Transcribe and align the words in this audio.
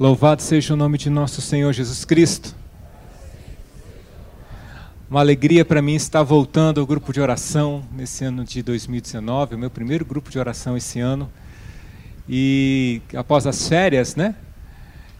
Louvado 0.00 0.40
seja 0.42 0.74
o 0.74 0.76
nome 0.76 0.96
de 0.96 1.10
nosso 1.10 1.40
Senhor 1.40 1.72
Jesus 1.72 2.04
Cristo. 2.04 2.54
Uma 5.10 5.18
alegria 5.18 5.64
para 5.64 5.82
mim 5.82 5.96
estar 5.96 6.22
voltando 6.22 6.78
ao 6.78 6.86
grupo 6.86 7.12
de 7.12 7.20
oração 7.20 7.82
nesse 7.90 8.24
ano 8.24 8.44
de 8.44 8.62
2019, 8.62 9.56
o 9.56 9.58
meu 9.58 9.68
primeiro 9.68 10.04
grupo 10.04 10.30
de 10.30 10.38
oração 10.38 10.76
esse 10.76 11.00
ano. 11.00 11.28
E 12.28 13.02
após 13.12 13.44
as 13.44 13.68
férias, 13.68 14.14
né? 14.14 14.36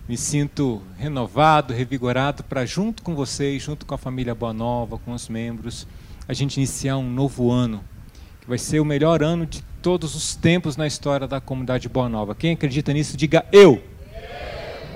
Me 0.09 0.17
sinto 0.17 0.81
renovado, 0.97 1.75
revigorado 1.75 2.45
para 2.45 2.65
junto 2.65 3.03
com 3.03 3.17
vocês, 3.17 3.61
junto 3.61 3.85
com 3.85 3.97
a 3.97 3.99
família 3.99 4.33
Boa 4.33 4.53
Nova, 4.53 4.97
com 4.97 5.11
os 5.13 5.29
membros, 5.29 5.89
a 6.29 6.33
gente 6.33 6.57
iniciar 6.57 6.99
um 6.99 7.11
novo 7.11 7.51
ano, 7.51 7.83
que 8.41 8.49
vai 8.49 8.59
ser 8.59 8.79
o 8.79 8.85
melhor 8.85 9.25
ano 9.25 9.45
de 9.45 9.61
todos 9.83 10.15
os 10.15 10.37
tempos 10.37 10.77
na 10.77 10.87
história 10.87 11.27
da 11.27 11.41
comunidade 11.41 11.89
Boa 11.89 12.09
Nova. 12.09 12.33
Quem 12.33 12.53
acredita 12.53 12.93
nisso, 12.93 13.17
diga 13.17 13.45
eu. 13.51 13.83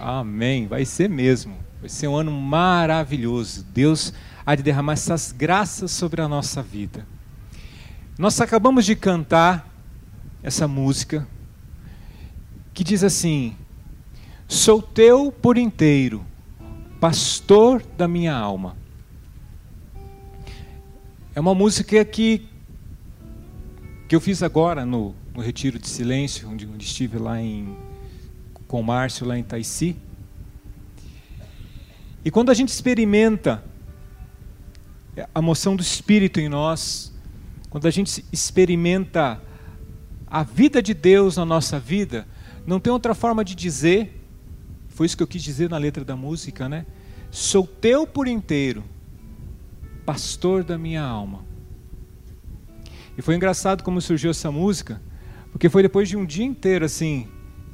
Amém. 0.03 0.67
Vai 0.67 0.85
ser 0.85 1.09
mesmo. 1.09 1.57
Vai 1.81 1.89
ser 1.89 2.09
um 2.09 2.17
ano 2.17 2.33
maravilhoso. 2.33 3.65
Deus 3.73 4.13
há 4.45 4.57
de 4.57 4.63
derramar 4.63 4.95
essas 4.95 5.31
graças 5.31 5.93
sobre 5.93 6.21
a 6.21 6.27
nossa 6.27 6.61
vida. 6.61 7.07
Nós 8.19 8.41
acabamos 8.41 8.85
de 8.85 8.97
cantar 8.97 9.69
essa 10.43 10.67
música 10.67 11.27
que 12.75 12.83
diz 12.83 13.05
assim: 13.05 13.57
Sou 14.49 14.83
teu 14.83 15.31
por 15.31 15.57
inteiro, 15.57 16.27
pastor 17.01 17.81
da 17.97 18.09
minha 18.09 18.35
alma. 18.35 18.77
É 21.33 21.41
uma 21.41 21.55
música 21.55 22.05
que, 22.05 22.49
que 24.09 24.17
eu 24.17 24.21
fiz 24.21 24.43
agora 24.43 24.85
no, 24.85 25.15
no 25.33 25.41
Retiro 25.41 25.79
de 25.79 25.89
Silêncio, 25.89 26.51
onde, 26.51 26.67
onde 26.67 26.85
estive 26.85 27.19
lá 27.19 27.41
em 27.41 27.77
com 28.73 28.81
o 28.81 28.83
Márcio 28.83 29.27
lá 29.27 29.39
em 29.39 29.43
Taici. 29.43 29.95
E 32.25 32.31
quando 32.31 32.51
a 32.51 32.55
gente 32.55 32.71
experimenta 32.71 33.63
a 35.35 35.43
moção 35.43 35.77
do 35.77 35.83
Espírito 35.83 36.41
em 36.41 36.49
nós, 36.49 37.13
quando 37.69 37.87
a 37.87 37.91
gente 37.91 38.25
experimenta 38.33 39.43
a 40.27 40.43
vida 40.43 40.81
de 40.81 40.95
Deus 40.95 41.37
na 41.37 41.45
nossa 41.45 41.79
vida, 41.79 42.27
não 42.67 42.81
tem 42.81 42.91
outra 42.91 43.15
forma 43.15 43.45
de 43.45 43.55
dizer, 43.55 44.19
foi 44.89 45.05
isso 45.05 45.19
que 45.19 45.23
eu 45.23 45.27
quis 45.27 45.43
dizer 45.43 45.69
na 45.69 45.77
letra 45.77 46.03
da 46.03 46.17
música, 46.17 46.67
né? 46.67 46.87
Sou 47.31 47.67
teu 47.67 48.07
por 48.07 48.27
inteiro, 48.27 48.83
pastor 50.07 50.65
da 50.65 50.79
minha 50.79 51.03
alma. 51.03 51.45
E 53.19 53.21
foi 53.21 53.35
engraçado 53.35 53.85
como 53.85 54.01
surgiu 54.01 54.31
essa 54.31 54.51
música, 54.51 54.99
porque 55.51 55.69
foi 55.69 55.83
depois 55.83 56.09
de 56.09 56.17
um 56.17 56.25
dia 56.25 56.47
inteiro 56.47 56.87
assim, 56.87 57.29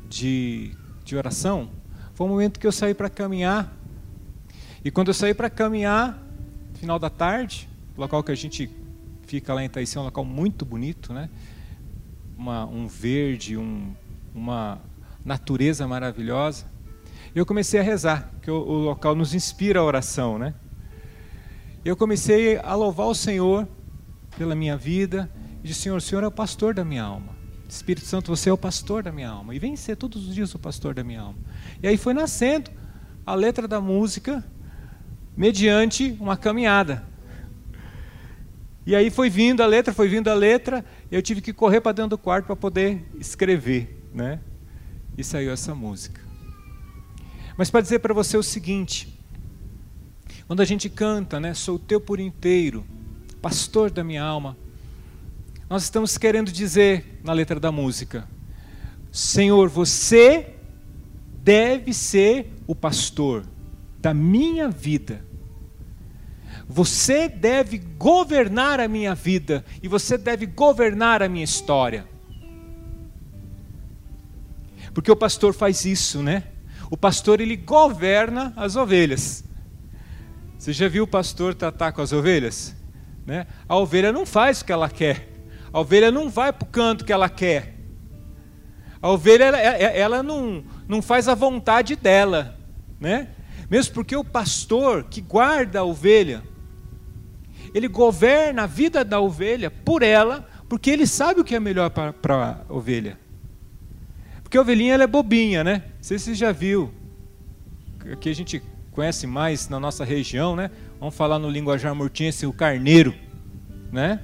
de 0.08 0.76
de 1.08 1.16
oração, 1.16 1.70
foi 2.12 2.26
o 2.26 2.30
momento 2.30 2.60
que 2.60 2.66
eu 2.66 2.72
saí 2.72 2.92
para 2.92 3.08
caminhar. 3.08 3.74
E 4.84 4.90
quando 4.90 5.08
eu 5.08 5.14
saí 5.14 5.32
para 5.32 5.48
caminhar, 5.48 6.22
final 6.74 6.98
da 6.98 7.08
tarde, 7.08 7.66
local 7.96 8.22
que 8.22 8.30
a 8.30 8.34
gente 8.34 8.70
fica 9.26 9.54
lá 9.54 9.62
em 9.62 9.66
Itaici 9.66 9.96
é 9.96 10.00
um 10.00 10.04
local 10.04 10.24
muito 10.24 10.66
bonito, 10.66 11.14
né? 11.14 11.30
Uma, 12.36 12.66
um 12.66 12.86
verde, 12.86 13.56
um, 13.56 13.94
uma 14.34 14.80
natureza 15.24 15.88
maravilhosa. 15.88 16.66
Eu 17.34 17.46
comecei 17.46 17.80
a 17.80 17.82
rezar, 17.82 18.30
que 18.42 18.50
o, 18.50 18.56
o 18.56 18.74
local 18.84 19.14
nos 19.14 19.32
inspira 19.32 19.80
a 19.80 19.84
oração, 19.84 20.38
né? 20.38 20.54
Eu 21.84 21.96
comecei 21.96 22.58
a 22.58 22.74
louvar 22.74 23.06
o 23.06 23.14
Senhor 23.14 23.66
pela 24.36 24.54
minha 24.54 24.76
vida 24.76 25.30
e 25.64 25.68
disse: 25.68 25.80
Senhor, 25.82 25.96
o 25.96 26.00
Senhor 26.00 26.22
é 26.22 26.26
o 26.26 26.30
pastor 26.30 26.74
da 26.74 26.84
minha 26.84 27.02
alma. 27.02 27.37
Espírito 27.68 28.06
Santo, 28.06 28.34
você 28.34 28.48
é 28.48 28.52
o 28.52 28.58
pastor 28.58 29.02
da 29.02 29.12
minha 29.12 29.28
alma. 29.28 29.54
E 29.54 29.58
vem 29.58 29.76
ser 29.76 29.96
todos 29.96 30.26
os 30.26 30.34
dias 30.34 30.54
o 30.54 30.58
pastor 30.58 30.94
da 30.94 31.04
minha 31.04 31.20
alma. 31.20 31.38
E 31.82 31.86
aí 31.86 31.96
foi 31.96 32.14
nascendo 32.14 32.70
a 33.26 33.34
letra 33.34 33.68
da 33.68 33.80
música 33.80 34.44
mediante 35.36 36.16
uma 36.18 36.36
caminhada. 36.36 37.04
E 38.86 38.96
aí 38.96 39.10
foi 39.10 39.28
vindo 39.28 39.62
a 39.62 39.66
letra, 39.66 39.92
foi 39.92 40.08
vindo 40.08 40.28
a 40.28 40.34
letra, 40.34 40.82
e 41.10 41.14
eu 41.14 41.20
tive 41.20 41.42
que 41.42 41.52
correr 41.52 41.80
para 41.82 41.92
dentro 41.92 42.10
do 42.10 42.18
quarto 42.18 42.46
para 42.46 42.56
poder 42.56 43.06
escrever, 43.20 44.02
né? 44.14 44.40
E 45.16 45.22
saiu 45.22 45.52
essa 45.52 45.74
música. 45.74 46.22
Mas 47.54 47.70
para 47.70 47.82
dizer 47.82 47.98
para 47.98 48.14
você 48.14 48.38
o 48.38 48.42
seguinte, 48.42 49.20
quando 50.46 50.62
a 50.62 50.64
gente 50.64 50.88
canta, 50.88 51.38
né, 51.38 51.52
sou 51.52 51.78
teu 51.78 52.00
por 52.00 52.18
inteiro, 52.18 52.86
pastor 53.42 53.90
da 53.90 54.02
minha 54.02 54.22
alma, 54.22 54.56
nós 55.68 55.82
estamos 55.82 56.16
querendo 56.16 56.50
dizer 56.50 57.20
na 57.22 57.32
letra 57.32 57.60
da 57.60 57.70
música: 57.70 58.26
Senhor, 59.12 59.68
você 59.68 60.54
deve 61.42 61.92
ser 61.92 62.52
o 62.66 62.74
pastor 62.74 63.44
da 63.98 64.14
minha 64.14 64.68
vida. 64.68 65.24
Você 66.66 67.28
deve 67.28 67.78
governar 67.78 68.78
a 68.78 68.88
minha 68.88 69.14
vida 69.14 69.64
e 69.82 69.88
você 69.88 70.18
deve 70.18 70.44
governar 70.44 71.22
a 71.22 71.28
minha 71.28 71.44
história. 71.44 72.06
Porque 74.92 75.10
o 75.10 75.16
pastor 75.16 75.54
faz 75.54 75.84
isso, 75.84 76.22
né? 76.22 76.44
O 76.90 76.96
pastor 76.96 77.40
ele 77.40 77.56
governa 77.56 78.52
as 78.56 78.76
ovelhas. 78.76 79.44
Você 80.58 80.72
já 80.72 80.88
viu 80.88 81.04
o 81.04 81.06
pastor 81.06 81.54
tratar 81.54 81.92
com 81.92 82.02
as 82.02 82.12
ovelhas? 82.12 82.74
Né? 83.24 83.46
A 83.68 83.76
ovelha 83.76 84.12
não 84.12 84.26
faz 84.26 84.60
o 84.60 84.64
que 84.64 84.72
ela 84.72 84.90
quer. 84.90 85.37
A 85.72 85.80
ovelha 85.80 86.10
não 86.10 86.28
vai 86.28 86.52
para 86.52 86.66
o 86.66 86.70
canto 86.70 87.04
que 87.04 87.12
ela 87.12 87.28
quer. 87.28 87.74
A 89.00 89.10
ovelha 89.10 89.44
ela, 89.44 89.58
ela 89.58 90.22
não, 90.22 90.64
não 90.88 91.00
faz 91.00 91.28
a 91.28 91.34
vontade 91.34 91.94
dela, 91.94 92.58
né? 93.00 93.28
Mesmo 93.70 93.94
porque 93.94 94.16
o 94.16 94.24
pastor 94.24 95.04
que 95.04 95.20
guarda 95.20 95.80
a 95.80 95.84
ovelha, 95.84 96.42
ele 97.74 97.86
governa 97.86 98.62
a 98.62 98.66
vida 98.66 99.04
da 99.04 99.20
ovelha 99.20 99.70
por 99.70 100.02
ela, 100.02 100.48
porque 100.68 100.90
ele 100.90 101.06
sabe 101.06 101.40
o 101.40 101.44
que 101.44 101.54
é 101.54 101.60
melhor 101.60 101.90
para 101.90 102.64
a 102.68 102.72
ovelha. 102.72 103.18
Porque 104.42 104.56
a 104.56 104.62
ovelhinha 104.62 104.94
ela 104.94 105.04
é 105.04 105.06
bobinha, 105.06 105.62
né? 105.62 105.84
Não 105.96 106.02
sei 106.02 106.18
se 106.18 106.26
você 106.26 106.34
já 106.34 106.50
viu. 106.50 106.92
Aqui 108.10 108.30
a 108.30 108.34
gente 108.34 108.62
conhece 108.90 109.26
mais 109.26 109.68
na 109.68 109.78
nossa 109.78 110.04
região, 110.04 110.56
né? 110.56 110.70
Vamos 110.98 111.14
falar 111.14 111.38
no 111.38 111.50
linguajar 111.50 111.94
mortinense 111.94 112.46
o 112.46 112.52
carneiro, 112.52 113.14
né? 113.92 114.20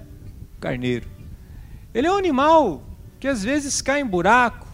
Carneiro. 0.59 1.14
Ele 1.94 2.09
é 2.09 2.12
um 2.12 2.16
animal 2.16 2.82
que 3.21 3.28
às 3.28 3.44
vezes 3.44 3.81
cai 3.81 4.00
em 4.00 4.06
buraco, 4.06 4.66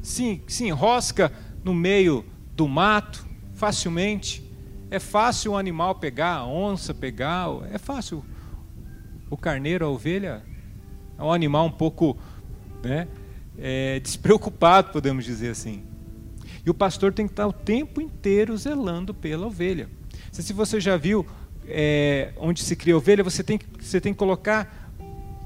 se, 0.00 0.42
se 0.48 0.66
enrosca 0.66 1.30
no 1.62 1.74
meio 1.74 2.24
do 2.56 2.66
mato 2.66 3.26
facilmente. 3.52 4.42
É 4.90 4.98
fácil 4.98 5.52
o 5.52 5.56
animal 5.56 5.94
pegar, 5.96 6.36
a 6.36 6.46
onça 6.46 6.94
pegar, 6.94 7.48
é 7.70 7.76
fácil. 7.76 8.24
O 9.30 9.36
carneiro, 9.36 9.84
a 9.84 9.88
ovelha, 9.88 10.42
é 11.18 11.22
um 11.22 11.30
animal 11.30 11.66
um 11.66 11.70
pouco 11.70 12.16
né, 12.82 13.06
é, 13.58 14.00
despreocupado, 14.00 14.92
podemos 14.92 15.24
dizer 15.24 15.50
assim. 15.50 15.84
E 16.64 16.70
o 16.70 16.74
pastor 16.74 17.12
tem 17.12 17.26
que 17.26 17.32
estar 17.32 17.46
o 17.46 17.52
tempo 17.52 18.00
inteiro 18.00 18.56
zelando 18.56 19.12
pela 19.12 19.46
ovelha. 19.46 19.90
Se 20.30 20.52
você 20.52 20.80
já 20.80 20.96
viu 20.96 21.26
é, 21.66 22.32
onde 22.38 22.62
se 22.62 22.74
cria 22.74 22.96
ovelha, 22.96 23.22
você 23.22 23.42
tem, 23.42 23.60
você 23.78 24.00
tem 24.00 24.12
que 24.12 24.18
colocar 24.18 24.81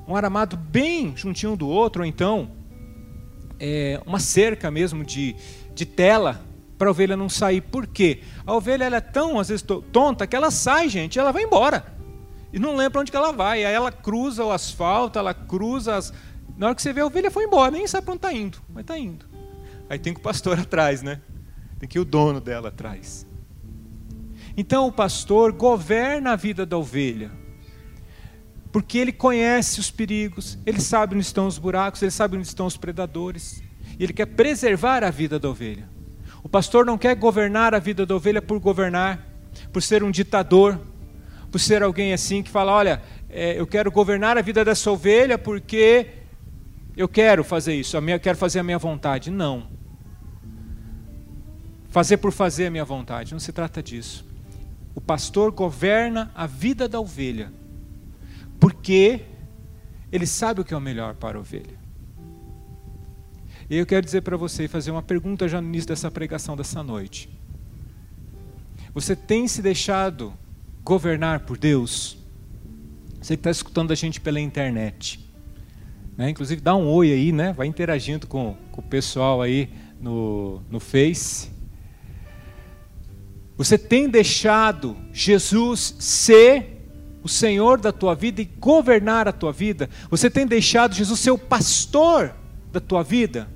um 0.07 0.15
aramado 0.15 0.57
bem 0.57 1.17
juntinho 1.17 1.57
do 1.57 1.69
outro, 1.69 2.03
ou 2.03 2.07
então 2.07 2.51
é, 3.59 4.01
uma 4.07 4.21
cerca 4.21 4.71
mesmo 4.71 5.05
de, 5.05 5.35
de 5.75 5.85
tela 5.85 6.45
para 6.79 6.89
a 6.89 6.91
ovelha 6.91 7.17
não 7.17 7.29
sair. 7.29 7.61
Por 7.61 7.87
quê? 7.87 8.21
A 8.47 8.55
ovelha 8.55 8.85
ela 8.85 8.97
é 8.97 9.01
tão, 9.01 9.39
às 9.41 9.49
vezes, 9.49 9.65
tonta 9.93 10.27
que 10.27 10.37
ela 10.37 10.51
sai, 10.51 10.89
gente, 10.89 11.19
ela 11.19 11.33
vai 11.33 11.43
embora. 11.43 11.95
E 12.53 12.59
não 12.59 12.77
lembra 12.77 13.01
onde 13.01 13.11
que 13.11 13.17
ela 13.17 13.33
vai. 13.33 13.65
Aí 13.65 13.75
ela 13.75 13.91
cruza 13.91 14.45
o 14.45 14.53
asfalto, 14.53 15.19
ela 15.19 15.35
cruza 15.35 15.97
as. 15.97 16.13
Na 16.57 16.67
hora 16.67 16.75
que 16.75 16.83
você 16.83 16.93
vê 16.93 17.01
a 17.01 17.07
ovelha 17.07 17.31
foi 17.31 17.45
embora, 17.45 17.71
nem 17.71 17.87
sabe 17.87 18.05
para 18.05 18.13
onde 18.13 18.19
está 18.19 18.33
indo, 18.33 18.59
mas 18.69 18.83
está 18.83 18.99
indo. 18.99 19.27
Aí 19.91 19.99
tem 19.99 20.15
que 20.15 20.21
o 20.21 20.23
pastor 20.23 20.59
atrás, 20.61 21.03
né? 21.03 21.21
Tem 21.79 21.89
que 21.89 21.99
ir 21.99 22.01
o 22.01 22.05
dono 22.05 22.41
dela 22.41 22.69
atrás. 22.69 23.27
Então 24.57 24.87
o 24.87 24.93
pastor 24.93 25.53
governa 25.53 26.33
a 26.33 26.37
vida 26.37 26.65
da 26.65 26.79
ovelha 26.79 27.31
porque 28.77 28.99
ele 28.99 29.11
conhece 29.11 29.81
os 29.81 29.91
perigos, 29.91 30.59
ele 30.67 30.83
sabe 30.83 31.15
onde 31.15 31.25
estão 31.25 31.47
os 31.47 31.57
buracos, 31.57 32.03
ele 32.03 32.11
sabe 32.11 32.37
onde 32.37 32.47
estão 32.47 32.67
os 32.67 32.77
predadores, 32.77 33.63
e 33.99 34.05
ele 34.05 34.13
quer 34.13 34.27
preservar 34.27 35.03
a 35.03 35.09
vida 35.11 35.39
da 35.39 35.49
ovelha. 35.49 35.89
O 36.43 36.49
pastor 36.51 36.85
não 36.85 36.99
quer 36.99 37.17
governar 37.17 37.75
a 37.75 37.79
vida 37.79 38.05
da 38.05 38.15
ovelha 38.15 38.43
por 38.43 38.61
governar, 38.61 39.27
por 39.73 39.83
ser 39.83 40.05
um 40.05 40.11
ditador, 40.11 40.79
por 41.51 41.59
ser 41.59 41.83
alguém 41.83 42.13
assim 42.13 42.43
que 42.43 42.51
fala: 42.51 42.71
olha, 42.71 43.03
é, 43.31 43.59
eu 43.59 43.67
quero 43.67 43.91
governar 43.91 44.37
a 44.37 44.43
vida 44.43 44.63
dessa 44.63 44.91
ovelha 44.91 45.39
porque 45.39 46.09
eu 46.95 47.09
quero 47.09 47.43
fazer 47.43 47.75
isso, 47.75 47.97
eu 47.97 48.21
quero 48.21 48.37
fazer 48.37 48.59
a 48.59 48.63
minha 48.63 48.79
vontade. 48.79 49.31
Não. 49.31 49.69
Fazer 51.89 52.19
por 52.19 52.31
fazer 52.31 52.67
a 52.67 52.71
minha 52.71 52.85
vontade, 52.85 53.33
não 53.33 53.41
se 53.41 53.53
trata 53.53 53.83
disso. 53.83 54.23
O 54.95 55.01
pastor 55.01 55.51
governa 55.51 56.31
a 56.35 56.47
vida 56.47 56.87
da 56.87 57.01
ovelha 57.01 57.51
porque 58.59 59.23
ele 60.11 60.27
sabe 60.27 60.61
o 60.61 60.65
que 60.65 60.73
é 60.73 60.77
o 60.77 60.81
melhor 60.81 61.15
para 61.15 61.39
a 61.39 61.41
ovelha. 61.41 61.79
E 63.69 63.77
eu 63.77 63.85
quero 63.85 64.05
dizer 64.05 64.23
para 64.23 64.37
você 64.37 64.65
e 64.65 64.69
fazer 64.69 64.91
uma 64.91 65.03
pergunta 65.03 65.49
já 65.49 65.61
no 65.61 65.69
início 65.69 65.89
dessa 65.89 66.11
pregação 66.11 66.57
dessa 66.57 66.83
noite. 66.83 67.29
Você 68.95 69.17
tem 69.17 69.49
se 69.49 69.61
deixado 69.61 70.33
governar 70.85 71.41
por 71.41 71.59
Deus? 71.59 72.17
Você 73.21 73.37
que 73.37 73.41
está 73.41 73.51
escutando 73.51 73.91
a 73.91 73.95
gente 73.97 74.21
pela 74.21 74.41
internet. 74.41 75.19
Né? 76.17 76.31
Inclusive, 76.31 76.61
dá 76.61 76.77
um 76.77 76.87
oi 76.87 77.13
aí, 77.13 77.33
né? 77.33 77.53
vai 77.53 77.67
interagindo 77.67 78.27
com, 78.27 78.57
com 78.71 78.81
o 78.81 78.85
pessoal 78.85 79.43
aí 79.43 79.69
no, 80.01 80.63
no 80.71 80.79
Face. 80.79 81.51
Você 83.57 83.77
tem 83.77 84.09
deixado 84.09 84.97
Jesus 85.13 85.97
ser 85.99 86.76
o 87.27 87.29
Senhor 87.29 87.81
da 87.81 87.91
tua 87.91 88.15
vida 88.15 88.41
e 88.41 88.45
governar 88.45 89.27
a 89.27 89.33
tua 89.33 89.53
vida? 89.53 89.91
Você 90.09 90.31
tem 90.31 90.47
deixado 90.47 90.95
Jesus 90.95 91.19
ser 91.19 91.33
o 91.33 91.39
pastor 91.39 92.33
da 92.73 92.79
tua 92.79 93.03
vida? 93.03 93.49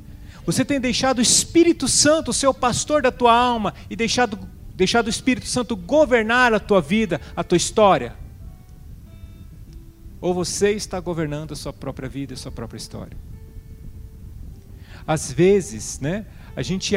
Você 0.45 0.65
tem 0.65 0.81
deixado 0.81 1.21
o 1.21 1.23
Espírito 1.23 1.87
Santo, 1.87 2.33
o 2.33 2.35
seu 2.35 2.53
pastor 2.53 3.01
da 3.01 3.13
tua 3.13 3.33
alma, 3.33 3.73
e 3.89 3.95
deixado 3.95 4.37
deixar 4.75 5.05
o 5.05 5.09
Espírito 5.09 5.47
Santo 5.47 5.77
governar 5.77 6.53
a 6.53 6.59
tua 6.59 6.81
vida, 6.81 7.21
a 7.37 7.45
tua 7.45 7.57
história? 7.57 8.17
Ou 10.21 10.35
você 10.35 10.73
está 10.73 10.99
governando 10.99 11.53
a 11.53 11.57
sua 11.57 11.73
própria 11.73 12.09
vida, 12.09 12.35
a 12.35 12.37
sua 12.37 12.51
própria 12.51 12.79
história? 12.79 13.17
Às 15.07 15.31
vezes, 15.31 16.01
né, 16.01 16.27
a 16.57 16.63
gente 16.63 16.97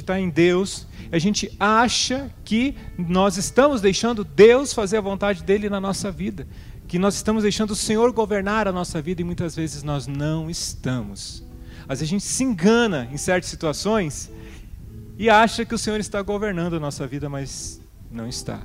está 0.00 0.20
em 0.20 0.28
Deus, 0.28 0.86
a 1.12 1.18
gente 1.18 1.54
acha 1.60 2.30
que 2.42 2.74
nós 2.96 3.36
estamos 3.36 3.82
deixando 3.82 4.24
Deus 4.24 4.72
fazer 4.72 4.96
a 4.96 5.00
vontade 5.02 5.44
dele 5.44 5.68
na 5.68 5.78
nossa 5.78 6.10
vida, 6.10 6.48
que 6.88 6.98
nós 6.98 7.14
estamos 7.14 7.42
deixando 7.42 7.72
o 7.72 7.76
Senhor 7.76 8.10
governar 8.12 8.66
a 8.66 8.72
nossa 8.72 9.00
vida 9.02 9.20
e 9.20 9.24
muitas 9.24 9.54
vezes 9.54 9.82
nós 9.82 10.06
não 10.06 10.48
estamos. 10.48 11.44
Às 11.82 12.00
vezes 12.00 12.02
a 12.02 12.06
gente 12.06 12.24
se 12.24 12.42
engana 12.42 13.08
em 13.12 13.18
certas 13.18 13.50
situações 13.50 14.30
e 15.18 15.28
acha 15.28 15.66
que 15.66 15.74
o 15.74 15.78
Senhor 15.78 16.00
está 16.00 16.22
governando 16.22 16.76
a 16.76 16.80
nossa 16.80 17.06
vida, 17.06 17.28
mas 17.28 17.78
não 18.10 18.26
está. 18.26 18.62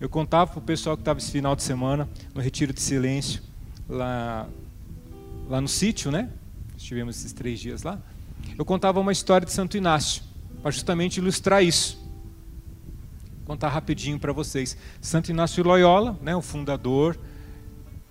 Eu 0.00 0.08
contava 0.08 0.50
para 0.50 0.58
o 0.58 0.62
pessoal 0.62 0.96
que 0.96 1.02
estava 1.02 1.20
esse 1.20 1.30
final 1.30 1.54
de 1.54 1.62
semana 1.62 2.08
no 2.34 2.40
Retiro 2.40 2.72
de 2.72 2.80
Silêncio, 2.80 3.42
lá, 3.88 4.48
lá 5.48 5.60
no 5.60 5.68
sítio, 5.68 6.10
né? 6.10 6.30
Estivemos 6.76 7.16
esses 7.16 7.32
três 7.32 7.60
dias 7.60 7.84
lá. 7.84 8.00
Eu 8.56 8.64
contava 8.64 8.98
uma 8.98 9.12
história 9.12 9.44
de 9.44 9.52
Santo 9.52 9.76
Inácio, 9.76 10.22
para 10.68 10.72
justamente 10.72 11.16
ilustrar 11.16 11.64
isso. 11.64 11.98
Vou 13.38 13.46
contar 13.46 13.68
rapidinho 13.68 14.18
para 14.18 14.34
vocês. 14.34 14.76
Santo 15.00 15.30
Inácio 15.30 15.64
Loyola, 15.64 16.18
né, 16.20 16.36
o 16.36 16.42
fundador 16.42 17.18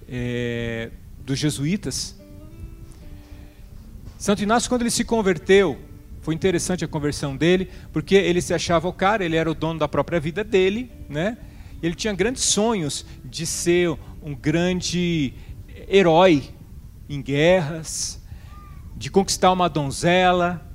é, 0.09 0.89
dos 1.23 1.37
jesuítas. 1.37 2.19
Santo 4.17 4.41
Inácio, 4.41 4.69
quando 4.69 4.81
ele 4.81 4.89
se 4.89 5.03
converteu, 5.03 5.77
foi 6.23 6.33
interessante 6.33 6.83
a 6.83 6.87
conversão 6.87 7.37
dele, 7.37 7.69
porque 7.93 8.15
ele 8.15 8.41
se 8.41 8.55
achava 8.55 8.87
o 8.87 8.93
cara, 8.93 9.23
ele 9.23 9.35
era 9.35 9.51
o 9.51 9.53
dono 9.53 9.77
da 9.77 9.87
própria 9.87 10.19
vida 10.19 10.43
dele, 10.43 10.91
né? 11.07 11.37
Ele 11.83 11.93
tinha 11.93 12.11
grandes 12.11 12.43
sonhos 12.43 13.05
de 13.23 13.45
ser 13.45 13.95
um 14.23 14.33
grande 14.33 15.31
herói 15.87 16.49
em 17.07 17.21
guerras, 17.21 18.19
de 18.95 19.11
conquistar 19.11 19.51
uma 19.51 19.69
donzela. 19.69 20.66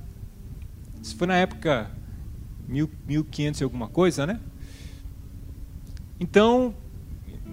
Isso 1.03 1.15
foi 1.15 1.27
na 1.27 1.35
época 1.35 1.91
1500 2.67 3.61
e 3.61 3.63
alguma 3.63 3.87
coisa, 3.87 4.25
né? 4.25 4.39
Então, 6.19 6.73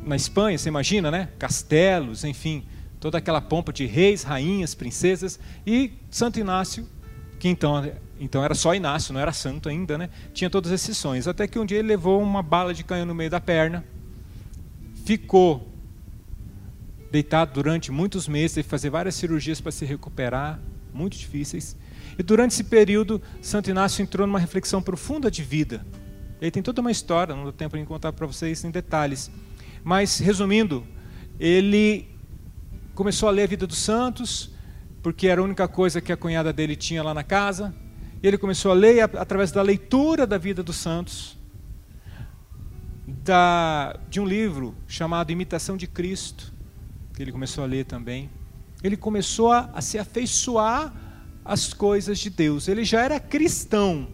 na 0.07 0.17
Espanha, 0.17 0.57
você 0.57 0.71
imagina, 0.71 1.11
né? 1.11 1.29
Castelos, 1.39 2.25
enfim, 2.25 2.65
toda 2.99 3.19
aquela 3.19 3.43
pompa 3.43 3.73
de 3.73 3.85
reis, 3.85 4.23
rainhas, 4.23 4.75
princesas 4.75 5.39
e 5.67 5.93
Santo 6.11 6.41
Inácio 6.41 6.89
que 7.41 7.49
então, 7.49 7.91
então 8.21 8.45
era 8.45 8.55
só 8.55 8.75
Inácio, 8.75 9.15
não 9.15 9.21
era 9.21 9.33
santo 9.33 9.71
ainda, 9.71 9.97
né? 9.97 10.11
Tinha 10.35 10.51
todos 10.51 10.71
esses 10.71 10.97
sonhos. 10.97 11.27
Até 11.27 11.49
que 11.49 11.59
um 11.59 11.65
dia 11.65 11.79
ele 11.79 11.89
levou 11.89 12.23
uma 12.23 12.43
bala 12.43 12.75
de 12.75 12.85
canhão 12.85 13.07
no 13.07 13.15
meio 13.15 13.31
da 13.31 13.41
perna, 13.41 13.83
ficou 15.07 15.67
deitado 17.11 17.55
durante 17.55 17.91
muitos 17.91 18.29
meses, 18.29 18.53
teve 18.53 18.65
que 18.65 18.71
fazer 18.71 18.91
várias 18.91 19.15
cirurgias 19.15 19.59
para 19.59 19.73
se 19.73 19.87
recuperar, 19.87 20.61
muito 20.93 21.17
difíceis. 21.17 21.75
E 22.21 22.23
durante 22.23 22.53
esse 22.53 22.65
período, 22.65 23.23
Santo 23.41 23.71
Inácio 23.71 24.03
entrou 24.03 24.27
numa 24.27 24.39
reflexão 24.39 24.83
profunda 24.83 25.31
de 25.31 25.43
vida. 25.43 25.87
Ele 26.39 26.51
tem 26.51 26.63
toda 26.63 26.83
uma 26.83 26.91
história, 26.91 27.35
não 27.35 27.47
dá 27.47 27.53
tempo 27.53 27.79
de 27.79 27.85
contar 27.87 28.13
para 28.13 28.27
vocês 28.27 28.63
em 28.63 28.71
detalhes. 28.71 29.31
Mas, 29.83 30.19
resumindo, 30.19 30.87
ele 31.39 32.07
começou 32.95 33.27
a 33.27 33.33
ler 33.33 33.45
a 33.45 33.47
vida 33.47 33.67
dos 33.67 33.79
santos, 33.79 34.51
porque 35.03 35.29
era 35.29 35.41
a 35.41 35.45
única 35.45 35.67
coisa 35.67 35.99
que 35.99 36.13
a 36.13 36.17
cunhada 36.17 36.53
dele 36.53 36.77
tinha 36.77 37.03
lá 37.03 37.15
na 37.15 37.25
casa. 37.25 37.75
E 38.23 38.29
ele 38.29 38.37
começou 38.37 38.71
a 38.71 38.75
ler 38.75 39.01
através 39.01 39.51
da 39.51 39.63
leitura 39.63 40.27
da 40.27 40.37
vida 40.37 40.63
dos 40.63 40.77
santos, 40.77 41.39
da, 43.07 43.99
de 44.11 44.21
um 44.21 44.27
livro 44.27 44.75
chamado 44.87 45.33
Imitação 45.33 45.75
de 45.75 45.87
Cristo, 45.87 46.53
que 47.15 47.23
ele 47.23 47.33
começou 47.33 47.65
a 47.65 47.67
ler 47.67 47.87
também. 47.87 48.29
Ele 48.83 48.99
começou 48.99 49.51
a, 49.51 49.71
a 49.73 49.81
se 49.81 49.99
afeiçoar 49.99 51.00
às 51.53 51.75
coisas 51.75 52.19
de 52.19 52.31
Deus. 52.31 52.69
Ele 52.69 52.85
já 52.85 53.03
era 53.03 53.19
cristão. 53.19 54.09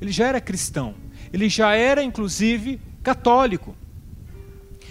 Ele 0.00 0.12
já 0.12 0.26
era 0.28 0.40
cristão. 0.40 0.94
Ele 1.32 1.48
já 1.48 1.74
era, 1.74 2.02
inclusive, 2.02 2.80
católico. 3.02 3.76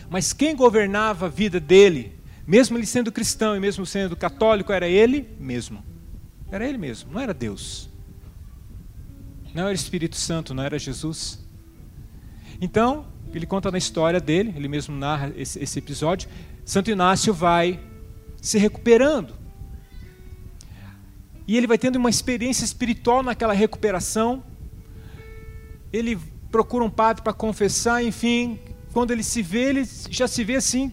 Mas 0.09 0.33
quem 0.33 0.55
governava 0.55 1.27
a 1.27 1.29
vida 1.29 1.59
dele 1.59 2.13
mesmo 2.45 2.77
ele 2.77 2.85
sendo 2.85 3.11
cristão 3.11 3.55
e 3.55 3.59
mesmo 3.59 3.85
sendo 3.85 4.15
católico, 4.15 4.71
era 4.71 4.87
ele 4.87 5.27
mesmo. 5.39 5.83
Era 6.51 6.67
ele 6.67 6.77
mesmo, 6.77 7.11
não 7.11 7.19
era 7.19 7.33
Deus. 7.33 7.89
Não 9.53 9.63
era 9.63 9.73
Espírito 9.73 10.17
Santo, 10.17 10.53
não 10.53 10.63
era 10.63 10.77
Jesus. 10.77 11.39
Então, 12.59 13.05
ele 13.33 13.45
conta 13.45 13.71
na 13.71 13.77
história 13.77 14.19
dele, 14.19 14.53
ele 14.55 14.67
mesmo 14.67 14.95
narra 14.95 15.31
esse, 15.37 15.61
esse 15.63 15.79
episódio. 15.79 16.29
Santo 16.65 16.91
Inácio 16.91 17.33
vai 17.33 17.79
se 18.41 18.57
recuperando. 18.57 19.33
E 21.47 21.57
ele 21.57 21.67
vai 21.67 21.77
tendo 21.77 21.97
uma 21.97 22.09
experiência 22.09 22.63
espiritual 22.63 23.21
naquela 23.21 23.53
recuperação. 23.53 24.43
Ele 25.91 26.17
procura 26.51 26.83
um 26.83 26.89
padre 26.89 27.23
para 27.23 27.33
confessar, 27.33 28.03
enfim. 28.03 28.59
Quando 28.93 29.11
ele 29.11 29.23
se 29.23 29.41
vê, 29.41 29.69
ele 29.69 29.87
já 30.09 30.27
se 30.27 30.43
vê 30.43 30.55
assim, 30.55 30.91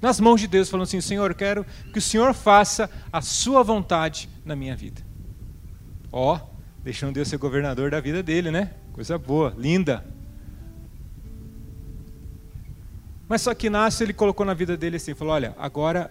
nas 0.00 0.18
mãos 0.18 0.40
de 0.40 0.46
Deus, 0.46 0.68
falando 0.68 0.84
assim: 0.84 1.00
Senhor, 1.00 1.30
eu 1.30 1.36
quero 1.36 1.64
que 1.92 1.98
o 1.98 2.02
Senhor 2.02 2.32
faça 2.32 2.90
a 3.12 3.20
sua 3.20 3.62
vontade 3.62 4.28
na 4.44 4.56
minha 4.56 4.74
vida. 4.74 5.02
Ó, 6.10 6.36
oh, 6.36 6.40
deixando 6.82 7.14
Deus 7.14 7.28
ser 7.28 7.36
governador 7.36 7.90
da 7.90 8.00
vida 8.00 8.22
dele, 8.22 8.50
né? 8.50 8.70
Coisa 8.92 9.16
boa, 9.18 9.54
linda. 9.56 10.04
Mas 13.28 13.42
só 13.42 13.54
que 13.54 13.68
Inácio 13.68 14.02
ele 14.02 14.12
colocou 14.12 14.44
na 14.44 14.54
vida 14.54 14.76
dele 14.76 14.96
assim, 14.96 15.14
falou: 15.14 15.34
olha, 15.34 15.54
agora, 15.58 16.10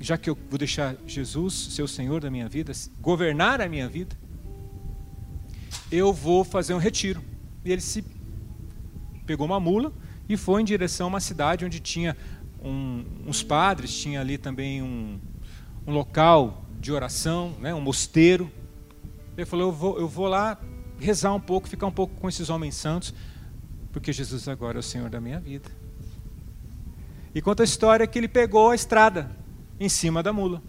já 0.00 0.16
que 0.18 0.28
eu 0.28 0.36
vou 0.50 0.58
deixar 0.58 0.96
Jesus 1.06 1.54
ser 1.54 1.82
o 1.82 1.88
Senhor 1.88 2.20
da 2.20 2.30
minha 2.30 2.48
vida, 2.48 2.72
governar 3.00 3.60
a 3.60 3.68
minha 3.68 3.88
vida, 3.88 4.16
eu 5.90 6.12
vou 6.12 6.44
fazer 6.44 6.74
um 6.74 6.78
retiro. 6.78 7.22
E 7.64 7.72
ele 7.72 7.80
se 7.80 8.04
pegou 9.24 9.46
uma 9.46 9.58
mula 9.58 9.92
e 10.28 10.36
foi 10.36 10.62
em 10.62 10.64
direção 10.64 11.06
a 11.06 11.08
uma 11.08 11.20
cidade 11.20 11.64
onde 11.64 11.80
tinha 11.80 12.16
um, 12.62 13.04
uns 13.26 13.42
padres, 13.42 13.96
tinha 13.96 14.20
ali 14.20 14.38
também 14.38 14.82
um, 14.82 15.18
um 15.86 15.92
local 15.92 16.64
de 16.80 16.92
oração, 16.92 17.54
né, 17.60 17.74
um 17.74 17.80
mosteiro. 17.80 18.50
Ele 19.36 19.46
falou: 19.46 19.68
eu 19.68 19.72
vou, 19.72 19.98
eu 19.98 20.08
vou 20.08 20.26
lá 20.26 20.58
rezar 20.98 21.32
um 21.34 21.40
pouco, 21.40 21.68
ficar 21.68 21.86
um 21.86 21.92
pouco 21.92 22.14
com 22.20 22.28
esses 22.28 22.50
homens 22.50 22.74
santos, 22.74 23.14
porque 23.92 24.12
Jesus 24.12 24.48
agora 24.48 24.78
é 24.78 24.80
o 24.80 24.82
Senhor 24.82 25.08
da 25.08 25.20
minha 25.20 25.40
vida. 25.40 25.70
E 27.34 27.42
conta 27.42 27.62
a 27.62 27.64
história 27.64 28.06
que 28.06 28.18
ele 28.18 28.28
pegou 28.28 28.70
a 28.70 28.74
estrada 28.74 29.30
em 29.78 29.88
cima 29.88 30.22
da 30.22 30.32
mula. 30.32 30.62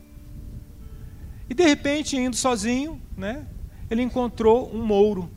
E 1.49 1.53
de 1.53 1.63
repente, 1.63 2.17
indo 2.17 2.35
sozinho, 2.35 3.01
né, 3.15 3.45
ele 3.89 4.01
encontrou 4.01 4.73
um 4.73 4.83
mouro. 4.85 5.29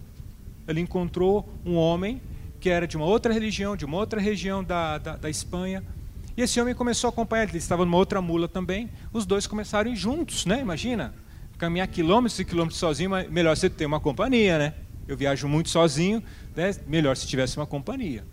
Ele 0.66 0.80
encontrou 0.80 1.48
um 1.64 1.76
homem 1.76 2.20
que 2.58 2.68
era 2.68 2.86
de 2.86 2.96
uma 2.96 3.06
outra 3.06 3.32
religião, 3.32 3.76
de 3.76 3.84
uma 3.84 3.96
outra 3.96 4.20
região 4.20 4.62
da, 4.62 4.98
da, 4.98 5.16
da 5.16 5.30
Espanha, 5.30 5.82
e 6.36 6.42
esse 6.42 6.60
homem 6.60 6.74
começou 6.74 7.08
a 7.08 7.10
acompanhar, 7.10 7.48
ele 7.48 7.58
estava 7.58 7.84
numa 7.84 7.96
outra 7.96 8.22
mula 8.22 8.48
também. 8.48 8.88
Os 9.12 9.26
dois 9.26 9.46
começaram 9.46 9.94
juntos, 9.94 10.46
né? 10.46 10.60
Imagina, 10.60 11.12
caminhar 11.58 11.86
quilômetros 11.88 12.38
e 12.38 12.44
quilômetros 12.44 12.78
sozinho, 12.78 13.10
mas 13.10 13.30
melhor 13.30 13.56
você 13.56 13.68
ter 13.68 13.84
uma 13.84 14.00
companhia, 14.00 14.58
né? 14.58 14.74
Eu 15.06 15.16
viajo 15.16 15.48
muito 15.48 15.68
sozinho, 15.68 16.22
né? 16.56 16.74
melhor 16.86 17.16
se 17.16 17.26
tivesse 17.26 17.56
uma 17.56 17.66
companhia. 17.66 18.24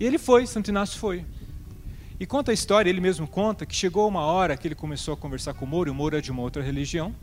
E 0.00 0.04
ele 0.04 0.18
foi, 0.18 0.46
Santo 0.46 0.68
Inácio 0.68 0.98
foi. 0.98 1.24
E 2.20 2.26
conta 2.26 2.50
a 2.50 2.54
história, 2.54 2.88
ele 2.88 3.00
mesmo 3.00 3.26
conta, 3.26 3.66
que 3.66 3.74
chegou 3.74 4.08
uma 4.08 4.22
hora 4.22 4.56
que 4.56 4.68
ele 4.68 4.74
começou 4.74 5.14
a 5.14 5.16
conversar 5.16 5.54
com 5.54 5.64
o 5.64 5.68
Moro, 5.68 5.88
e 5.88 5.92
o 5.92 5.94
Moro 5.94 6.16
é 6.16 6.20
de 6.20 6.30
uma 6.30 6.42
outra 6.42 6.62
religião. 6.62 7.14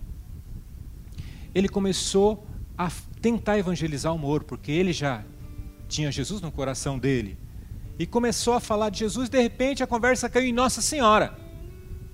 Ele 1.53 1.69
começou 1.69 2.46
a 2.77 2.91
tentar 3.22 3.58
evangelizar 3.58 4.13
o 4.13 4.17
Moro, 4.17 4.43
porque 4.46 4.72
ele 4.72 4.93
já 4.93 5.24
tinha 5.88 6.12
Jesus 6.12 6.41
no 6.41 6.51
coração 6.51 7.00
dele 7.00 7.38
e 8.00 8.05
começou 8.05 8.53
a 8.53 8.62
falar 8.62 8.89
de 8.89 9.00
Jesus, 9.00 9.27
de 9.27 9.41
repente 9.41 9.84
a 9.84 9.88
conversa 9.88 10.29
caiu 10.29 10.48
em 10.48 10.53
Nossa 10.53 10.81
Senhora, 10.81 11.38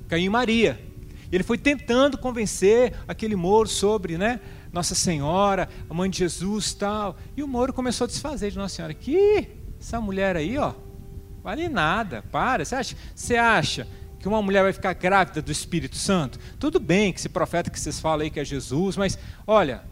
caiu 0.08 0.26
em 0.26 0.30
Maria. 0.30 0.82
Ele 1.32 1.44
foi 1.44 1.60
tentando 1.60 2.18
convencer 2.18 2.96
aquele 3.08 3.36
Moro 3.36 3.70
sobre, 3.70 4.18
né, 4.18 4.40
Nossa 4.74 4.96
Senhora, 4.96 5.70
a 5.88 5.94
mãe 5.94 6.10
de 6.10 6.18
Jesus, 6.18 6.74
tal. 6.74 7.16
E 7.38 7.44
o 7.44 7.48
Moro 7.48 7.72
começou 7.72 8.06
a 8.06 8.08
desfazer 8.08 8.50
de 8.50 8.58
Nossa 8.58 8.76
Senhora. 8.76 8.96
Que 8.96 9.48
essa 9.80 10.02
mulher 10.02 10.36
aí, 10.36 10.58
ó, 10.58 10.74
vale 11.46 11.70
nada. 11.70 12.24
Para. 12.32 12.66
Você 12.66 12.74
acha? 12.74 12.96
Você 13.14 13.36
acha 13.36 13.88
que 14.20 14.28
uma 14.28 14.42
mulher 14.42 14.64
vai 14.64 14.74
ficar 14.74 14.94
grávida 14.94 15.44
do 15.44 15.52
Espírito 15.52 15.96
Santo? 15.96 16.40
Tudo 16.60 16.80
bem 16.80 17.14
que 17.14 17.20
esse 17.20 17.30
profeta 17.30 17.70
que 17.70 17.80
vocês 17.80 18.00
falam 18.00 18.24
aí 18.24 18.32
que 18.32 18.40
é 18.40 18.44
Jesus, 18.44 18.98
mas 18.98 19.20
olha, 19.46 19.84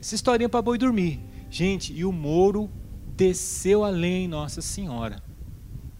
essa 0.00 0.14
historinha 0.14 0.48
para 0.48 0.62
boi 0.62 0.78
dormir. 0.78 1.20
Gente, 1.50 1.92
e 1.92 2.02
o 2.02 2.10
Moro 2.10 2.70
desceu 3.14 3.84
além 3.84 4.24
em 4.24 4.28
Nossa 4.28 4.62
Senhora. 4.62 5.22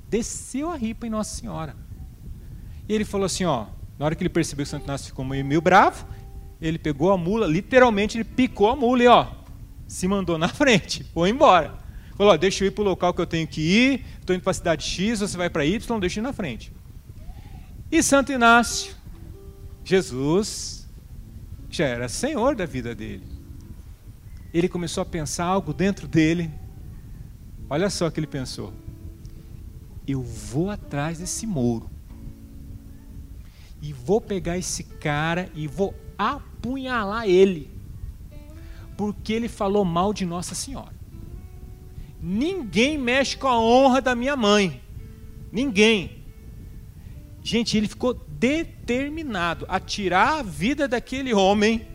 Desceu 0.08 0.70
a 0.70 0.76
ripa 0.76 1.06
em 1.06 1.10
Nossa 1.10 1.36
Senhora. 1.36 1.76
E 2.88 2.94
ele 2.94 3.04
falou 3.04 3.26
assim, 3.26 3.44
ó, 3.44 3.66
na 3.98 4.06
hora 4.06 4.14
que 4.14 4.22
ele 4.22 4.30
percebeu 4.30 4.64
que 4.64 4.68
o 4.68 4.70
Santo 4.70 4.84
Inácio 4.84 5.08
ficou 5.08 5.26
meio, 5.26 5.44
meio 5.44 5.60
bravo, 5.60 6.06
ele 6.58 6.78
pegou 6.78 7.12
a 7.12 7.18
mula, 7.18 7.46
literalmente 7.46 8.16
ele 8.16 8.24
picou 8.24 8.70
a 8.70 8.76
mula 8.76 9.02
e 9.02 9.08
ó, 9.08 9.26
se 9.86 10.08
mandou 10.08 10.38
na 10.38 10.48
frente, 10.48 11.04
foi 11.12 11.28
embora. 11.28 11.84
Falou, 12.16 12.32
ó, 12.32 12.36
deixa 12.38 12.64
eu 12.64 12.68
ir 12.68 12.70
para 12.70 12.80
o 12.80 12.84
local 12.86 13.12
que 13.12 13.20
eu 13.20 13.26
tenho 13.26 13.46
que 13.46 13.60
ir, 13.60 14.06
estou 14.26 14.34
indo 14.34 14.42
para 14.42 14.50
a 14.50 14.54
cidade 14.54 14.84
X, 14.84 15.20
você 15.20 15.36
vai 15.36 15.48
para 15.48 15.64
Y, 15.64 16.00
deixa 16.00 16.20
na 16.20 16.32
frente. 16.32 16.72
E 17.90 18.02
Santo 18.02 18.32
Inácio, 18.32 18.94
Jesus, 19.84 20.88
já 21.70 21.86
era 21.86 22.08
senhor 22.08 22.56
da 22.56 22.66
vida 22.66 22.94
dele. 22.94 23.22
Ele 24.52 24.68
começou 24.68 25.02
a 25.02 25.06
pensar 25.06 25.44
algo 25.44 25.72
dentro 25.72 26.08
dele. 26.08 26.50
Olha 27.70 27.88
só 27.88 28.08
o 28.08 28.10
que 28.10 28.18
ele 28.18 28.26
pensou. 28.26 28.72
Eu 30.06 30.22
vou 30.22 30.70
atrás 30.70 31.18
desse 31.18 31.46
mouro 31.46 31.88
e 33.80 33.92
vou 33.92 34.20
pegar 34.20 34.58
esse 34.58 34.82
cara 34.82 35.48
e 35.54 35.68
vou 35.68 35.94
apunhalar 36.18 37.28
ele, 37.28 37.70
porque 38.96 39.32
ele 39.32 39.48
falou 39.48 39.84
mal 39.84 40.12
de 40.12 40.24
Nossa 40.24 40.54
Senhora. 40.54 40.95
Ninguém 42.20 42.98
mexe 42.98 43.36
com 43.36 43.48
a 43.48 43.60
honra 43.60 44.00
da 44.00 44.14
minha 44.14 44.36
mãe. 44.36 44.82
Ninguém. 45.52 46.24
Gente, 47.42 47.76
ele 47.76 47.88
ficou 47.88 48.14
determinado 48.14 49.64
a 49.68 49.78
tirar 49.78 50.40
a 50.40 50.42
vida 50.42 50.88
daquele 50.88 51.32
homem 51.32 51.86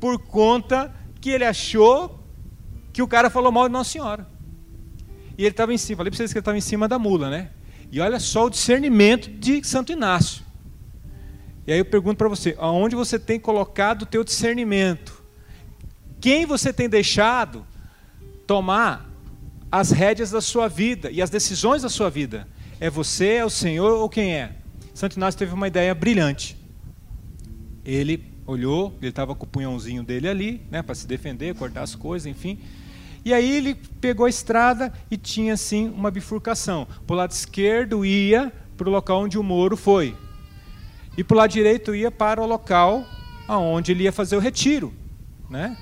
por 0.00 0.18
conta 0.18 0.94
que 1.20 1.30
ele 1.30 1.44
achou 1.44 2.24
que 2.92 3.02
o 3.02 3.08
cara 3.08 3.28
falou 3.28 3.52
mal 3.52 3.68
de 3.68 3.72
Nossa 3.72 3.90
Senhora. 3.90 4.26
E 5.36 5.42
ele 5.42 5.50
estava 5.50 5.74
em 5.74 5.78
cima, 5.78 5.98
falei 5.98 6.10
para 6.10 6.16
vocês 6.16 6.32
que 6.32 6.38
ele 6.38 6.40
estava 6.40 6.56
em 6.56 6.62
cima 6.62 6.88
da 6.88 6.98
mula, 6.98 7.28
né? 7.28 7.50
E 7.92 8.00
olha 8.00 8.18
só 8.18 8.46
o 8.46 8.50
discernimento 8.50 9.30
de 9.30 9.62
Santo 9.66 9.92
Inácio. 9.92 10.44
E 11.66 11.72
aí 11.72 11.78
eu 11.78 11.84
pergunto 11.84 12.16
para 12.16 12.28
você, 12.28 12.56
aonde 12.58 12.96
você 12.96 13.18
tem 13.18 13.38
colocado 13.38 14.02
o 14.02 14.06
teu 14.06 14.24
discernimento? 14.24 15.22
Quem 16.20 16.46
você 16.46 16.72
tem 16.72 16.88
deixado 16.88 17.66
tomar 18.46 19.05
as 19.78 19.90
rédeas 19.90 20.30
da 20.30 20.40
sua 20.40 20.68
vida 20.68 21.10
e 21.10 21.20
as 21.20 21.28
decisões 21.28 21.82
da 21.82 21.88
sua 21.90 22.08
vida? 22.08 22.48
É 22.80 22.88
você, 22.88 23.34
é 23.34 23.44
o 23.44 23.50
Senhor 23.50 23.92
ou 23.92 24.08
quem 24.08 24.34
é? 24.34 24.52
Santo 24.94 25.16
Inácio 25.16 25.38
teve 25.38 25.52
uma 25.52 25.68
ideia 25.68 25.94
brilhante. 25.94 26.56
Ele 27.84 28.24
olhou, 28.46 28.96
ele 29.02 29.10
estava 29.10 29.34
com 29.34 29.44
o 29.44 29.48
punhãozinho 29.48 30.02
dele 30.02 30.28
ali, 30.28 30.62
né, 30.70 30.82
para 30.82 30.94
se 30.94 31.06
defender, 31.06 31.54
cortar 31.54 31.82
as 31.82 31.94
coisas, 31.94 32.26
enfim. 32.26 32.58
E 33.22 33.34
aí 33.34 33.54
ele 33.54 33.74
pegou 34.00 34.24
a 34.24 34.30
estrada 34.30 34.92
e 35.10 35.16
tinha 35.18 35.52
assim 35.52 35.90
uma 35.90 36.10
bifurcação. 36.10 36.86
Para 37.06 37.14
o 37.14 37.16
lado 37.16 37.32
esquerdo 37.32 38.04
ia 38.04 38.50
para 38.78 38.88
o 38.88 38.92
local 38.92 39.24
onde 39.24 39.38
o 39.38 39.42
Moro 39.42 39.76
foi. 39.76 40.16
E 41.18 41.24
para 41.24 41.34
o 41.34 41.38
lado 41.38 41.50
direito 41.50 41.94
ia 41.94 42.10
para 42.10 42.40
o 42.40 42.46
local 42.46 43.04
aonde 43.46 43.92
ele 43.92 44.04
ia 44.04 44.12
fazer 44.12 44.36
o 44.36 44.40
retiro. 44.40 44.94
Né? 45.50 45.76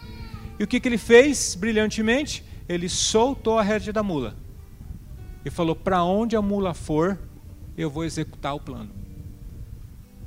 E 0.58 0.64
o 0.64 0.66
que, 0.66 0.80
que 0.80 0.88
ele 0.88 0.98
fez 0.98 1.54
brilhantemente? 1.54 2.44
Ele 2.68 2.88
soltou 2.88 3.58
a 3.58 3.62
rédea 3.62 3.92
da 3.92 4.02
mula. 4.02 4.36
E 5.44 5.50
falou: 5.50 5.76
para 5.76 6.02
onde 6.02 6.36
a 6.36 6.42
mula 6.42 6.74
for, 6.74 7.18
eu 7.76 7.90
vou 7.90 8.04
executar 8.04 8.54
o 8.54 8.60
plano. 8.60 8.90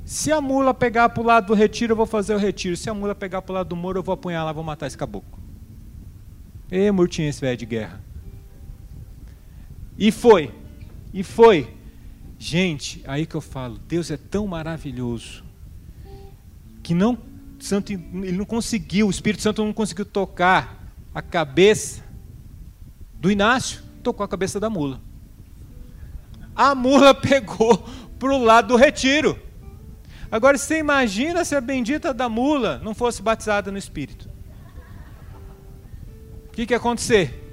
Se 0.04 0.32
a 0.32 0.40
mula 0.40 0.72
pegar 0.72 1.10
para 1.10 1.22
o 1.22 1.26
lado 1.26 1.48
do 1.48 1.54
retiro, 1.54 1.92
eu 1.92 1.96
vou 1.96 2.06
fazer 2.06 2.34
o 2.34 2.38
retiro. 2.38 2.76
Se 2.76 2.88
a 2.88 2.94
mula 2.94 3.14
pegar 3.14 3.42
para 3.42 3.52
o 3.52 3.54
lado 3.56 3.68
do 3.68 3.76
muro, 3.76 3.98
eu 3.98 4.02
vou 4.02 4.12
apunhar 4.14 4.52
vou 4.54 4.64
matar 4.64 4.86
esse 4.86 4.96
caboclo. 4.96 5.38
E 6.70 6.90
Murtinho, 6.90 7.28
esse 7.28 7.40
velho 7.40 7.56
de 7.56 7.66
guerra. 7.66 8.00
E 9.98 10.10
foi. 10.10 10.54
E 11.12 11.22
foi. 11.22 11.74
Gente, 12.38 13.02
aí 13.06 13.26
que 13.26 13.34
eu 13.34 13.40
falo, 13.40 13.78
Deus 13.88 14.10
é 14.10 14.16
tão 14.16 14.46
maravilhoso 14.46 15.44
que 16.82 16.94
não 16.94 17.18
Santo, 17.58 17.92
ele 17.92 18.32
não 18.32 18.44
conseguiu, 18.44 19.08
o 19.08 19.10
Espírito 19.10 19.42
Santo 19.42 19.64
não 19.64 19.72
conseguiu 19.72 20.06
tocar 20.06 20.94
a 21.12 21.20
cabeça 21.20 22.04
do 23.18 23.30
Inácio, 23.30 23.82
tocou 24.02 24.24
a 24.24 24.28
cabeça 24.28 24.58
da 24.60 24.70
mula. 24.70 25.00
A 26.54 26.74
mula 26.74 27.14
pegou 27.14 27.78
para 28.18 28.32
o 28.32 28.42
lado 28.42 28.68
do 28.68 28.76
retiro. 28.76 29.38
Agora 30.30 30.58
você 30.58 30.78
imagina 30.78 31.44
se 31.44 31.54
a 31.54 31.60
bendita 31.60 32.12
da 32.12 32.28
mula 32.28 32.80
não 32.82 32.94
fosse 32.94 33.22
batizada 33.22 33.72
no 33.72 33.78
Espírito. 33.78 34.28
O 36.48 36.52
que, 36.52 36.66
que 36.66 36.74
ia 36.74 36.76
acontecer? 36.76 37.44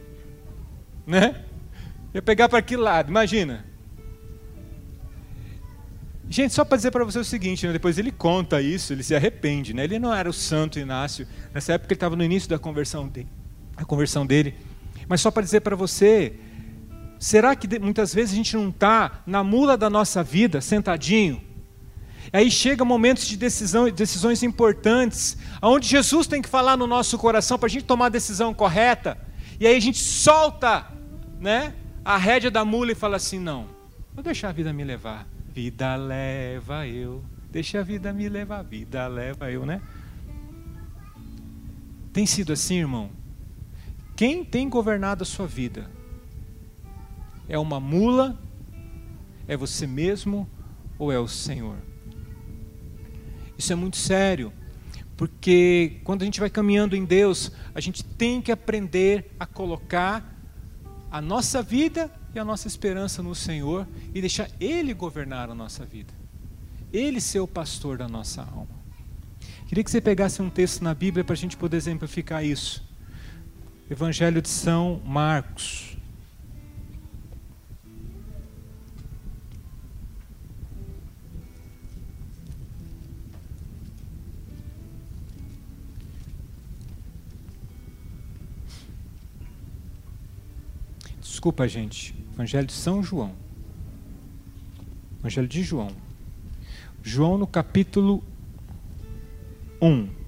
Né? 1.06 1.44
Ia 2.14 2.22
pegar 2.22 2.50
para 2.50 2.62
que 2.62 2.76
lado? 2.76 3.10
Imagina. 3.10 3.66
Gente, 6.28 6.54
só 6.54 6.66
para 6.66 6.78
dizer 6.78 6.92
para 6.92 7.04
você 7.04 7.20
o 7.20 7.24
seguinte, 7.24 7.68
né? 7.68 7.74
depois 7.74 7.98
ele 8.00 8.12
conta 8.12 8.62
isso, 8.62 8.94
ele 8.94 9.04
se 9.04 9.16
arrepende. 9.16 9.74
Né? 9.74 9.84
Ele 9.84 10.00
não 10.00 10.14
era 10.14 10.30
o 10.30 10.34
santo 10.34 10.80
Inácio, 10.80 11.28
nessa 11.54 11.74
época 11.74 11.94
ele 11.94 11.98
estava 11.98 12.16
no 12.16 12.24
início 12.24 12.50
da 12.50 12.58
conversão, 12.58 13.08
dele, 13.08 13.30
a 13.78 13.86
conversão 13.86 14.26
dele. 14.26 14.56
Mas 15.08 15.22
só 15.22 15.32
para 15.32 15.44
dizer 15.44 15.62
para 15.62 15.76
você, 15.76 16.34
será 17.20 17.56
que 17.56 17.80
muitas 17.80 18.14
vezes 18.14 18.34
a 18.34 18.36
gente 18.36 18.56
não 18.56 18.70
está 18.70 19.24
na 19.26 19.44
mula 19.44 19.78
da 19.78 19.90
nossa 19.90 20.24
vida, 20.24 20.62
sentadinho? 20.62 21.42
Aí 22.34 22.50
chega 22.50 22.84
momentos 22.84 23.28
de 23.28 23.38
decisão, 23.38 23.90
decisões 23.90 24.44
importantes, 24.44 25.38
onde 25.62 25.88
Jesus 25.88 26.28
tem 26.28 26.42
que 26.42 26.50
falar 26.50 26.76
no 26.76 26.88
nosso 26.88 27.18
coração 27.18 27.58
para 27.58 27.68
a 27.68 27.70
gente 27.70 27.86
tomar 27.86 28.08
a 28.08 28.10
decisão 28.10 28.54
correta. 28.54 29.18
E 29.60 29.66
aí 29.66 29.76
a 29.76 29.80
gente 29.80 30.00
solta 30.00 30.86
né, 31.40 31.74
a 32.04 32.18
rédea 32.18 32.52
da 32.52 32.66
mula 32.66 32.92
e 32.92 32.96
fala 32.96 33.18
assim: 33.18 33.40
não, 33.40 33.68
vou 34.14 34.24
deixar 34.24 34.50
a 34.50 34.52
vida 34.52 34.74
me 34.74 34.84
levar. 34.84 35.28
Vida 35.54 35.96
leva 35.96 36.86
eu. 36.88 37.24
Deixa 37.50 37.80
a 37.80 37.84
vida 37.84 38.12
me 38.12 38.28
levar, 38.28 38.64
vida 38.64 39.08
leva 39.08 39.50
eu, 39.50 39.66
né? 39.66 39.82
Tem 42.12 42.26
sido 42.26 42.52
assim, 42.52 42.80
irmão? 42.80 43.10
Quem 44.16 44.46
tem 44.46 44.70
governado 44.70 45.24
a 45.24 45.26
sua 45.26 45.46
vida? 45.46 45.90
É 47.50 47.60
uma 47.60 47.80
mula? 47.80 48.40
É 49.48 49.58
você 49.58 49.86
mesmo 49.86 50.50
ou 50.98 51.12
é 51.12 51.20
o 51.20 51.28
Senhor? 51.28 51.78
Isso 53.58 53.74
é 53.74 53.76
muito 53.76 53.98
sério, 53.98 54.52
porque 55.16 56.00
quando 56.04 56.22
a 56.22 56.26
gente 56.26 56.40
vai 56.40 56.50
caminhando 56.50 56.96
em 56.96 57.06
Deus, 57.06 57.52
a 57.74 57.80
gente 57.80 58.04
tem 58.04 58.42
que 58.42 58.52
aprender 58.52 59.32
a 59.40 59.46
colocar 59.46 60.34
a 61.12 61.22
nossa 61.22 61.62
vida 61.62 62.12
e 62.34 62.40
a 62.40 62.46
nossa 62.46 62.68
esperança 62.68 63.22
no 63.22 63.36
Senhor 63.36 63.88
e 64.14 64.20
deixar 64.22 64.50
Ele 64.60 64.94
governar 64.94 65.50
a 65.50 65.56
nossa 65.56 65.86
vida. 65.86 66.14
Ele 66.92 67.20
ser 67.20 67.40
o 67.40 67.48
pastor 67.48 67.98
da 67.98 68.08
nossa 68.08 68.42
alma. 68.42 68.76
Queria 69.68 69.84
que 69.84 69.92
você 69.92 70.00
pegasse 70.00 70.42
um 70.42 70.50
texto 70.50 70.84
na 70.84 70.94
Bíblia 70.94 71.24
para 71.24 71.34
a 71.34 71.38
gente 71.38 71.58
poder 71.58 71.78
exemplificar 71.78 72.46
isso. 72.46 72.84
Evangelho 73.90 74.42
de 74.42 74.50
São 74.50 75.00
Marcos. 75.06 75.96
Desculpa, 91.22 91.68
gente. 91.68 92.16
Evangelho 92.34 92.66
de 92.66 92.74
São 92.74 93.04
João. 93.04 93.36
Evangelho 95.20 95.48
de 95.48 95.62
João. 95.62 95.92
João 97.04 97.38
no 97.38 97.46
capítulo 97.46 98.24
1. 99.80 100.25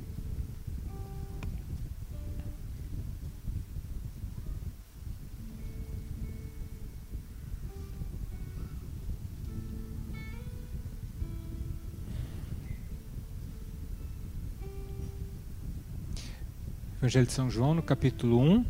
Evangelho 17.07 17.25
de 17.25 17.31
São 17.31 17.49
João, 17.49 17.73
no 17.73 17.81
capítulo 17.81 18.37
1, 18.37 18.65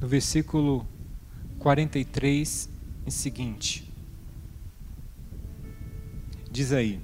no 0.00 0.08
versículo 0.08 0.84
43 1.60 2.68
em 3.06 3.10
seguinte. 3.10 3.88
diz 6.50 6.72
aí. 6.72 7.00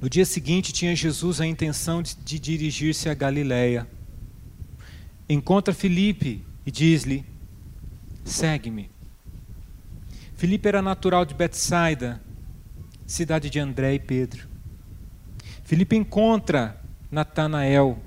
No 0.00 0.08
dia 0.08 0.24
seguinte, 0.24 0.72
tinha 0.72 0.96
Jesus 0.96 1.38
a 1.38 1.46
intenção 1.46 2.02
de, 2.02 2.14
de 2.14 2.38
dirigir-se 2.38 3.10
a 3.10 3.14
Galiléia. 3.14 3.86
Encontra 5.28 5.74
Filipe 5.74 6.42
e 6.64 6.70
diz-lhe: 6.70 7.26
Segue-me. 8.24 8.90
Filipe 10.34 10.66
era 10.66 10.80
natural 10.80 11.26
de 11.26 11.34
Betsaida, 11.34 12.22
cidade 13.06 13.50
de 13.50 13.60
André 13.60 13.92
e 13.96 13.98
Pedro. 13.98 14.53
Filipe 15.64 15.96
encontra 15.96 16.78
Natanael 17.10 17.98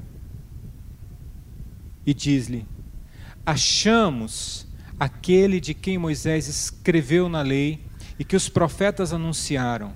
e 2.06 2.14
diz-lhe: 2.14 2.66
Achamos 3.44 4.68
aquele 5.00 5.60
de 5.60 5.74
quem 5.74 5.98
Moisés 5.98 6.48
escreveu 6.48 7.28
na 7.28 7.42
lei 7.42 7.84
e 8.20 8.24
que 8.24 8.36
os 8.36 8.48
profetas 8.48 9.12
anunciaram. 9.12 9.94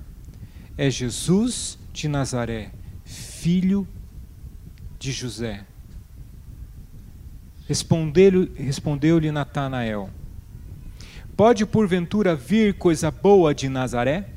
É 0.76 0.90
Jesus 0.90 1.78
de 1.94 2.08
Nazaré, 2.08 2.72
filho 3.06 3.88
de 4.98 5.12
José. 5.12 5.64
Respondeu-lhe 7.68 8.52
respondeu 8.56 9.20
Natanael: 9.32 10.10
Pode 11.38 11.66
porventura 11.68 12.36
vir 12.36 12.74
coisa 12.74 13.12
boa 13.12 13.54
de 13.54 13.70
Nazaré? 13.70 14.28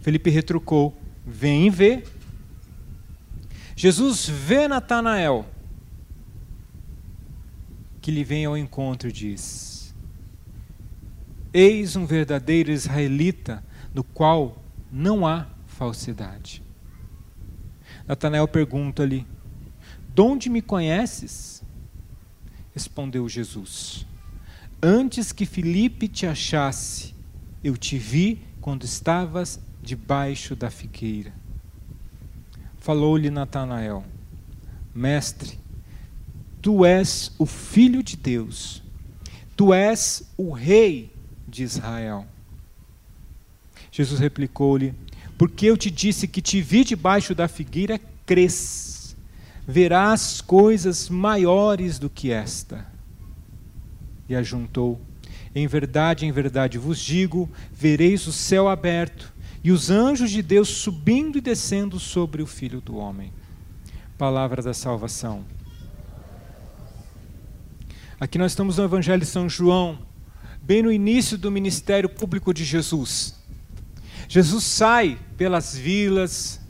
Felipe 0.00 0.30
retrucou: 0.30 0.96
Vem 1.26 1.66
e 1.66 1.70
vê. 1.70 2.04
Jesus 3.76 4.28
vê 4.28 4.68
Natanael, 4.68 5.46
que 8.00 8.10
lhe 8.10 8.22
vem 8.22 8.44
ao 8.44 8.56
encontro 8.56 9.08
e 9.08 9.12
diz: 9.12 9.94
Eis 11.52 11.96
um 11.96 12.04
verdadeiro 12.04 12.70
israelita, 12.70 13.64
no 13.92 14.04
qual 14.04 14.62
não 14.92 15.26
há 15.26 15.46
falsidade. 15.66 16.62
Natanael 18.06 18.46
pergunta-lhe: 18.46 19.26
De 20.14 20.20
onde 20.20 20.50
me 20.50 20.60
conheces? 20.60 21.62
Respondeu 22.74 23.28
Jesus: 23.28 24.06
Antes 24.82 25.32
que 25.32 25.46
Filipe 25.46 26.06
te 26.06 26.26
achasse, 26.26 27.14
eu 27.62 27.76
te 27.76 27.96
vi 27.96 28.42
quando 28.60 28.84
estavas 28.84 29.58
debaixo 29.84 30.56
da 30.56 30.70
figueira. 30.70 31.32
Falou-lhe 32.80 33.30
Natanael: 33.30 34.04
Mestre, 34.94 35.58
tu 36.60 36.84
és 36.84 37.30
o 37.38 37.46
filho 37.46 38.02
de 38.02 38.16
Deus, 38.16 38.82
tu 39.54 39.72
és 39.72 40.24
o 40.36 40.50
rei 40.50 41.12
de 41.46 41.62
Israel. 41.62 42.26
Jesus 43.92 44.18
replicou-lhe: 44.18 44.94
Porque 45.38 45.66
eu 45.66 45.76
te 45.76 45.90
disse 45.90 46.26
que 46.26 46.42
te 46.42 46.60
vi 46.60 46.82
debaixo 46.84 47.34
da 47.34 47.46
figueira, 47.46 48.00
crês, 48.26 49.14
verás 49.66 50.40
coisas 50.40 51.08
maiores 51.08 51.98
do 51.98 52.08
que 52.08 52.30
esta. 52.30 52.86
E 54.28 54.34
ajuntou: 54.34 55.00
Em 55.54 55.66
verdade, 55.66 56.24
em 56.24 56.32
verdade 56.32 56.78
vos 56.78 56.98
digo: 56.98 57.48
vereis 57.72 58.26
o 58.26 58.32
céu 58.32 58.68
aberto 58.68 59.33
e 59.64 59.72
os 59.72 59.90
anjos 59.90 60.30
de 60.30 60.42
Deus 60.42 60.68
subindo 60.68 61.38
e 61.38 61.40
descendo 61.40 61.98
sobre 61.98 62.42
o 62.42 62.46
filho 62.46 62.82
do 62.82 62.96
homem. 62.96 63.32
Palavra 64.18 64.62
da 64.62 64.74
salvação. 64.74 65.44
Aqui 68.20 68.36
nós 68.36 68.52
estamos 68.52 68.76
no 68.76 68.84
Evangelho 68.84 69.20
de 69.20 69.26
São 69.26 69.48
João, 69.48 69.98
bem 70.62 70.82
no 70.82 70.92
início 70.92 71.38
do 71.38 71.50
ministério 71.50 72.08
público 72.10 72.52
de 72.52 72.62
Jesus. 72.62 73.34
Jesus 74.28 74.64
sai 74.64 75.18
pelas 75.36 75.74
vilas, 75.74 76.60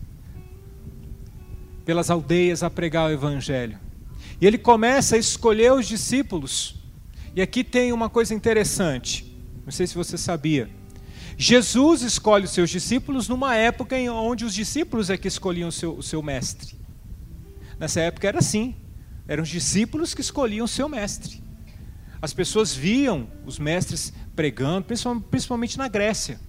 pelas 1.84 2.10
aldeias 2.10 2.62
a 2.62 2.70
pregar 2.70 3.10
o 3.10 3.12
Evangelho. 3.12 3.78
E 4.40 4.46
ele 4.46 4.56
começa 4.56 5.16
a 5.16 5.18
escolher 5.18 5.72
os 5.72 5.86
discípulos 5.86 6.76
e 7.36 7.42
aqui 7.42 7.64
tem 7.64 7.92
uma 7.92 8.08
coisa 8.08 8.32
interessante. 8.32 9.36
Não 9.64 9.72
sei 9.72 9.88
se 9.88 9.94
você 9.96 10.16
sabia. 10.16 10.70
Jesus 11.36 12.02
escolhe 12.02 12.44
os 12.44 12.50
seus 12.50 12.70
discípulos 12.70 13.28
numa 13.28 13.56
época 13.56 13.98
em 13.98 14.08
onde 14.08 14.44
os 14.44 14.54
discípulos 14.54 15.10
é 15.10 15.16
que 15.16 15.28
escolhiam 15.28 15.68
o 15.68 15.72
seu, 15.72 15.94
o 15.96 16.02
seu 16.02 16.22
mestre. 16.22 16.78
Nessa 17.78 18.00
época 18.00 18.28
era 18.28 18.38
assim. 18.38 18.76
Eram 19.26 19.42
os 19.42 19.48
discípulos 19.48 20.14
que 20.14 20.20
escolhiam 20.20 20.64
o 20.64 20.68
seu 20.68 20.88
mestre. 20.88 21.42
As 22.20 22.32
pessoas 22.32 22.74
viam 22.74 23.28
os 23.44 23.58
mestres 23.58 24.12
pregando, 24.36 24.86
principalmente 25.30 25.76
na 25.76 25.88
Grécia. 25.88 26.40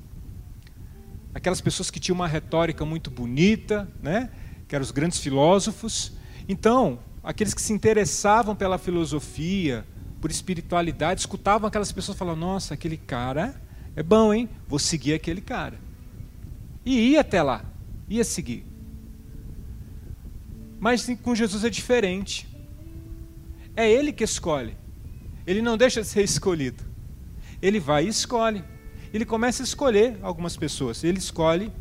Aquelas 1.33 1.61
pessoas 1.61 1.89
que 1.89 1.99
tinham 1.99 2.15
uma 2.15 2.27
retórica 2.27 2.85
muito 2.85 3.09
bonita, 3.09 3.89
né? 4.01 4.29
que 4.67 4.75
eram 4.75 4.83
os 4.83 4.91
grandes 4.91 5.19
filósofos. 5.19 6.13
Então, 6.47 6.99
aqueles 7.23 7.53
que 7.53 7.61
se 7.61 7.73
interessavam 7.73 8.55
pela 8.55 8.77
filosofia, 8.77 9.85
por 10.21 10.31
espiritualidade, 10.31 11.21
escutavam 11.21 11.67
aquelas 11.67 11.91
pessoas 11.91 12.17
falando: 12.17 12.39
Nossa, 12.39 12.73
aquele 12.73 12.97
cara 12.97 13.59
é 13.95 14.03
bom, 14.03 14.33
hein? 14.33 14.49
Vou 14.67 14.79
seguir 14.79 15.13
aquele 15.13 15.41
cara. 15.41 15.79
E 16.85 17.11
ia 17.11 17.21
até 17.21 17.41
lá, 17.41 17.65
ia 18.09 18.23
seguir. 18.23 18.65
Mas 20.79 21.07
com 21.21 21.33
Jesus 21.33 21.63
é 21.63 21.69
diferente. 21.69 22.47
É 23.75 23.89
Ele 23.89 24.11
que 24.11 24.23
escolhe. 24.23 24.75
Ele 25.47 25.61
não 25.61 25.77
deixa 25.77 26.01
de 26.01 26.07
ser 26.07 26.23
escolhido. 26.23 26.83
Ele 27.61 27.79
vai 27.79 28.05
e 28.05 28.09
escolhe. 28.09 28.63
Ele 29.13 29.25
começa 29.25 29.63
a 29.63 29.65
escolher 29.65 30.17
algumas 30.21 30.57
pessoas. 30.57 31.03
Ele 31.03 31.17
escolhe 31.17 31.71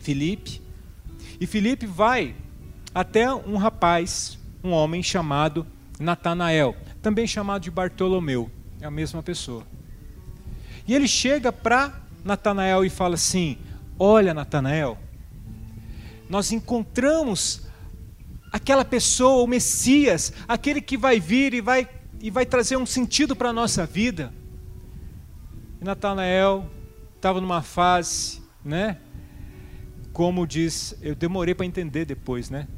Filipe. 0.00 0.60
E 1.40 1.46
Filipe 1.46 1.86
vai 1.86 2.34
até 2.94 3.32
um 3.34 3.56
rapaz, 3.56 4.38
um 4.62 4.70
homem 4.70 5.02
chamado 5.02 5.66
Natanael 5.98 6.76
também 7.04 7.26
chamado 7.26 7.60
de 7.60 7.70
Bartolomeu, 7.70 8.50
é 8.80 8.86
a 8.86 8.90
mesma 8.90 9.22
pessoa. 9.22 9.62
E 10.86 10.94
ele 10.94 11.08
chega 11.08 11.52
para 11.52 11.92
Natanael 12.24 12.84
e 12.84 12.90
fala 12.90 13.14
assim: 13.14 13.58
Olha, 13.98 14.34
Natanael, 14.34 14.98
nós 16.28 16.52
encontramos 16.52 17.62
aquela 18.52 18.84
pessoa, 18.84 19.42
o 19.42 19.46
Messias, 19.46 20.32
aquele 20.46 20.80
que 20.80 20.96
vai 20.96 21.18
vir 21.18 21.54
e 21.54 21.60
vai, 21.60 21.88
e 22.20 22.30
vai 22.30 22.46
trazer 22.46 22.76
um 22.76 22.86
sentido 22.86 23.34
para 23.34 23.50
a 23.50 23.52
nossa 23.52 23.84
vida. 23.84 24.32
E 25.80 25.84
Natanael 25.84 26.70
estava 27.16 27.40
numa 27.40 27.62
fase, 27.62 28.42
né? 28.64 28.98
Como 30.12 30.46
diz, 30.46 30.96
eu 31.02 31.14
demorei 31.14 31.54
para 31.54 31.66
entender 31.66 32.04
depois, 32.04 32.48
né? 32.50 32.68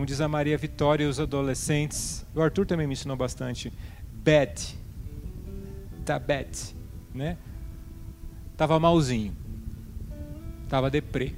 como 0.00 0.06
diz 0.06 0.22
a 0.22 0.26
Maria 0.26 0.56
Vitória 0.56 1.04
e 1.04 1.06
os 1.06 1.20
adolescentes, 1.20 2.24
o 2.34 2.40
Arthur 2.40 2.64
também 2.64 2.86
me 2.86 2.94
ensinou 2.94 3.18
bastante, 3.18 3.70
bad, 4.10 4.74
tá 6.06 6.18
bad, 6.18 6.48
né? 7.14 7.36
Tava 8.60 8.78
malzinho, 8.78 9.34
tava 10.68 10.90
deprê. 10.90 11.32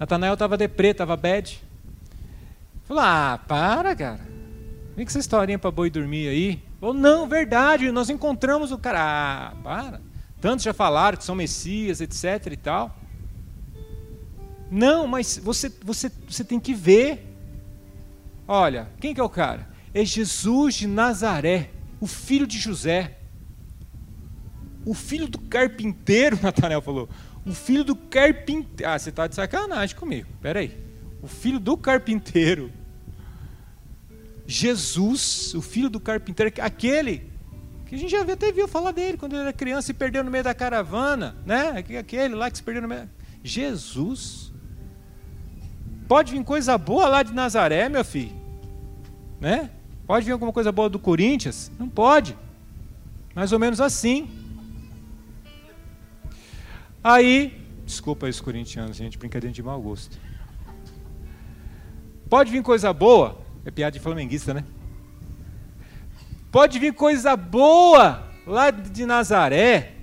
Natanael 0.00 0.36
tava 0.36 0.56
deprê, 0.56 0.92
tava 0.92 1.16
bad. 1.16 1.62
Falou, 2.88 3.04
ah, 3.04 3.38
para, 3.46 3.94
cara. 3.94 4.20
Vem 4.96 5.06
com 5.06 5.10
essa 5.10 5.20
historinha 5.20 5.60
para 5.60 5.70
boi 5.70 5.90
dormir 5.90 6.26
aí. 6.26 6.60
Ou 6.80 6.92
não, 6.92 7.28
verdade, 7.28 7.92
nós 7.92 8.10
encontramos 8.10 8.72
o 8.72 8.78
cara. 8.78 8.98
Ah, 9.00 9.54
para. 9.62 10.00
Tantos 10.40 10.64
já 10.64 10.74
falaram 10.74 11.16
que 11.16 11.22
são 11.22 11.36
messias, 11.36 12.00
etc 12.00 12.48
e 12.50 12.56
tal. 12.56 12.96
Não, 14.68 15.06
mas 15.06 15.38
você, 15.38 15.72
você, 15.84 16.10
você 16.26 16.42
tem 16.42 16.58
que 16.58 16.74
ver. 16.74 17.32
Olha, 18.48 18.88
quem 18.98 19.14
que 19.14 19.20
é 19.20 19.24
o 19.24 19.28
cara? 19.28 19.68
É 19.94 20.04
Jesus 20.04 20.74
de 20.74 20.88
Nazaré, 20.88 21.70
o 22.00 22.08
filho 22.08 22.44
de 22.44 22.58
José. 22.58 23.18
O 24.84 24.94
filho 24.94 25.28
do 25.28 25.38
carpinteiro, 25.38 26.38
Natanael 26.42 26.82
falou. 26.82 27.08
O 27.44 27.52
filho 27.52 27.84
do 27.84 27.96
carpinteiro. 27.96 28.92
Ah, 28.92 28.98
você 28.98 29.10
está 29.10 29.26
de 29.26 29.34
sacanagem 29.34 29.96
comigo. 29.96 30.28
Espera 30.34 30.60
aí. 30.60 30.76
O 31.22 31.26
filho 31.26 31.58
do 31.58 31.76
carpinteiro. 31.76 32.70
Jesus, 34.46 35.54
o 35.54 35.62
filho 35.62 35.88
do 35.88 36.00
carpinteiro, 36.00 36.52
aquele 36.60 37.30
que 37.86 37.94
a 37.94 37.98
gente 37.98 38.10
já 38.10 38.22
até 38.22 38.50
viu 38.50 38.66
falar 38.66 38.90
dele 38.90 39.18
quando 39.18 39.34
ele 39.34 39.42
era 39.42 39.52
criança 39.52 39.90
e 39.90 39.94
perdeu 39.94 40.24
no 40.24 40.30
meio 40.30 40.42
da 40.42 40.54
caravana, 40.54 41.36
né? 41.44 41.84
Aquele 41.98 42.34
lá 42.34 42.50
que 42.50 42.56
se 42.56 42.62
perdeu 42.62 42.82
no 42.82 42.88
meio. 42.88 43.08
Jesus. 43.44 44.52
Pode 46.08 46.32
vir 46.32 46.42
coisa 46.44 46.76
boa 46.78 47.06
lá 47.06 47.22
de 47.22 47.32
Nazaré, 47.32 47.88
meu 47.88 48.04
filho. 48.04 48.32
Né? 49.40 49.70
Pode 50.06 50.24
vir 50.24 50.32
alguma 50.32 50.52
coisa 50.52 50.72
boa 50.72 50.88
do 50.88 50.98
Corinthians? 50.98 51.70
Não 51.78 51.88
pode. 51.88 52.36
Mais 53.34 53.52
ou 53.52 53.58
menos 53.58 53.80
assim. 53.80 54.28
Aí, 57.02 57.60
desculpa 57.84 58.26
aí 58.26 58.30
os 58.30 58.40
corintianos, 58.40 58.96
gente, 58.96 59.18
brincadeira 59.18 59.52
de 59.52 59.62
mau 59.62 59.80
gosto. 59.80 60.16
Pode 62.30 62.50
vir 62.50 62.62
coisa 62.62 62.92
boa, 62.92 63.42
é 63.64 63.70
piada 63.70 63.92
de 63.92 64.00
flamenguista, 64.00 64.54
né? 64.54 64.64
Pode 66.50 66.78
vir 66.78 66.94
coisa 66.94 67.36
boa 67.36 68.30
lá 68.46 68.70
de 68.70 69.04
Nazaré. 69.04 69.94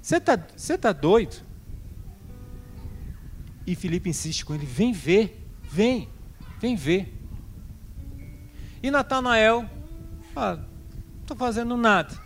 Você 0.00 0.16
está 0.16 0.38
você 0.56 0.78
tá 0.78 0.92
doido? 0.92 1.36
E 3.66 3.74
Felipe 3.74 4.08
insiste 4.08 4.44
com 4.44 4.54
ele: 4.54 4.64
vem 4.64 4.92
ver, 4.92 5.46
vem, 5.62 6.08
vem 6.58 6.74
ver. 6.74 7.14
E 8.82 8.90
Natanael, 8.90 9.68
ah, 10.34 10.56
não 10.56 11.20
estou 11.20 11.36
fazendo 11.36 11.76
nada. 11.76 12.16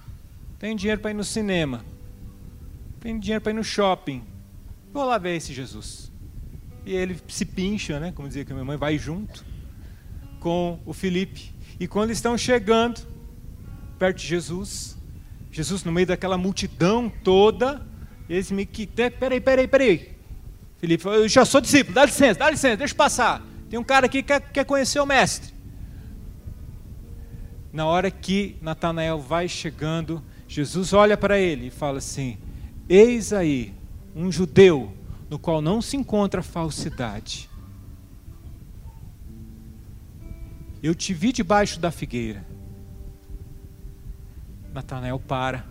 Tenho 0.59 0.77
dinheiro 0.77 1.01
para 1.01 1.11
ir 1.11 1.15
no 1.15 1.25
cinema. 1.25 1.85
Tenho 3.05 3.21
dinheiro 3.21 3.43
para 3.43 3.53
ir 3.53 3.55
no 3.55 3.63
shopping. 3.63 4.25
Vou 4.91 5.05
lá 5.05 5.19
ver 5.19 5.37
esse 5.37 5.53
Jesus. 5.53 6.11
E 6.87 6.95
ele 6.95 7.21
se 7.29 7.45
pincha, 7.45 8.01
né? 8.01 8.13
Como 8.13 8.27
dizia 8.27 8.47
que 8.47 8.53
a 8.53 8.55
minha 8.55 8.65
mãe, 8.65 8.79
vai 8.79 8.97
junto 8.97 9.45
com 10.41 10.81
o 10.87 10.95
Felipe. 10.95 11.53
E 11.79 11.87
quando 11.87 12.13
estão 12.13 12.39
chegando 12.39 13.03
perto 13.99 14.17
de 14.17 14.27
Jesus, 14.27 14.97
Jesus 15.53 15.85
no 15.85 15.93
meio 15.93 16.07
daquela 16.07 16.39
multidão 16.39 17.13
toda, 17.23 17.87
eles 18.27 18.51
me 18.51 18.65
que 18.65 18.87
peraí, 18.87 19.39
peraí, 19.39 19.69
peraí. 19.69 20.17
Felipe, 20.79 21.05
eu 21.05 21.29
já 21.29 21.45
sou 21.45 21.61
discípulo, 21.61 21.95
dá 21.95 22.07
licença, 22.07 22.39
dá 22.39 22.49
licença, 22.49 22.79
deixa 22.79 22.95
eu 22.95 22.97
passar. 22.97 23.43
Tem 23.69 23.79
um 23.79 23.85
cara 23.85 24.07
aqui 24.07 24.23
que 24.23 24.29
quer, 24.29 24.41
quer 24.41 24.65
conhecer 24.65 24.99
o 24.99 25.05
mestre. 25.05 25.53
Na 27.71 27.85
hora 27.85 28.11
que 28.11 28.57
Natanael 28.63 29.21
vai 29.21 29.47
chegando, 29.47 30.23
Jesus 30.49 30.95
olha 30.95 31.19
para 31.19 31.39
ele 31.39 31.67
e 31.67 31.71
fala 31.71 31.99
assim: 31.99 32.39
Eis 32.89 33.33
aí 33.33 33.75
um 34.15 34.31
judeu 34.31 34.93
no 35.31 35.39
qual 35.39 35.63
não 35.63 35.81
se 35.81 35.97
encontra 35.97 36.43
falsidade. 36.43 37.49
Eu 40.83 40.95
te 40.95 41.15
vi 41.15 41.33
debaixo 41.33 41.81
da 41.81 41.91
figueira. 41.91 42.45
Natanael 44.73 45.19
para. 45.19 45.67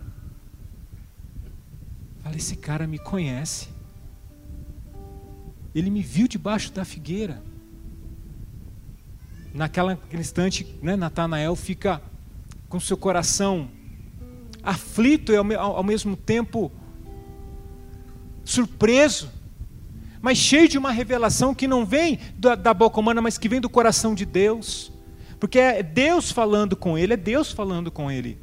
Fala, 2.20 2.36
esse 2.36 2.56
cara 2.56 2.86
me 2.86 2.98
conhece. 2.98 3.68
Ele 5.72 5.90
me 5.90 6.02
viu 6.02 6.26
debaixo 6.26 6.72
da 6.72 6.84
figueira. 6.84 7.40
Naquela 9.52 9.96
instante, 10.12 10.66
né, 10.82 10.96
Natanael 10.96 11.54
fica 11.54 12.02
com 12.68 12.80
seu 12.80 12.96
coração 12.96 13.70
aflito 14.64 15.30
e 15.30 15.36
ao, 15.36 15.76
ao 15.76 15.84
mesmo 15.84 16.16
tempo 16.16 16.72
surpreso, 18.44 19.30
mas 20.20 20.38
cheio 20.38 20.68
de 20.68 20.78
uma 20.78 20.90
revelação 20.90 21.54
que 21.54 21.68
não 21.68 21.84
vem 21.84 22.18
da, 22.38 22.54
da 22.54 22.72
boca 22.72 22.98
humana, 22.98 23.20
mas 23.20 23.36
que 23.38 23.48
vem 23.48 23.60
do 23.60 23.68
coração 23.68 24.14
de 24.14 24.24
Deus. 24.24 24.92
Porque 25.38 25.58
é 25.58 25.82
Deus 25.82 26.30
falando 26.30 26.74
com 26.74 26.96
ele, 26.96 27.12
é 27.12 27.16
Deus 27.16 27.52
falando 27.52 27.90
com 27.90 28.10
ele. 28.10 28.38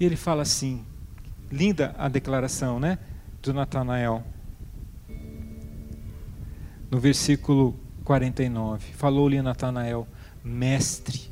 E 0.00 0.04
ele 0.04 0.16
fala 0.16 0.42
assim, 0.42 0.84
linda 1.50 1.94
a 1.98 2.08
declaração, 2.08 2.80
né, 2.80 2.98
do 3.42 3.52
Natanael. 3.52 4.24
No 6.90 6.98
versículo 6.98 7.78
49, 8.04 8.92
falou-lhe 8.94 9.40
Natanael, 9.42 10.08
mestre. 10.42 11.30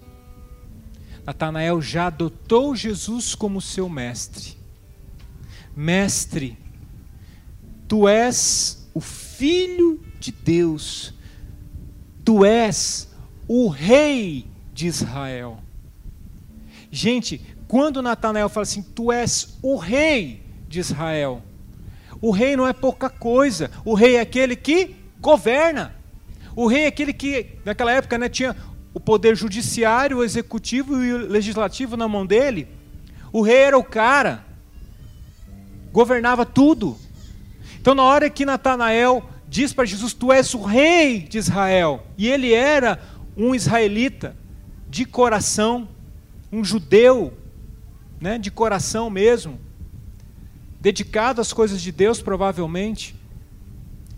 Natanael 1.25 1.81
já 1.81 2.09
adotou 2.09 2.77
Jesus 2.77 3.35
como 3.35 3.61
seu 3.61 3.89
mestre. 3.89 4.60
Mestre, 5.81 6.59
tu 7.89 8.07
és 8.07 8.87
o 8.93 9.01
filho 9.01 9.99
de 10.19 10.31
Deus. 10.31 11.15
Tu 12.23 12.45
és 12.45 13.09
o 13.49 13.67
rei 13.67 14.47
de 14.75 14.87
Israel. 14.87 15.59
Gente, 16.91 17.41
quando 17.67 18.03
Natanael 18.03 18.51
fala 18.51 18.65
assim, 18.65 18.83
tu 18.83 19.11
és 19.11 19.57
o 19.63 19.79
rei 19.79 20.43
de 20.69 20.81
Israel, 20.81 21.43
o 22.21 22.31
rei 22.31 22.57
não 22.57 22.69
é 22.69 22.75
pouca 22.75 23.09
coisa, 23.09 23.71
o 23.83 23.95
rei 23.95 24.17
é 24.17 24.21
aquele 24.21 24.57
que 24.57 24.95
governa. 25.19 25.97
O 26.55 26.67
rei 26.67 26.83
é 26.83 26.89
aquele 26.89 27.15
que, 27.15 27.57
naquela 27.65 27.93
época, 27.93 28.19
né, 28.19 28.29
tinha 28.29 28.55
o 28.93 29.01
poder 29.01 29.35
judiciário, 29.35 30.19
o 30.19 30.25
executivo 30.25 31.03
e 31.03 31.15
o 31.15 31.27
legislativo 31.27 31.97
na 31.97 32.07
mão 32.07 32.27
dele. 32.27 32.69
O 33.33 33.41
rei 33.41 33.57
era 33.57 33.79
o 33.79 33.85
cara, 33.85 34.50
governava 35.93 36.45
tudo. 36.47 36.97
Então, 37.81 37.95
na 37.95 38.03
hora 38.03 38.29
que 38.29 38.45
Natanael 38.45 39.29
diz 39.49 39.73
para 39.73 39.85
Jesus: 39.85 40.13
Tu 40.13 40.33
és 40.33 40.55
o 40.55 40.63
rei 40.63 41.21
de 41.21 41.39
Israel, 41.39 42.07
e 42.17 42.29
ele 42.29 42.53
era 42.53 43.01
um 43.37 43.55
israelita 43.55 44.37
de 44.89 45.05
coração, 45.05 45.89
um 46.53 46.65
judeu, 46.65 47.33
né, 48.21 48.39
de 48.39 48.51
coração 48.51 49.09
mesmo, 49.09 49.59
dedicado 50.81 51.41
às 51.41 51.53
coisas 51.53 51.81
de 51.81 51.91
Deus, 51.91 52.21
provavelmente. 52.21 53.15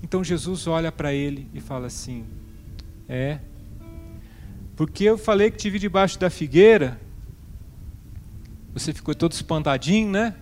Então 0.02 0.24
Jesus 0.24 0.66
olha 0.66 0.90
para 0.90 1.12
ele 1.12 1.48
e 1.54 1.60
fala 1.60 1.86
assim: 1.86 2.24
É, 3.08 3.38
porque 4.76 5.04
eu 5.04 5.16
falei 5.16 5.50
que 5.50 5.58
te 5.58 5.70
vi 5.70 5.78
debaixo 5.78 6.18
da 6.18 6.28
figueira, 6.28 7.00
você 8.74 8.92
ficou 8.92 9.14
todo 9.14 9.32
espantadinho, 9.32 10.10
né? 10.10 10.34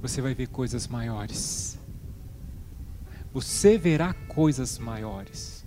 Você 0.00 0.20
vai 0.20 0.34
ver 0.34 0.48
coisas 0.48 0.86
maiores. 0.86 1.78
Você 3.32 3.76
verá 3.76 4.12
coisas 4.12 4.78
maiores. 4.78 5.64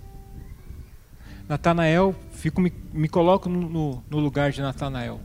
Natanael, 1.48 2.14
fico, 2.32 2.60
me, 2.60 2.72
me 2.92 3.08
coloco 3.08 3.48
no, 3.48 3.68
no, 3.68 4.04
no 4.08 4.18
lugar 4.18 4.52
de 4.52 4.62
Natanael. 4.62 5.20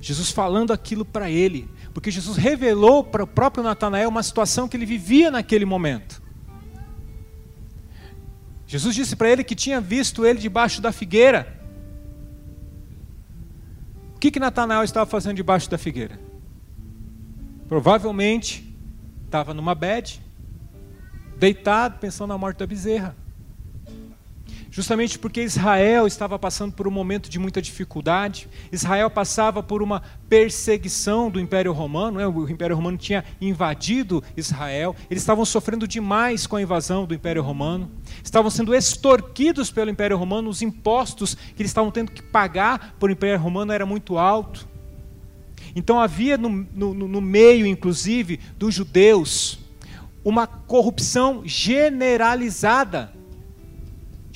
Jesus 0.00 0.30
falando 0.30 0.72
aquilo 0.72 1.04
para 1.04 1.30
ele, 1.30 1.68
porque 1.92 2.10
Jesus 2.10 2.36
revelou 2.36 3.02
para 3.02 3.24
o 3.24 3.26
próprio 3.26 3.62
Natanael 3.62 4.08
uma 4.08 4.22
situação 4.22 4.68
que 4.68 4.76
ele 4.76 4.86
vivia 4.86 5.30
naquele 5.30 5.64
momento. 5.64 6.22
Jesus 8.66 8.94
disse 8.94 9.16
para 9.16 9.30
ele 9.30 9.42
que 9.42 9.54
tinha 9.54 9.80
visto 9.80 10.26
ele 10.26 10.38
debaixo 10.38 10.82
da 10.82 10.92
figueira. 10.92 11.56
O 14.14 14.18
que, 14.18 14.30
que 14.30 14.40
Natanael 14.40 14.82
estava 14.82 15.08
fazendo 15.08 15.36
debaixo 15.36 15.70
da 15.70 15.78
figueira? 15.78 16.27
Provavelmente 17.68 18.74
estava 19.24 19.52
numa 19.52 19.74
bed, 19.74 20.22
deitado, 21.36 21.98
pensando 21.98 22.30
na 22.30 22.38
morte 22.38 22.58
da 22.58 22.66
bezerra 22.66 23.14
justamente 24.78 25.18
porque 25.18 25.42
Israel 25.42 26.06
estava 26.06 26.38
passando 26.38 26.72
por 26.72 26.86
um 26.86 26.90
momento 26.90 27.28
de 27.28 27.36
muita 27.36 27.60
dificuldade. 27.60 28.48
Israel 28.70 29.10
passava 29.10 29.60
por 29.60 29.82
uma 29.82 30.02
perseguição 30.28 31.30
do 31.30 31.40
Império 31.40 31.72
Romano, 31.72 32.18
né? 32.18 32.26
o 32.28 32.48
Império 32.48 32.76
Romano 32.76 32.96
tinha 32.96 33.24
invadido 33.40 34.22
Israel, 34.36 34.94
eles 35.10 35.22
estavam 35.22 35.44
sofrendo 35.44 35.88
demais 35.88 36.46
com 36.46 36.54
a 36.54 36.62
invasão 36.62 37.06
do 37.06 37.14
Império 37.14 37.42
Romano, 37.42 37.90
estavam 38.22 38.50
sendo 38.50 38.72
extorquidos 38.72 39.68
pelo 39.68 39.90
Império 39.90 40.16
Romano, 40.16 40.48
os 40.48 40.62
impostos 40.62 41.34
que 41.34 41.60
eles 41.60 41.70
estavam 41.70 41.90
tendo 41.90 42.12
que 42.12 42.22
pagar 42.22 42.94
por 43.00 43.10
Império 43.10 43.40
Romano 43.40 43.72
era 43.72 43.84
muito 43.84 44.16
alto. 44.16 44.68
Então 45.74 46.00
havia 46.00 46.36
no, 46.36 46.48
no, 46.48 46.94
no 46.94 47.20
meio, 47.20 47.66
inclusive, 47.66 48.40
dos 48.56 48.74
judeus, 48.74 49.58
uma 50.24 50.46
corrupção 50.46 51.42
generalizada 51.44 53.12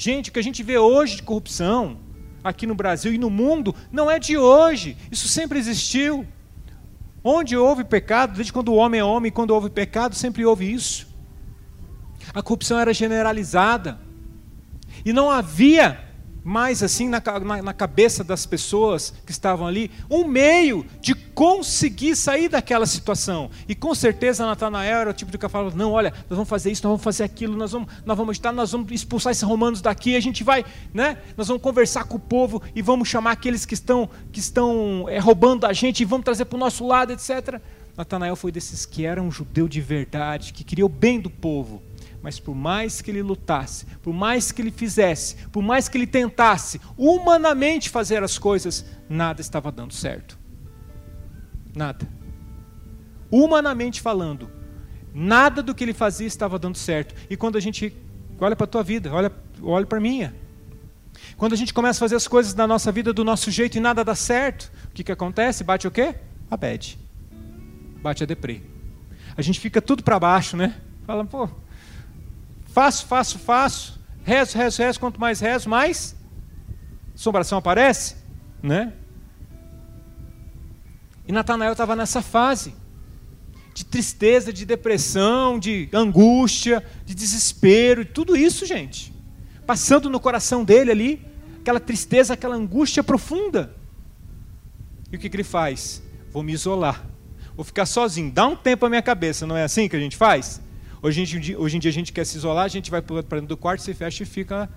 Gente, 0.02 0.30
o 0.30 0.32
que 0.32 0.40
a 0.40 0.42
gente 0.42 0.64
vê 0.64 0.76
hoje 0.78 1.14
de 1.14 1.22
corrupção 1.22 1.98
aqui 2.42 2.66
no 2.66 2.74
Brasil 2.74 3.14
e 3.14 3.18
no 3.18 3.30
mundo 3.30 3.72
não 3.92 4.10
é 4.10 4.18
de 4.18 4.36
hoje. 4.36 4.96
Isso 5.12 5.28
sempre 5.28 5.60
existiu. 5.60 6.26
Onde 7.22 7.56
houve 7.56 7.84
pecado, 7.84 8.34
desde 8.34 8.52
quando 8.52 8.70
o 8.70 8.74
homem 8.74 9.00
é 9.00 9.04
homem, 9.04 9.30
quando 9.30 9.52
houve 9.52 9.70
pecado, 9.70 10.16
sempre 10.16 10.44
houve 10.44 10.72
isso. 10.72 11.06
A 12.34 12.42
corrupção 12.42 12.80
era 12.80 12.92
generalizada. 12.92 14.00
E 15.04 15.12
não 15.12 15.30
havia 15.30 16.02
mais 16.44 16.82
assim 16.82 17.08
na, 17.08 17.22
na, 17.44 17.62
na, 17.62 17.72
cabeça 17.72 18.24
das 18.24 18.44
pessoas 18.46 19.12
que 19.24 19.30
estavam 19.32 19.66
ali, 19.66 19.90
um 20.10 20.24
meio 20.24 20.84
de 21.00 21.14
conseguir 21.14 22.16
sair 22.16 22.48
daquela 22.48 22.86
situação. 22.86 23.50
E 23.68 23.74
com 23.74 23.94
certeza 23.94 24.44
Natanael 24.44 25.00
era 25.00 25.10
o 25.10 25.14
tipo 25.14 25.30
de 25.30 25.38
que 25.38 25.48
falava, 25.48 25.76
não, 25.76 25.92
olha, 25.92 26.10
nós 26.10 26.36
vamos 26.36 26.48
fazer 26.48 26.70
isso, 26.70 26.82
nós 26.82 26.90
vamos 26.90 27.04
fazer 27.04 27.24
aquilo, 27.24 27.56
nós 27.56 27.72
vamos, 27.72 27.92
nós 28.04 28.16
vamos 28.16 28.36
estar, 28.36 28.52
nós 28.52 28.72
vamos 28.72 28.90
expulsar 28.92 29.30
esses 29.30 29.42
romanos 29.42 29.80
daqui, 29.80 30.16
a 30.16 30.20
gente 30.20 30.42
vai, 30.42 30.64
né? 30.92 31.18
Nós 31.36 31.48
vamos 31.48 31.62
conversar 31.62 32.04
com 32.04 32.16
o 32.16 32.20
povo 32.20 32.62
e 32.74 32.82
vamos 32.82 33.08
chamar 33.08 33.32
aqueles 33.32 33.64
que 33.64 33.74
estão, 33.74 34.08
que 34.30 34.40
estão 34.40 35.06
é, 35.08 35.18
roubando 35.18 35.66
a 35.66 35.72
gente 35.72 36.00
e 36.00 36.04
vamos 36.04 36.24
trazer 36.24 36.44
para 36.44 36.56
o 36.56 36.60
nosso 36.60 36.86
lado, 36.86 37.12
etc. 37.12 37.60
Natanael 37.96 38.34
foi 38.36 38.50
desses 38.50 38.86
que 38.86 39.04
era 39.04 39.22
um 39.22 39.30
judeu 39.30 39.68
de 39.68 39.80
verdade, 39.80 40.52
que 40.52 40.64
queria 40.64 40.86
o 40.86 40.88
bem 40.88 41.20
do 41.20 41.28
povo 41.28 41.82
mas 42.22 42.38
por 42.38 42.54
mais 42.54 43.00
que 43.00 43.10
ele 43.10 43.22
lutasse, 43.22 43.86
por 44.02 44.12
mais 44.12 44.52
que 44.52 44.62
ele 44.62 44.70
fizesse, 44.70 45.36
por 45.48 45.62
mais 45.62 45.88
que 45.88 45.98
ele 45.98 46.06
tentasse 46.06 46.80
humanamente 46.96 47.90
fazer 47.90 48.22
as 48.22 48.38
coisas, 48.38 48.84
nada 49.08 49.40
estava 49.40 49.72
dando 49.72 49.92
certo. 49.92 50.38
Nada. 51.74 52.08
Humanamente 53.30 54.00
falando, 54.00 54.50
nada 55.12 55.62
do 55.62 55.74
que 55.74 55.82
ele 55.82 55.94
fazia 55.94 56.26
estava 56.26 56.58
dando 56.58 56.78
certo. 56.78 57.14
E 57.28 57.36
quando 57.36 57.56
a 57.56 57.60
gente 57.60 57.94
olha 58.38 58.54
para 58.54 58.64
a 58.64 58.68
tua 58.68 58.82
vida, 58.82 59.12
olha, 59.12 59.32
olha 59.62 59.86
para 59.86 59.98
a 59.98 60.00
minha. 60.00 60.34
Quando 61.36 61.52
a 61.52 61.56
gente 61.56 61.74
começa 61.74 61.98
a 61.98 62.00
fazer 62.00 62.16
as 62.16 62.28
coisas 62.28 62.54
na 62.54 62.66
nossa 62.66 62.92
vida 62.92 63.12
do 63.12 63.24
nosso 63.24 63.50
jeito 63.50 63.76
e 63.76 63.80
nada 63.80 64.04
dá 64.04 64.14
certo, 64.14 64.70
o 64.86 64.90
que, 64.90 65.04
que 65.04 65.12
acontece? 65.12 65.64
Bate 65.64 65.86
o 65.86 65.90
quê? 65.90 66.14
a 66.52 66.56
bad. 66.56 66.98
Bate 68.02 68.22
a 68.22 68.26
deprê. 68.26 68.60
A 69.34 69.40
gente 69.40 69.58
fica 69.58 69.80
tudo 69.80 70.02
para 70.02 70.20
baixo, 70.20 70.54
né? 70.54 70.76
Fala, 71.06 71.24
pô, 71.24 71.48
faço, 72.72 73.06
faço, 73.06 73.38
faço, 73.38 74.00
rezo, 74.24 74.56
rezo, 74.56 74.82
rezo, 74.82 75.00
quanto 75.00 75.20
mais 75.20 75.40
rezo, 75.40 75.68
mais 75.68 76.16
assombração 77.14 77.58
aparece, 77.58 78.16
né? 78.62 78.94
E 81.28 81.32
Natanael 81.32 81.72
estava 81.72 81.94
nessa 81.94 82.22
fase 82.22 82.74
de 83.74 83.84
tristeza, 83.84 84.52
de 84.52 84.64
depressão, 84.64 85.58
de 85.58 85.88
angústia, 85.92 86.84
de 87.04 87.14
desespero, 87.14 88.04
tudo 88.04 88.36
isso, 88.36 88.66
gente, 88.66 89.12
passando 89.66 90.10
no 90.10 90.18
coração 90.18 90.64
dele 90.64 90.90
ali, 90.90 91.26
aquela 91.60 91.80
tristeza, 91.80 92.34
aquela 92.34 92.56
angústia 92.56 93.04
profunda. 93.04 93.74
E 95.10 95.16
o 95.16 95.18
que, 95.18 95.28
que 95.28 95.36
ele 95.36 95.44
faz? 95.44 96.02
Vou 96.32 96.42
me 96.42 96.52
isolar, 96.52 97.04
vou 97.54 97.64
ficar 97.64 97.86
sozinho, 97.86 98.30
dá 98.30 98.46
um 98.46 98.56
tempo 98.56 98.84
à 98.86 98.88
minha 98.88 99.02
cabeça, 99.02 99.46
não 99.46 99.56
é 99.56 99.62
assim 99.62 99.88
que 99.88 99.96
a 99.96 100.00
gente 100.00 100.16
faz? 100.16 100.60
Hoje, 101.02 101.56
hoje 101.56 101.76
em 101.76 101.80
dia 101.80 101.90
a 101.90 101.94
gente 101.94 102.12
quer 102.12 102.24
se 102.24 102.36
isolar, 102.36 102.64
a 102.64 102.68
gente 102.68 102.88
vai 102.88 103.02
para 103.02 103.22
dentro 103.22 103.48
do 103.48 103.56
quarto, 103.56 103.82
se 103.82 103.92
fecha 103.92 104.22
e 104.22 104.26
fica 104.26 104.70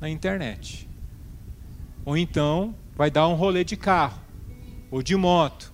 na 0.00 0.10
internet. 0.10 0.88
Ou 2.04 2.16
então 2.16 2.74
vai 2.96 3.08
dar 3.08 3.28
um 3.28 3.34
rolê 3.34 3.62
de 3.62 3.76
carro 3.76 4.20
ou 4.90 5.00
de 5.00 5.14
moto. 5.14 5.72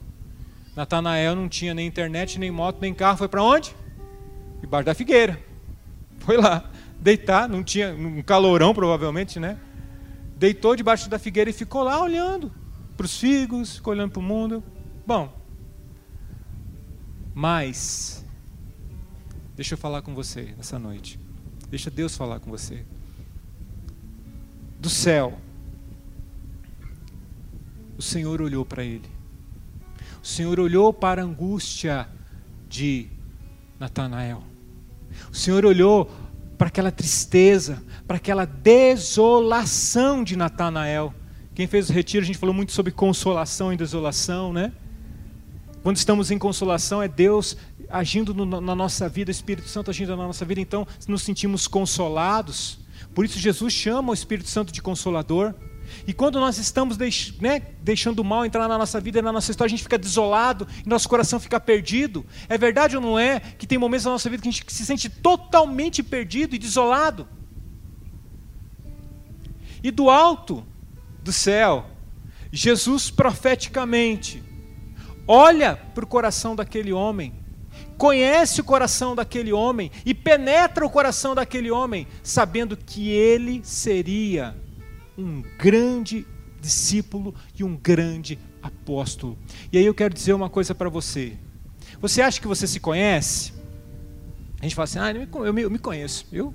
Natanael 0.76 1.34
não 1.34 1.48
tinha 1.48 1.72
nem 1.72 1.86
internet, 1.86 2.38
nem 2.38 2.50
moto, 2.50 2.76
nem 2.78 2.92
carro, 2.92 3.16
foi 3.16 3.28
para 3.28 3.42
onde? 3.42 3.74
Debaixo 4.60 4.84
da 4.84 4.94
figueira. 4.94 5.40
Foi 6.18 6.36
lá, 6.36 6.70
deitar, 7.00 7.48
não 7.48 7.64
tinha 7.64 7.94
um 7.94 8.20
calorão 8.20 8.74
provavelmente, 8.74 9.40
né? 9.40 9.58
Deitou 10.36 10.76
debaixo 10.76 11.08
da 11.08 11.18
figueira 11.18 11.48
e 11.48 11.54
ficou 11.54 11.82
lá 11.82 12.02
olhando 12.02 12.52
para 12.98 13.06
os 13.06 13.18
figos, 13.18 13.76
ficou 13.76 13.94
olhando 13.94 14.10
para 14.10 14.20
o 14.20 14.22
mundo. 14.22 14.62
Bom, 15.06 15.32
mas 17.34 18.25
deixa 19.56 19.74
eu 19.74 19.78
falar 19.78 20.02
com 20.02 20.14
você 20.14 20.54
nessa 20.56 20.78
noite. 20.78 21.18
Deixa 21.68 21.90
Deus 21.90 22.16
falar 22.16 22.38
com 22.38 22.50
você. 22.50 22.84
Do 24.78 24.88
céu, 24.88 25.38
o 27.98 28.02
Senhor 28.02 28.40
olhou 28.40 28.64
para 28.64 28.84
ele. 28.84 29.08
O 30.22 30.26
Senhor 30.26 30.60
olhou 30.60 30.92
para 30.92 31.22
a 31.22 31.24
angústia 31.24 32.08
de 32.68 33.08
Natanael. 33.80 34.42
O 35.32 35.34
Senhor 35.34 35.64
olhou 35.64 36.10
para 36.58 36.68
aquela 36.68 36.90
tristeza, 36.90 37.82
para 38.06 38.16
aquela 38.16 38.44
desolação 38.44 40.22
de 40.22 40.36
Natanael. 40.36 41.14
Quem 41.54 41.66
fez 41.66 41.88
o 41.88 41.92
retiro, 41.92 42.22
a 42.22 42.26
gente 42.26 42.38
falou 42.38 42.54
muito 42.54 42.72
sobre 42.72 42.92
consolação 42.92 43.72
e 43.72 43.76
desolação, 43.76 44.52
né? 44.52 44.72
Quando 45.86 45.98
estamos 45.98 46.32
em 46.32 46.36
consolação, 46.36 47.00
é 47.00 47.06
Deus 47.06 47.56
agindo 47.88 48.34
no, 48.34 48.60
na 48.60 48.74
nossa 48.74 49.08
vida, 49.08 49.28
o 49.28 49.30
Espírito 49.30 49.68
Santo 49.68 49.88
agindo 49.88 50.16
na 50.16 50.26
nossa 50.26 50.44
vida, 50.44 50.60
então 50.60 50.84
nos 51.06 51.22
sentimos 51.22 51.68
consolados. 51.68 52.80
Por 53.14 53.24
isso, 53.24 53.38
Jesus 53.38 53.72
chama 53.72 54.10
o 54.10 54.12
Espírito 54.12 54.50
Santo 54.50 54.72
de 54.72 54.82
consolador. 54.82 55.54
E 56.04 56.12
quando 56.12 56.40
nós 56.40 56.58
estamos 56.58 56.96
deix, 56.96 57.34
né, 57.40 57.62
deixando 57.84 58.18
o 58.18 58.24
mal 58.24 58.44
entrar 58.44 58.66
na 58.66 58.76
nossa 58.76 59.00
vida, 59.00 59.22
na 59.22 59.30
nossa 59.30 59.52
história, 59.52 59.68
a 59.68 59.70
gente 59.70 59.84
fica 59.84 59.96
desolado 59.96 60.66
e 60.84 60.88
nosso 60.88 61.08
coração 61.08 61.38
fica 61.38 61.60
perdido. 61.60 62.26
É 62.48 62.58
verdade 62.58 62.96
ou 62.96 63.00
não 63.00 63.16
é 63.16 63.38
que 63.38 63.64
tem 63.64 63.78
momentos 63.78 64.06
na 64.06 64.10
nossa 64.10 64.28
vida 64.28 64.42
que 64.42 64.48
a 64.48 64.50
gente 64.50 64.64
se 64.66 64.84
sente 64.84 65.08
totalmente 65.08 66.02
perdido 66.02 66.56
e 66.56 66.58
desolado? 66.58 67.28
E 69.84 69.92
do 69.92 70.10
alto 70.10 70.66
do 71.22 71.30
céu, 71.32 71.86
Jesus 72.50 73.08
profeticamente 73.08 74.42
olha 75.26 75.76
para 75.76 76.04
o 76.04 76.08
coração 76.08 76.54
daquele 76.54 76.92
homem, 76.92 77.34
conhece 77.96 78.60
o 78.60 78.64
coração 78.64 79.14
daquele 79.14 79.52
homem 79.52 79.90
e 80.04 80.14
penetra 80.14 80.84
o 80.84 80.90
coração 80.90 81.34
daquele 81.34 81.70
homem, 81.70 82.06
sabendo 82.22 82.76
que 82.76 83.10
ele 83.10 83.60
seria 83.64 84.56
um 85.16 85.42
grande 85.58 86.26
discípulo 86.60 87.34
e 87.58 87.64
um 87.64 87.76
grande 87.76 88.38
apóstolo. 88.62 89.38
E 89.72 89.78
aí 89.78 89.86
eu 89.86 89.94
quero 89.94 90.12
dizer 90.12 90.32
uma 90.32 90.50
coisa 90.50 90.74
para 90.74 90.88
você. 90.88 91.36
Você 92.00 92.20
acha 92.20 92.40
que 92.40 92.46
você 92.46 92.66
se 92.66 92.80
conhece? 92.80 93.52
A 94.60 94.64
gente 94.64 94.74
fala 94.74 94.84
assim, 94.84 94.98
ah, 94.98 95.12
eu 95.12 95.52
me, 95.52 95.78
conheço. 95.78 96.26
Eu? 96.32 96.52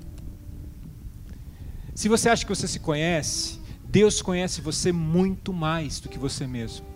Se 1.96 2.10
você 2.10 2.30
acha 2.30 2.46
que 2.46 2.50
você 2.54 2.68
se 2.68 2.80
conhece, 2.80 3.60
Deus 3.86 4.22
conhece 4.22 4.62
você 4.62 4.92
muito 4.92 5.54
mais 5.54 6.00
do 6.00 6.10
que 6.10 6.18
você 6.18 6.48
mesmo. 6.48 6.91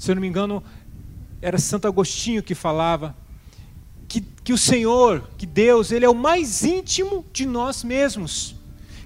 Se 0.00 0.10
eu 0.10 0.16
não 0.16 0.22
me 0.22 0.26
engano, 0.26 0.60
era 1.40 1.58
Santo 1.58 1.86
Agostinho 1.86 2.42
que 2.42 2.54
falava 2.54 3.14
que, 4.08 4.22
que 4.42 4.52
o 4.52 4.58
Senhor, 4.58 5.30
que 5.38 5.46
Deus, 5.46 5.92
Ele 5.92 6.04
é 6.04 6.10
o 6.10 6.14
mais 6.14 6.64
íntimo 6.64 7.24
de 7.32 7.46
nós 7.46 7.84
mesmos 7.84 8.56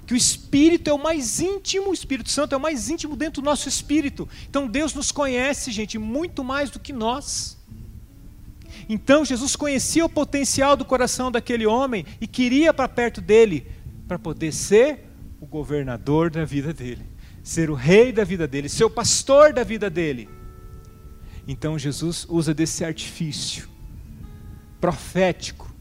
que 0.05 0.13
o 0.13 0.17
Espírito 0.17 0.89
é 0.89 0.93
o 0.93 0.99
mais 1.01 1.39
íntimo, 1.39 1.89
o 1.89 1.93
Espírito 1.93 2.29
Santo 2.29 2.53
é 2.53 2.57
o 2.57 2.61
mais 2.61 2.89
íntimo 2.89 3.15
dentro 3.15 3.41
do 3.41 3.45
nosso 3.45 3.67
espírito. 3.67 4.29
Então 4.47 4.67
Deus 4.67 4.93
nos 4.93 5.11
conhece, 5.11 5.71
gente, 5.71 5.97
muito 5.97 6.43
mais 6.43 6.69
do 6.69 6.79
que 6.79 6.93
nós. 6.93 7.57
Então 8.87 9.25
Jesus 9.25 9.55
conhecia 9.55 10.05
o 10.05 10.09
potencial 10.09 10.77
do 10.77 10.85
coração 10.85 11.31
daquele 11.31 11.65
homem 11.65 12.05
e 12.21 12.27
queria 12.27 12.71
para 12.71 12.87
perto 12.87 13.19
dele 13.19 13.65
para 14.07 14.19
poder 14.19 14.53
ser 14.53 15.05
o 15.41 15.45
governador 15.47 16.29
da 16.29 16.45
vida 16.45 16.71
dele, 16.71 17.05
ser 17.43 17.71
o 17.71 17.73
rei 17.73 18.11
da 18.11 18.23
vida 18.23 18.47
dele, 18.47 18.69
ser 18.69 18.83
o 18.83 18.89
pastor 18.89 19.53
da 19.53 19.63
vida 19.63 19.89
dele. 19.89 20.29
Então 21.47 21.77
Jesus 21.77 22.25
usa 22.29 22.53
desse 22.53 22.83
artifício 22.83 23.69
profético 24.81 25.73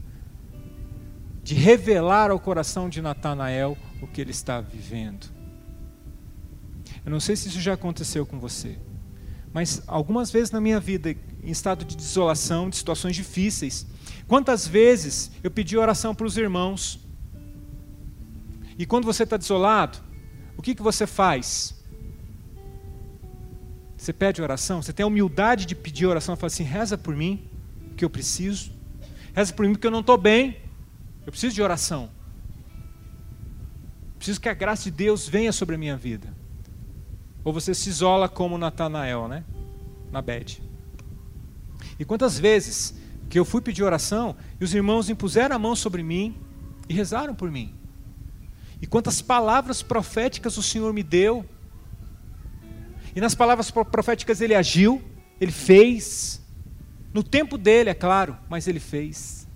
de 1.42 1.54
revelar 1.54 2.30
ao 2.30 2.40
coração 2.40 2.88
de 2.88 3.02
Natanael 3.02 3.76
o 4.00 4.06
que 4.06 4.20
ele 4.20 4.30
está 4.30 4.60
vivendo. 4.60 5.26
Eu 7.04 7.10
não 7.10 7.20
sei 7.20 7.36
se 7.36 7.48
isso 7.48 7.60
já 7.60 7.74
aconteceu 7.74 8.24
com 8.24 8.40
você, 8.40 8.78
mas 9.52 9.82
algumas 9.86 10.30
vezes 10.30 10.50
na 10.50 10.60
minha 10.60 10.80
vida, 10.80 11.10
em 11.10 11.50
estado 11.50 11.84
de 11.84 11.96
desolação, 11.96 12.70
de 12.70 12.76
situações 12.76 13.14
difíceis, 13.14 13.86
quantas 14.26 14.66
vezes 14.66 15.30
eu 15.42 15.50
pedi 15.50 15.76
oração 15.76 16.14
para 16.14 16.26
os 16.26 16.38
irmãos, 16.38 16.98
e 18.78 18.86
quando 18.86 19.04
você 19.04 19.24
está 19.24 19.36
desolado, 19.36 19.98
o 20.56 20.62
que, 20.62 20.74
que 20.74 20.82
você 20.82 21.06
faz? 21.06 21.83
Você 24.04 24.12
pede 24.12 24.42
oração, 24.42 24.82
você 24.82 24.92
tem 24.92 25.02
a 25.02 25.06
humildade 25.06 25.64
de 25.64 25.74
pedir 25.74 26.04
oração, 26.04 26.36
fala 26.36 26.48
assim: 26.48 26.62
reza 26.62 26.98
por 26.98 27.16
mim, 27.16 27.48
que 27.96 28.04
eu 28.04 28.10
preciso, 28.10 28.70
reza 29.32 29.50
por 29.50 29.66
mim, 29.66 29.72
porque 29.72 29.86
eu 29.86 29.90
não 29.90 30.00
estou 30.00 30.18
bem, 30.18 30.58
eu 31.24 31.32
preciso 31.32 31.54
de 31.54 31.62
oração. 31.62 32.10
Preciso 34.18 34.38
que 34.38 34.48
a 34.50 34.52
graça 34.52 34.84
de 34.84 34.90
Deus 34.90 35.26
venha 35.26 35.52
sobre 35.52 35.76
a 35.76 35.78
minha 35.78 35.96
vida. 35.96 36.34
Ou 37.42 37.50
você 37.50 37.72
se 37.72 37.88
isola 37.88 38.28
como 38.28 38.58
Natanael, 38.58 39.26
né? 39.26 39.42
Na 40.12 40.20
bed. 40.20 40.62
E 41.98 42.04
quantas 42.04 42.38
vezes 42.38 42.94
que 43.30 43.38
eu 43.38 43.44
fui 43.46 43.62
pedir 43.62 43.84
oração 43.84 44.36
e 44.60 44.64
os 44.64 44.74
irmãos 44.74 45.08
impuseram 45.08 45.56
a 45.56 45.58
mão 45.58 45.74
sobre 45.74 46.02
mim 46.02 46.36
e 46.90 46.92
rezaram 46.92 47.34
por 47.34 47.50
mim. 47.50 47.74
E 48.82 48.86
quantas 48.86 49.22
palavras 49.22 49.82
proféticas 49.82 50.58
o 50.58 50.62
Senhor 50.62 50.92
me 50.92 51.02
deu. 51.02 51.46
E 53.14 53.20
nas 53.20 53.34
palavras 53.34 53.70
proféticas 53.70 54.40
ele 54.40 54.54
agiu, 54.54 55.02
ele 55.40 55.52
fez. 55.52 56.42
No 57.12 57.22
tempo 57.22 57.56
dele, 57.56 57.90
é 57.90 57.94
claro, 57.94 58.36
mas 58.48 58.66
ele 58.66 58.80
fez. 58.80 59.46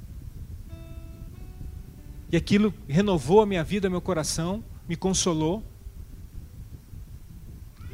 E 2.31 2.37
aquilo 2.37 2.73
renovou 2.87 3.40
a 3.40 3.47
minha 3.47 3.64
vida, 3.64 3.90
meu 3.90 4.01
coração, 4.01 4.62
me 4.88 4.94
consolou. 4.94 5.64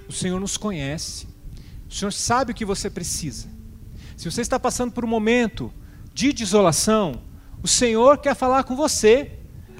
O 0.07 0.12
Senhor 0.12 0.38
nos 0.38 0.57
conhece. 0.57 1.27
O 1.88 1.94
Senhor 1.94 2.12
sabe 2.12 2.53
o 2.53 2.55
que 2.55 2.64
você 2.64 2.90
precisa. 2.90 3.48
Se 4.16 4.31
você 4.31 4.42
está 4.42 4.59
passando 4.59 4.92
por 4.92 5.05
um 5.05 5.09
momento 5.09 5.72
de 6.12 6.33
desolação, 6.33 7.22
o 7.62 7.68
Senhor 7.68 8.18
quer 8.18 8.35
falar 8.35 8.64
com 8.64 8.77
você. 8.77 9.38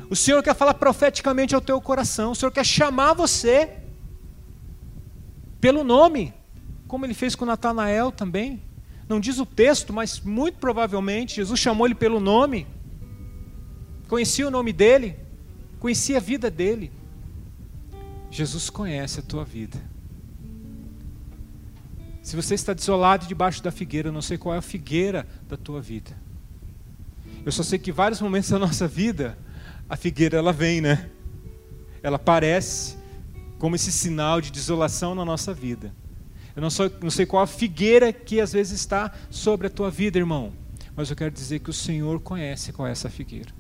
O 0.09 0.17
Senhor 0.17 0.43
quer 0.43 0.55
falar 0.55 0.75
profeticamente 0.75 1.55
ao 1.55 1.61
teu 1.61 1.81
coração. 1.81 2.31
O 2.33 2.35
Senhor 2.35 2.51
quer 2.51 2.65
chamar 2.65 3.13
você 3.13 3.84
pelo 5.65 5.83
nome, 5.83 6.35
como 6.87 7.07
ele 7.07 7.15
fez 7.15 7.35
com 7.35 7.47
Natanael 7.47 8.13
também. 8.13 8.61
Não 9.09 9.19
diz 9.19 9.39
o 9.39 9.47
texto, 9.47 9.95
mas 9.95 10.21
muito 10.21 10.59
provavelmente 10.59 11.37
Jesus 11.37 11.59
chamou 11.59 11.87
ele 11.87 11.95
pelo 11.95 12.21
nome 12.21 12.67
conhecia 14.07 14.47
o 14.47 14.51
nome 14.51 14.75
dele, 14.75 15.17
conhecia 15.81 16.19
a 16.19 16.21
vida 16.21 16.51
dele. 16.51 16.93
Jesus 18.31 18.69
conhece 18.69 19.21
a 19.21 19.23
tua 19.23 19.43
vida. 19.43 19.81
Se 22.23 22.37
você 22.37 22.55
está 22.55 22.75
desolado 22.75 23.27
debaixo 23.27 23.63
da 23.63 23.71
figueira, 23.71 24.11
eu 24.11 24.13
não 24.13 24.21
sei 24.21 24.37
qual 24.37 24.55
é 24.55 24.59
a 24.59 24.63
figueira 24.63 25.27
da 25.49 25.57
tua 25.57 25.81
vida. 25.81 26.11
Eu 27.43 27.51
só 27.51 27.63
sei 27.63 27.79
que 27.79 27.91
vários 27.91 28.21
momentos 28.21 28.51
da 28.51 28.59
nossa 28.59 28.87
vida, 28.87 29.39
a 29.89 29.97
figueira 29.97 30.37
ela 30.37 30.53
vem, 30.53 30.83
né? 30.83 31.09
Ela 32.03 32.17
aparece 32.17 33.03
como 33.59 33.77
esse 33.77 33.93
sinal 33.93 34.41
de 34.41 34.51
desolação 34.51 35.15
na 35.15 35.25
nossa 35.25 35.55
vida. 35.55 35.95
Eu 36.55 36.63
não, 36.63 36.71
sou, 36.71 36.91
não 37.03 37.11
sei 37.11 37.27
qual 37.27 37.43
a 37.43 37.47
figueira 37.47 38.13
que 38.13 38.41
às 38.41 38.53
vezes 38.53 38.79
está 38.81 39.13
sobre 39.31 39.67
a 39.67 39.71
tua 39.71 39.91
vida, 39.91 40.19
irmão. 40.19 40.53
Mas 40.95 41.11
eu 41.11 41.17
quero 41.17 41.31
dizer 41.31 41.59
que 41.59 41.71
o 41.71 41.73
Senhor 41.73 42.21
conhece 42.21 42.73
qual 42.73 42.87
é 42.87 42.93
essa 42.93 43.11
figueira. 43.11 43.51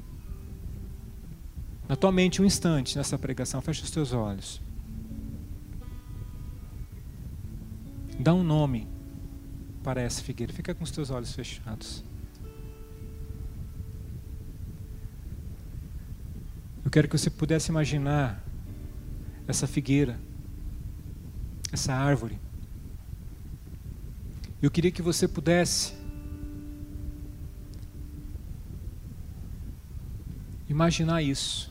Na 1.88 1.96
tua 1.96 2.12
mente, 2.12 2.40
um 2.40 2.44
instante 2.44 2.96
nessa 2.96 3.18
pregação, 3.18 3.60
fecha 3.60 3.82
os 3.82 3.90
teus 3.90 4.12
olhos. 4.12 4.60
Dá 8.18 8.32
um 8.32 8.44
nome 8.44 8.86
para 9.82 10.00
essa 10.00 10.22
figueira. 10.22 10.52
Fica 10.52 10.74
com 10.74 10.84
os 10.84 10.90
teus 10.90 11.10
olhos 11.10 11.32
fechados. 11.32 12.04
Eu 16.84 16.90
quero 16.90 17.08
que 17.08 17.18
você 17.18 17.30
pudesse 17.30 17.70
imaginar 17.70 18.43
essa 19.46 19.66
figueira, 19.66 20.18
essa 21.72 21.92
árvore. 21.92 22.38
Eu 24.60 24.70
queria 24.70 24.90
que 24.90 25.02
você 25.02 25.28
pudesse 25.28 25.94
imaginar 30.68 31.22
isso. 31.22 31.70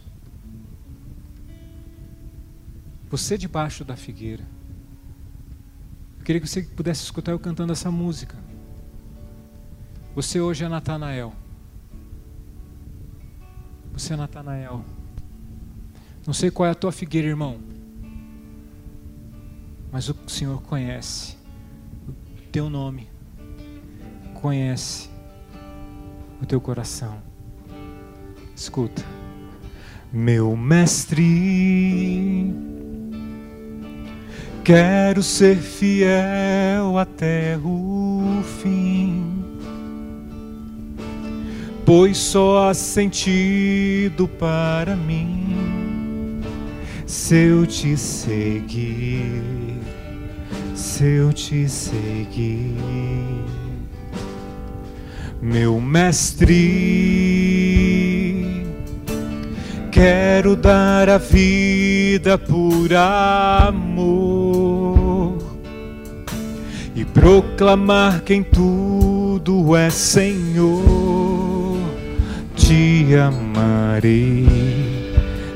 Você 3.10 3.38
debaixo 3.38 3.84
da 3.84 3.96
figueira. 3.96 4.44
Eu 6.20 6.26
queria 6.26 6.42
que 6.42 6.48
você 6.48 6.64
pudesse 6.64 7.04
escutar 7.04 7.32
eu 7.32 7.40
cantando 7.40 7.74
essa 7.74 7.92
música. 7.92 8.38
Você 10.16 10.40
hoje 10.40 10.64
é 10.64 10.70
Natanael. 10.70 11.34
Você 13.92 14.14
é 14.14 14.16
Natanael. 14.16 14.86
Não 16.26 16.34
sei 16.34 16.50
qual 16.50 16.68
é 16.68 16.72
a 16.72 16.76
tua 16.76 16.92
figueira, 16.92 17.28
irmão. 17.28 17.58
Mas 19.92 20.08
o 20.08 20.16
Senhor 20.26 20.62
conhece 20.62 21.38
o 22.08 22.14
teu 22.52 22.70
nome. 22.70 23.10
Conhece 24.34 25.10
o 26.42 26.46
teu 26.46 26.62
coração. 26.62 27.18
Escuta. 28.56 29.04
Meu 30.12 30.56
mestre, 30.56 32.54
quero 34.64 35.24
ser 35.24 35.58
fiel 35.58 36.98
até 37.00 37.58
o 37.58 38.44
fim, 38.62 39.44
pois 41.84 42.18
só 42.18 42.70
há 42.70 42.74
sentido 42.76 44.28
para 44.28 44.96
mim 44.96 45.43
se 47.06 47.36
eu 47.36 47.66
te 47.66 47.98
seguir, 47.98 49.42
se 50.76 51.04
eu 51.04 51.34
te 51.34 51.68
seguir. 51.68 52.78
Meu 55.42 55.82
mestre, 55.82 56.56
quero 59.92 60.56
dar 60.56 61.10
a 61.10 61.18
vida 61.18 62.38
por 62.38 62.94
amor 62.94 64.24
e 66.96 67.04
proclamar 67.04 68.22
quem 68.22 68.42
tudo 68.42 69.76
é 69.76 69.90
Senhor. 69.90 70.84
Te 72.56 73.14
amarei, 73.16 75.03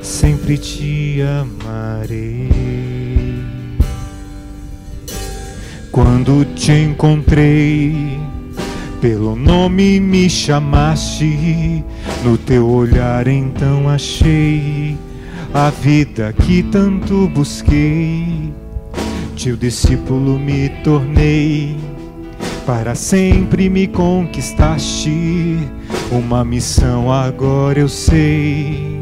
sempre 0.08 0.58
te 0.58 1.22
amarei. 1.22 2.50
Quando 5.92 6.46
te 6.56 6.72
encontrei, 6.72 8.18
pelo 9.02 9.36
nome 9.36 10.00
me 10.00 10.30
chamaste, 10.30 11.84
no 12.24 12.38
teu 12.38 12.68
olhar 12.68 13.28
então 13.28 13.90
achei 13.90 14.98
a 15.54 15.70
vida 15.70 16.34
que 16.34 16.64
tanto 16.64 17.28
busquei. 17.28 18.54
Teu 19.42 19.58
discípulo 19.58 20.40
me 20.40 20.70
tornei, 20.84 21.76
para 22.66 22.96
sempre 22.96 23.70
me 23.70 23.88
conquistaste. 23.88 25.58
Uma 26.12 26.46
missão 26.46 27.12
agora 27.12 27.80
eu 27.80 27.90
sei, 27.90 28.97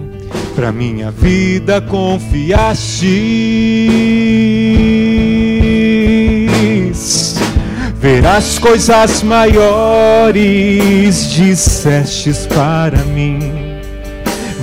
pra 0.55 0.71
minha 0.71 1.11
vida 1.11 1.81
confiastes 1.81 2.65
verás 8.05 8.59
coisas 8.59 9.23
maiores, 9.23 10.37
dissestes 11.31 12.45
para 12.45 12.99
mim. 13.05 13.39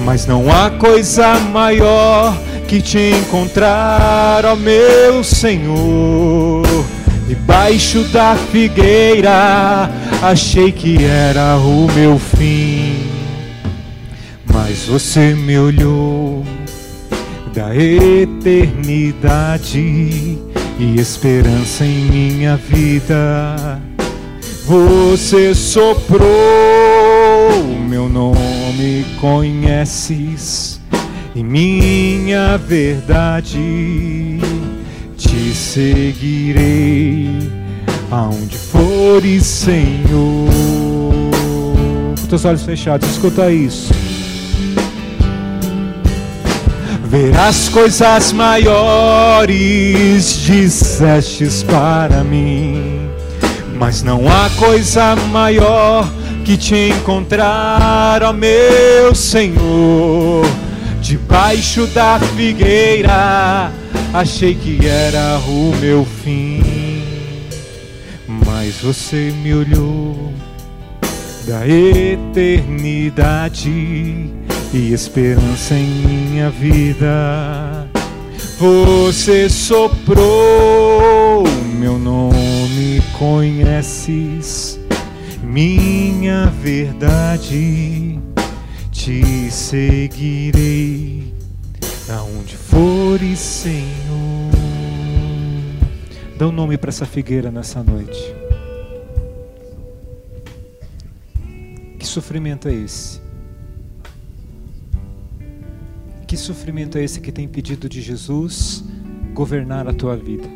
Mas 0.04 0.26
não 0.26 0.44
há 0.48 0.70
coisa 0.70 1.40
maior 1.52 2.36
que 2.68 2.80
te 2.80 2.98
encontrar, 2.98 4.44
ó 4.46 4.54
meu 4.54 5.24
Senhor. 5.24 6.62
Debaixo 7.26 8.04
da 8.12 8.36
figueira, 8.52 9.90
achei 10.22 10.70
que 10.70 11.04
era 11.04 11.56
o 11.56 11.90
meu 11.92 12.20
fim. 12.20 13.11
Mas 14.72 14.86
você 14.86 15.34
me 15.34 15.58
olhou 15.58 16.42
da 17.52 17.76
eternidade 17.76 18.48
e 20.78 20.96
esperança 20.98 21.84
em 21.84 22.06
minha 22.06 22.56
vida. 22.56 23.78
Você 24.64 25.54
soprou 25.54 26.24
meu 27.86 28.08
nome, 28.08 29.04
conheces 29.20 30.80
e 31.34 31.44
minha 31.44 32.56
verdade. 32.56 34.40
Te 35.18 35.54
seguirei 35.54 37.28
aonde 38.10 38.56
fores, 38.56 39.44
Senhor. 39.44 40.48
Com 42.18 42.26
teus 42.26 42.46
olhos 42.46 42.62
fechados, 42.62 43.06
escuta 43.10 43.52
isso 43.52 44.01
verás 47.12 47.68
coisas 47.68 48.32
maiores, 48.32 49.52
dissestes 50.40 51.62
para 51.62 52.24
mim. 52.24 53.10
Mas 53.78 54.02
não 54.02 54.26
há 54.26 54.48
coisa 54.58 55.14
maior 55.30 56.10
que 56.42 56.56
te 56.56 56.88
encontrar, 56.88 58.22
ó 58.22 58.32
meu 58.32 59.14
Senhor. 59.14 60.42
Debaixo 61.02 61.86
da 61.88 62.18
figueira, 62.34 63.70
achei 64.14 64.54
que 64.54 64.86
era 64.86 65.38
o 65.46 65.76
meu 65.78 66.06
fim. 66.24 66.62
Mas 68.26 68.76
você 68.76 69.34
me 69.42 69.52
olhou 69.52 70.32
da 71.46 71.68
eternidade 71.68 73.02
e 74.72 74.92
esperança 74.92 75.74
em 75.74 75.86
minha 75.86 76.50
vida. 76.50 77.88
Você 78.58 79.48
soprou 79.48 81.44
meu 81.78 81.98
nome, 81.98 83.02
conheces 83.18 84.80
minha 85.42 86.46
verdade. 86.46 88.18
Te 88.90 89.50
seguirei 89.50 91.34
aonde 92.08 92.56
fores, 92.56 93.38
Senhor. 93.38 94.52
Dá 96.38 96.48
um 96.48 96.52
nome 96.52 96.78
para 96.78 96.88
essa 96.88 97.04
figueira 97.04 97.50
nessa 97.50 97.82
noite. 97.82 98.34
Que 101.98 102.06
sofrimento 102.06 102.68
é 102.68 102.74
esse? 102.74 103.21
Que 106.32 106.36
sofrimento 106.38 106.96
é 106.96 107.04
esse 107.04 107.20
que 107.20 107.30
tem 107.30 107.46
pedido 107.46 107.90
de 107.90 108.00
Jesus 108.00 108.82
governar 109.34 109.86
a 109.86 109.92
tua 109.92 110.16
vida? 110.16 110.48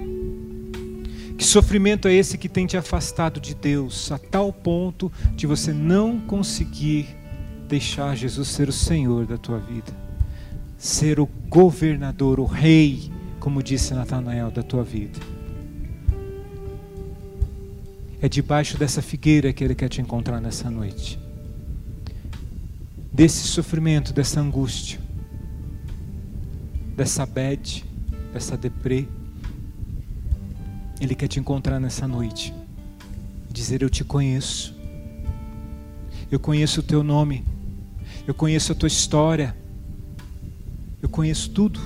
Que 1.36 1.44
sofrimento 1.44 2.08
é 2.08 2.14
esse 2.14 2.38
que 2.38 2.48
tem 2.48 2.66
te 2.66 2.78
afastado 2.78 3.38
de 3.38 3.54
Deus 3.54 4.10
a 4.10 4.16
tal 4.16 4.50
ponto 4.50 5.12
de 5.34 5.46
você 5.46 5.74
não 5.74 6.18
conseguir 6.18 7.14
deixar 7.68 8.16
Jesus 8.16 8.48
ser 8.48 8.70
o 8.70 8.72
Senhor 8.72 9.26
da 9.26 9.36
tua 9.36 9.58
vida, 9.58 9.92
ser 10.78 11.20
o 11.20 11.26
governador, 11.26 12.40
o 12.40 12.46
rei, 12.46 13.12
como 13.38 13.62
disse 13.62 13.92
Natanael, 13.92 14.50
da 14.50 14.62
tua 14.62 14.82
vida? 14.82 15.20
É 18.22 18.30
debaixo 18.30 18.78
dessa 18.78 19.02
figueira 19.02 19.52
que 19.52 19.62
Ele 19.62 19.74
quer 19.74 19.90
te 19.90 20.00
encontrar 20.00 20.40
nessa 20.40 20.70
noite. 20.70 21.18
Desse 23.12 23.46
sofrimento, 23.46 24.14
dessa 24.14 24.40
angústia 24.40 25.04
dessa 26.96 27.26
bad, 27.26 27.84
dessa 28.32 28.56
deprê. 28.56 29.06
Ele 31.00 31.14
quer 31.14 31.28
te 31.28 31.38
encontrar 31.38 31.78
nessa 31.78 32.08
noite 32.08 32.54
dizer: 33.56 33.82
Eu 33.82 33.88
te 33.88 34.04
conheço. 34.04 34.74
Eu 36.30 36.38
conheço 36.38 36.80
o 36.80 36.82
teu 36.82 37.02
nome. 37.02 37.44
Eu 38.26 38.34
conheço 38.34 38.72
a 38.72 38.74
tua 38.74 38.86
história. 38.86 39.56
Eu 41.00 41.08
conheço 41.08 41.50
tudo. 41.50 41.80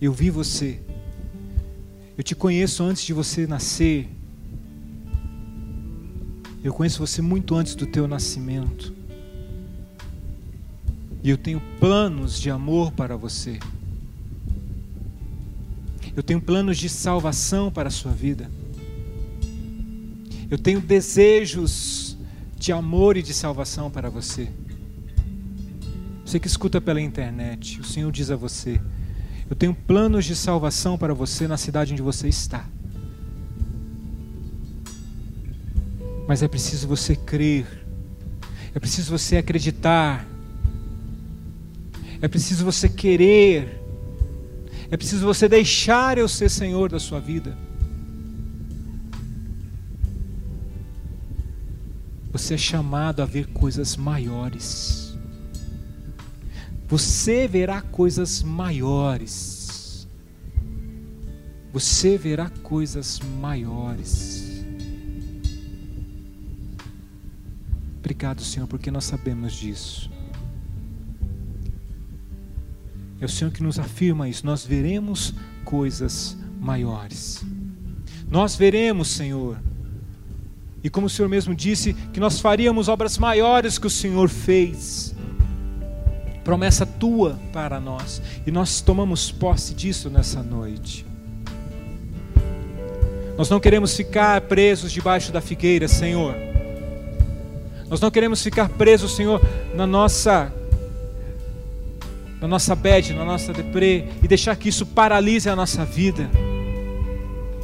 Eu 0.00 0.12
vi 0.12 0.30
você. 0.30 0.80
Eu 2.16 2.24
te 2.24 2.34
conheço 2.34 2.82
antes 2.82 3.04
de 3.04 3.12
você 3.12 3.46
nascer. 3.46 4.08
Eu 6.64 6.72
conheço 6.72 6.98
você 6.98 7.20
muito 7.20 7.54
antes 7.54 7.74
do 7.74 7.86
teu 7.86 8.06
nascimento. 8.08 8.94
E 11.22 11.30
eu 11.30 11.38
tenho 11.38 11.60
planos 11.78 12.40
de 12.40 12.50
amor 12.50 12.90
para 12.92 13.16
você. 13.16 13.58
Eu 16.16 16.22
tenho 16.22 16.40
planos 16.40 16.76
de 16.76 16.88
salvação 16.88 17.70
para 17.70 17.88
a 17.88 17.90
sua 17.90 18.12
vida. 18.12 18.50
Eu 20.50 20.58
tenho 20.58 20.80
desejos 20.80 22.18
de 22.56 22.72
amor 22.72 23.16
e 23.16 23.22
de 23.22 23.32
salvação 23.32 23.90
para 23.90 24.10
você. 24.10 24.48
Você 26.24 26.40
que 26.40 26.46
escuta 26.46 26.80
pela 26.80 27.00
internet, 27.00 27.80
o 27.80 27.84
Senhor 27.84 28.10
diz 28.10 28.30
a 28.30 28.36
você: 28.36 28.80
Eu 29.48 29.54
tenho 29.54 29.74
planos 29.74 30.24
de 30.24 30.34
salvação 30.34 30.98
para 30.98 31.14
você 31.14 31.46
na 31.46 31.56
cidade 31.56 31.92
onde 31.92 32.02
você 32.02 32.28
está. 32.28 32.66
Mas 36.26 36.42
é 36.42 36.48
preciso 36.48 36.86
você 36.88 37.14
crer, 37.14 37.66
é 38.74 38.80
preciso 38.80 39.10
você 39.10 39.36
acreditar, 39.36 40.26
é 42.22 42.28
preciso 42.28 42.64
você 42.64 42.88
querer 42.88 43.82
é 44.92 44.96
preciso 44.98 45.24
você 45.24 45.48
deixar 45.48 46.18
eu 46.18 46.28
ser 46.28 46.50
Senhor 46.50 46.90
da 46.90 47.00
sua 47.00 47.18
vida. 47.18 47.56
Você 52.30 52.52
é 52.52 52.58
chamado 52.58 53.22
a 53.22 53.24
ver 53.24 53.46
coisas 53.54 53.96
maiores. 53.96 55.16
Você 56.88 57.48
verá 57.48 57.80
coisas 57.80 58.42
maiores. 58.42 60.06
Você 61.72 62.18
verá 62.18 62.50
coisas 62.50 63.18
maiores. 63.40 64.62
Obrigado, 67.98 68.42
Senhor, 68.42 68.66
porque 68.66 68.90
nós 68.90 69.04
sabemos 69.04 69.54
disso. 69.54 70.11
É 73.22 73.24
o 73.24 73.28
Senhor 73.28 73.52
que 73.52 73.62
nos 73.62 73.78
afirma 73.78 74.28
isso. 74.28 74.44
Nós 74.44 74.66
veremos 74.66 75.32
coisas 75.64 76.36
maiores. 76.58 77.46
Nós 78.28 78.56
veremos, 78.56 79.06
Senhor. 79.06 79.58
E 80.82 80.90
como 80.90 81.06
o 81.06 81.10
Senhor 81.10 81.28
mesmo 81.28 81.54
disse, 81.54 81.94
que 82.12 82.18
nós 82.18 82.40
faríamos 82.40 82.88
obras 82.88 83.16
maiores 83.18 83.78
que 83.78 83.86
o 83.86 83.90
Senhor 83.90 84.28
fez. 84.28 85.14
Promessa 86.42 86.84
tua 86.84 87.38
para 87.52 87.78
nós. 87.78 88.20
E 88.44 88.50
nós 88.50 88.80
tomamos 88.80 89.30
posse 89.30 89.72
disso 89.72 90.10
nessa 90.10 90.42
noite. 90.42 91.06
Nós 93.38 93.48
não 93.48 93.60
queremos 93.60 93.96
ficar 93.96 94.40
presos 94.40 94.90
debaixo 94.90 95.30
da 95.30 95.40
figueira, 95.40 95.86
Senhor. 95.86 96.34
Nós 97.88 98.00
não 98.00 98.10
queremos 98.10 98.42
ficar 98.42 98.68
presos, 98.68 99.14
Senhor, 99.14 99.40
na 99.76 99.86
nossa 99.86 100.52
na 102.42 102.48
nossa 102.48 102.74
bad, 102.74 103.14
na 103.14 103.24
nossa 103.24 103.52
deprê 103.52 104.06
e 104.20 104.26
deixar 104.26 104.56
que 104.56 104.68
isso 104.68 104.84
paralise 104.84 105.48
a 105.48 105.54
nossa 105.54 105.84
vida. 105.84 106.28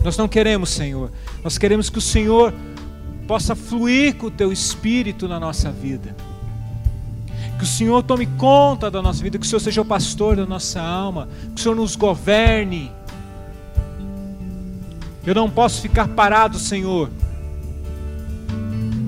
Nós 0.05 0.17
não 0.17 0.29
queremos, 0.29 0.71
Senhor. 0.71 1.11
Nós 1.43 1.59
queremos 1.59 1.91
que 1.91 1.99
o 1.99 2.01
Senhor 2.01 2.55
possa 3.27 3.57
fluir 3.57 4.15
com 4.15 4.29
o 4.29 4.31
teu 4.31 4.53
espírito 4.53 5.27
na 5.27 5.41
nossa 5.41 5.73
vida. 5.73 6.15
Que 7.59 7.65
o 7.65 7.67
Senhor 7.67 8.05
tome 8.05 8.27
conta 8.39 8.89
da 8.89 9.03
nossa 9.03 9.21
vida, 9.21 9.37
que 9.37 9.45
o 9.45 9.49
Senhor 9.49 9.59
seja 9.59 9.83
o 9.83 9.85
pastor 9.85 10.37
da 10.37 10.47
nossa 10.47 10.81
alma, 10.81 11.29
que 11.57 11.61
o 11.61 11.63
Senhor 11.63 11.75
nos 11.75 11.97
governe. 11.97 12.93
Eu 15.27 15.35
não 15.35 15.51
posso 15.51 15.83
ficar 15.83 16.07
parado, 16.07 16.57
Senhor, 16.57 17.11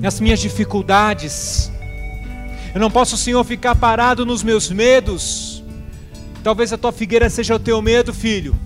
nas 0.00 0.18
minhas 0.18 0.40
dificuldades. 0.40 1.70
Eu 2.74 2.80
não 2.80 2.90
posso, 2.90 3.16
Senhor, 3.16 3.44
ficar 3.44 3.76
parado 3.76 4.26
nos 4.26 4.42
meus 4.42 4.68
medos. 4.68 5.49
Talvez 6.42 6.72
a 6.72 6.78
tua 6.78 6.92
figueira 6.92 7.28
seja 7.28 7.54
o 7.54 7.58
teu 7.58 7.82
medo, 7.82 8.14
filho. 8.14 8.56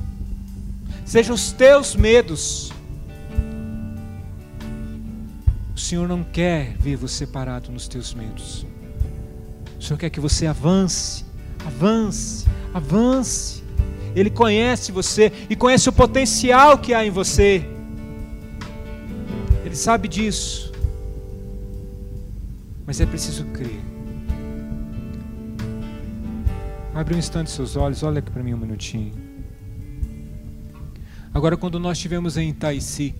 Sejam 1.04 1.34
os 1.34 1.52
teus 1.52 1.94
medos. 1.96 2.72
O 5.74 5.78
Senhor 5.78 6.08
não 6.08 6.22
quer 6.22 6.76
ver 6.78 6.96
você 6.96 7.26
parado 7.26 7.70
nos 7.72 7.88
teus 7.88 8.14
medos. 8.14 8.64
O 9.78 9.82
Senhor 9.82 9.98
quer 9.98 10.08
que 10.08 10.20
você 10.20 10.46
avance, 10.46 11.24
avance, 11.66 12.46
avance. 12.72 13.62
Ele 14.14 14.30
conhece 14.30 14.92
você 14.92 15.32
e 15.50 15.56
conhece 15.56 15.88
o 15.88 15.92
potencial 15.92 16.78
que 16.78 16.94
há 16.94 17.04
em 17.04 17.10
você. 17.10 17.68
Ele 19.64 19.74
sabe 19.74 20.06
disso. 20.06 20.72
Mas 22.86 23.00
é 23.00 23.06
preciso 23.06 23.44
crer. 23.46 23.83
Abre 26.94 27.16
um 27.16 27.18
instante 27.18 27.50
seus 27.50 27.74
olhos, 27.74 28.04
olha 28.04 28.20
aqui 28.20 28.30
para 28.30 28.40
mim 28.40 28.54
um 28.54 28.56
minutinho. 28.56 29.12
Agora, 31.34 31.56
quando 31.56 31.80
nós 31.80 31.98
estivemos 31.98 32.36
em 32.36 32.50
Itaici, 32.50 33.12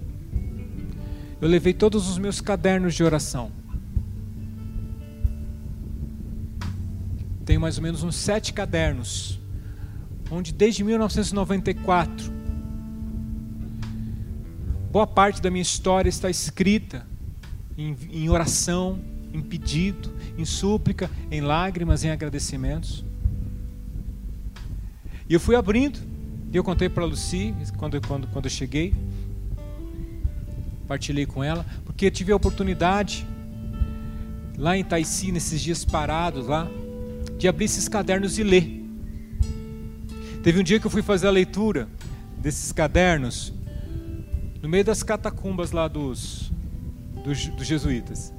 eu 1.41 1.49
levei 1.49 1.75
todos 1.75 2.09
os 2.09 2.16
meus 2.16 2.41
cadernos 2.41 2.95
de 2.95 3.03
oração. 3.03 3.51
Tenho 7.45 7.61
mais 7.61 7.77
ou 7.77 7.83
menos 7.83 8.05
uns 8.05 8.14
sete 8.14 8.53
cadernos, 8.53 9.41
onde 10.31 10.53
desde 10.53 10.85
1994, 10.85 12.33
boa 14.93 15.07
parte 15.07 15.43
da 15.43 15.51
minha 15.51 15.62
história 15.62 16.09
está 16.09 16.31
escrita 16.31 17.05
em, 17.77 17.97
em 18.09 18.31
oração, 18.31 19.01
em 19.33 19.43
pedido, 19.43 20.14
em 20.39 20.45
súplica, 20.45 21.11
em 21.29 21.41
lágrimas, 21.41 22.05
em 22.05 22.11
agradecimentos. 22.11 23.05
E 25.29 25.33
eu 25.33 25.41
fui 25.41 25.57
abrindo, 25.57 25.99
e 26.53 26.57
eu 26.57 26.62
contei 26.62 26.89
para 26.89 27.03
a 27.03 27.07
Lucy, 27.07 27.55
quando, 27.79 28.01
quando, 28.07 28.27
quando 28.29 28.45
eu 28.45 28.51
cheguei, 28.51 28.95
partilhei 30.87 31.25
com 31.25 31.43
ela, 31.43 31.64
porque 31.85 32.11
tive 32.11 32.31
a 32.31 32.37
oportunidade, 32.37 33.27
lá 34.59 34.77
em 34.77 34.81
Itaici, 34.81 35.33
nesses 35.33 35.62
dias 35.62 35.85
parados 35.85 36.47
lá, 36.47 36.68
de 37.39 37.49
abrir 37.49 37.64
esses 37.64 37.89
cadernos 37.89 38.39
e 38.39 38.43
ler. 38.43 38.85
Teve 40.43 40.61
um 40.61 40.62
dia 40.62 40.79
que 40.79 40.87
eu 40.87 40.91
fui 40.91 41.01
fazer 41.01 41.27
a 41.27 41.31
leitura 41.31 41.89
desses 42.37 42.70
cadernos, 42.70 43.53
no 44.61 44.68
meio 44.68 44.85
das 44.85 45.03
catacumbas 45.03 45.72
lá 45.72 45.89
dos, 45.89 46.53
dos, 47.25 47.47
dos 47.49 47.66
jesuítas. 47.66 48.31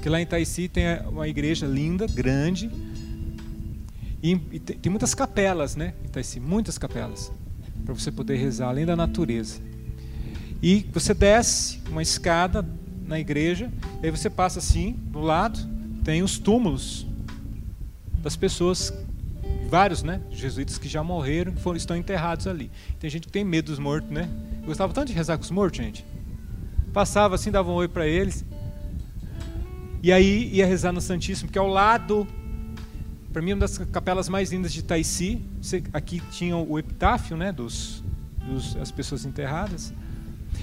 Que 0.00 0.08
lá 0.08 0.18
em 0.18 0.22
Itaici 0.22 0.66
tem 0.66 0.84
uma 1.06 1.28
igreja 1.28 1.66
linda, 1.66 2.06
grande, 2.06 2.70
e, 4.22 4.32
e 4.52 4.60
tem, 4.60 4.90
muitas 4.90 5.14
capelas, 5.14 5.76
né? 5.76 5.94
Então, 6.04 6.20
assim, 6.20 6.40
muitas 6.40 6.76
capelas 6.76 7.32
para 7.84 7.94
você 7.94 8.12
poder 8.12 8.36
rezar, 8.36 8.68
além 8.68 8.84
da 8.84 8.94
natureza. 8.94 9.60
E 10.62 10.86
você 10.92 11.14
desce 11.14 11.80
uma 11.88 12.02
escada 12.02 12.66
na 13.06 13.18
igreja, 13.18 13.72
e 14.02 14.06
aí 14.06 14.10
você 14.10 14.28
passa 14.28 14.58
assim, 14.58 14.92
do 15.06 15.20
lado 15.20 15.58
tem 16.04 16.22
os 16.22 16.38
túmulos 16.38 17.06
das 18.22 18.36
pessoas, 18.36 18.92
vários, 19.68 20.02
né? 20.02 20.20
Jesuítas 20.30 20.78
que 20.78 20.88
já 20.88 21.02
morreram, 21.02 21.52
que 21.52 21.60
foram, 21.60 21.76
estão 21.76 21.96
enterrados 21.96 22.46
ali. 22.46 22.70
Tem 22.98 23.08
gente 23.08 23.26
que 23.26 23.32
tem 23.32 23.44
medo 23.44 23.66
dos 23.66 23.78
mortos, 23.78 24.10
né? 24.10 24.28
Eu 24.60 24.66
gostava 24.66 24.92
tanto 24.92 25.08
de 25.08 25.14
rezar 25.14 25.36
com 25.38 25.44
os 25.44 25.50
mortos, 25.50 25.78
gente. 25.78 26.04
Passava 26.92 27.34
assim, 27.34 27.50
dava 27.50 27.70
um 27.70 27.74
oi 27.74 27.88
para 27.88 28.06
eles. 28.06 28.44
E 30.02 30.12
aí 30.12 30.50
ia 30.52 30.66
rezar 30.66 30.92
no 30.92 31.00
Santíssimo, 31.00 31.50
que 31.50 31.58
é 31.58 31.60
ao 31.60 31.68
lado 31.68 32.26
para 33.32 33.40
mim, 33.40 33.52
uma 33.52 33.60
das 33.60 33.78
capelas 33.78 34.28
mais 34.28 34.50
lindas 34.50 34.72
de 34.72 34.82
Taici. 34.82 35.40
Aqui 35.92 36.20
tinha 36.30 36.56
o 36.56 36.78
epitáfio, 36.78 37.36
né, 37.36 37.52
dos, 37.52 38.02
dos 38.44 38.76
as 38.76 38.90
pessoas 38.90 39.24
enterradas. 39.24 39.94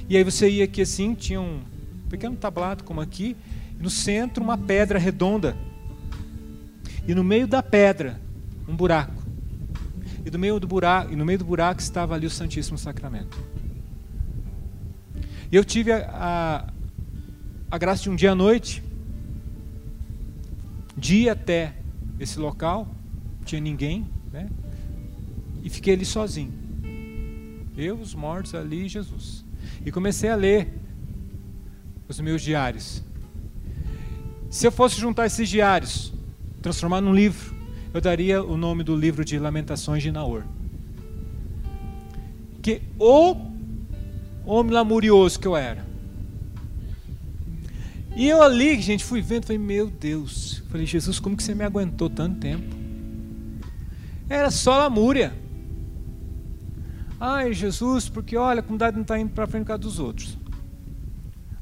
E 0.09 0.17
aí 0.17 0.23
você 0.23 0.49
ia 0.49 0.65
aqui 0.65 0.81
assim, 0.81 1.13
tinha 1.13 1.39
um 1.39 1.61
pequeno 2.09 2.35
tablado 2.35 2.83
como 2.83 2.99
aqui, 3.01 3.35
no 3.79 3.89
centro 3.89 4.43
uma 4.43 4.57
pedra 4.57 4.99
redonda. 4.99 5.55
E 7.07 7.15
no 7.15 7.23
meio 7.23 7.47
da 7.47 7.63
pedra, 7.63 8.19
um 8.67 8.75
buraco. 8.75 9.23
E 10.25 10.29
no 10.29 10.37
meio 10.37 10.59
do 10.59 10.67
buraco, 10.67 11.13
e 11.13 11.15
no 11.15 11.25
meio 11.25 11.39
do 11.39 11.45
buraco 11.45 11.79
estava 11.79 12.15
ali 12.15 12.27
o 12.27 12.29
Santíssimo 12.29 12.77
Sacramento. 12.77 13.37
E 15.49 15.55
eu 15.55 15.63
tive 15.63 15.93
a, 15.93 16.09
a, 16.11 16.67
a 17.71 17.77
graça 17.77 18.03
de 18.03 18.09
um 18.09 18.15
dia 18.15 18.33
à 18.33 18.35
noite, 18.35 18.83
dia 20.97 21.31
até 21.31 21.76
esse 22.19 22.39
local, 22.39 22.87
não 23.39 23.45
tinha 23.45 23.61
ninguém, 23.61 24.07
né? 24.31 24.49
E 25.63 25.69
fiquei 25.69 25.93
ali 25.93 26.05
sozinho. 26.05 26.53
Eu, 27.75 27.95
os 27.95 28.15
mortos 28.15 28.55
ali 28.55 28.85
e 28.85 28.87
Jesus. 28.87 29.45
E 29.85 29.91
comecei 29.91 30.29
a 30.29 30.35
ler 30.35 30.73
os 32.07 32.19
meus 32.19 32.41
diários. 32.41 33.03
Se 34.49 34.65
eu 34.65 34.71
fosse 34.71 34.99
juntar 34.99 35.25
esses 35.25 35.47
diários, 35.47 36.13
transformar 36.61 37.01
num 37.01 37.13
livro, 37.13 37.55
eu 37.93 38.01
daria 38.01 38.43
o 38.43 38.57
nome 38.57 38.83
do 38.83 38.95
livro 38.95 39.23
de 39.23 39.37
Lamentações 39.37 40.01
de 40.01 40.11
Naor. 40.11 40.43
Que 42.61 42.81
o 42.99 43.35
homem 44.45 44.73
lamurioso 44.73 45.39
que 45.39 45.47
eu 45.47 45.55
era. 45.55 45.86
E 48.17 48.27
eu 48.27 48.41
ali, 48.41 48.81
gente, 48.81 49.05
fui 49.05 49.21
vendo, 49.21 49.45
falei, 49.45 49.59
meu 49.59 49.91
Deus. 49.91 50.63
Falei, 50.71 50.87
Jesus, 50.87 51.19
como 51.19 51.37
que 51.37 51.43
você 51.43 51.53
me 51.53 51.63
aguentou 51.63 52.09
tanto 52.09 52.39
tempo? 52.39 52.75
Era 54.27 54.49
só 54.49 54.75
lamúria. 54.75 55.35
Ai, 57.19 57.53
Jesus, 57.53 58.09
porque 58.09 58.35
olha, 58.35 58.61
a 58.61 58.63
comunidade 58.63 58.95
não 58.95 59.03
está 59.03 59.19
indo 59.19 59.29
para 59.29 59.45
frente 59.45 59.65
por 59.65 59.67
causa 59.67 59.83
dos 59.83 59.99
outros. 59.99 60.35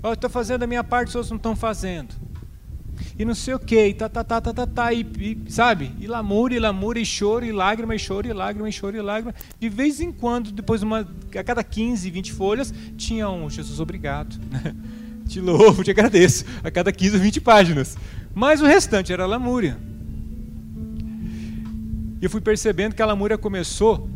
Eu 0.02 0.14
estou 0.14 0.30
fazendo 0.30 0.64
a 0.64 0.68
minha 0.68 0.82
parte, 0.82 1.10
os 1.10 1.16
outros 1.16 1.32
não 1.32 1.38
estão 1.38 1.58
fazendo 1.58 2.16
e 3.18 3.26
não 3.26 3.36
sei 3.36 3.54
o 3.54 3.60
que, 3.60 3.94
tá, 3.94 4.10
tá, 4.10 4.24
tá, 4.24 4.42
tá, 4.42 4.54
tá, 4.54 4.68
tá, 4.68 4.94
e, 4.94 5.02
e, 5.20 5.52
sabe? 5.52 5.92
E 6.00 6.08
lamúria, 6.08 6.58
e 6.58 6.60
lamúria, 6.60 7.02
e 7.02 7.06
choro, 7.06 7.46
e 7.46 7.52
lágrima, 7.52 7.96
e 7.96 8.00
choro, 8.00 8.28
e 8.28 8.34
lágrima, 8.34 8.68
e 8.68 8.72
choro, 8.72 8.98
e 8.98 9.02
lágrima. 9.02 9.34
De 9.60 9.70
vez 9.70 10.00
em 10.00 10.12
quando, 10.12 10.52
depois 10.52 10.82
de 10.82 10.86
uma, 10.86 11.08
a 11.38 11.44
cada 11.44 11.64
15, 11.64 12.10
20 12.10 12.34
folhas, 12.34 12.74
tinha 12.98 13.30
um 13.30 13.50
Jesus 13.50 13.80
obrigado. 13.80 14.40
Te 15.28 15.40
louvo, 15.40 15.84
te 15.84 15.92
agradeço. 15.92 16.46
A 16.64 16.70
cada 16.70 16.92
15 16.92 17.16
ou 17.16 17.22
20 17.22 17.42
páginas. 17.42 17.98
Mas 18.34 18.62
o 18.62 18.66
restante 18.66 19.12
era 19.12 19.26
lamúria. 19.26 19.78
E 22.22 22.26
eu 22.26 22.30
fui 22.30 22.42
percebendo 22.42 22.96
que 22.96 23.02
a 23.02 23.06
lamúria 23.06 23.38
começou 23.38 24.10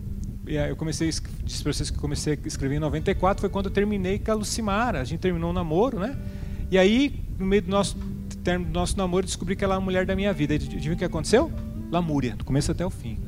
eu 0.68 0.76
comecei, 0.76 1.08
disse 1.44 1.62
para 1.62 1.72
vocês 1.72 1.92
que 1.92 1.98
comecei 2.00 2.34
a 2.34 2.48
escrever 2.48 2.78
em 2.78 2.80
94, 2.80 3.40
foi 3.40 3.50
quando 3.50 3.68
eu 3.68 3.72
terminei 3.72 4.18
com 4.18 4.32
a 4.32 4.34
Lucimara. 4.34 5.00
A 5.00 5.04
gente 5.04 5.20
terminou 5.20 5.52
o 5.52 5.54
namoro, 5.54 6.00
né? 6.00 6.18
E 6.72 6.78
aí, 6.78 7.24
no 7.38 7.46
meio 7.46 7.62
do 7.62 7.70
nosso 7.70 7.96
término 8.44 8.72
do 8.72 8.74
nosso 8.74 8.98
namoro, 8.98 9.26
descobri 9.26 9.56
que 9.56 9.64
ela 9.64 9.76
é 9.76 9.78
a 9.78 9.82
mulher 9.82 10.08
da 10.08 10.16
minha 10.16 10.34
vida. 10.34 10.54
E 10.54 10.56
adivinha 10.56 10.96
o 10.96 10.98
que 10.98 11.06
aconteceu? 11.06 11.52
Lamúria, 11.92 12.36
do 12.36 12.44
começo 12.44 12.72
até 12.72 12.84
o 12.84 12.90
fim. 12.90 13.20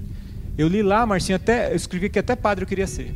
Eu 0.58 0.68
li 0.68 0.82
lá, 0.82 1.06
Marcinho, 1.06 1.36
até, 1.36 1.72
eu 1.72 1.76
escrevi 1.76 2.10
que 2.10 2.18
até 2.18 2.36
padre 2.36 2.64
eu 2.64 2.68
queria 2.68 2.88
ser. 2.88 3.14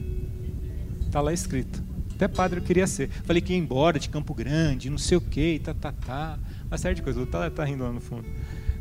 Está 1.01 1.19
lá 1.19 1.33
escrito. 1.33 1.84
Até 2.15 2.27
padre 2.27 2.59
eu 2.59 2.63
queria 2.63 2.87
ser. 2.87 3.09
Falei 3.09 3.41
que 3.41 3.53
ia 3.53 3.59
embora 3.59 3.99
de 3.99 4.09
Campo 4.09 4.33
Grande, 4.33 4.89
não 4.89 4.97
sei 4.97 5.17
o 5.17 5.21
que, 5.21 5.59
tá, 5.59 5.73
tá, 5.73 5.91
tá. 5.91 6.39
Uma 6.65 6.77
série 6.77 6.95
de 6.95 7.01
coisas. 7.01 7.27
Tá, 7.29 7.49
tá 7.49 7.65
rindo 7.65 7.83
lá 7.83 7.91
no 7.91 7.99
fundo. 7.99 8.25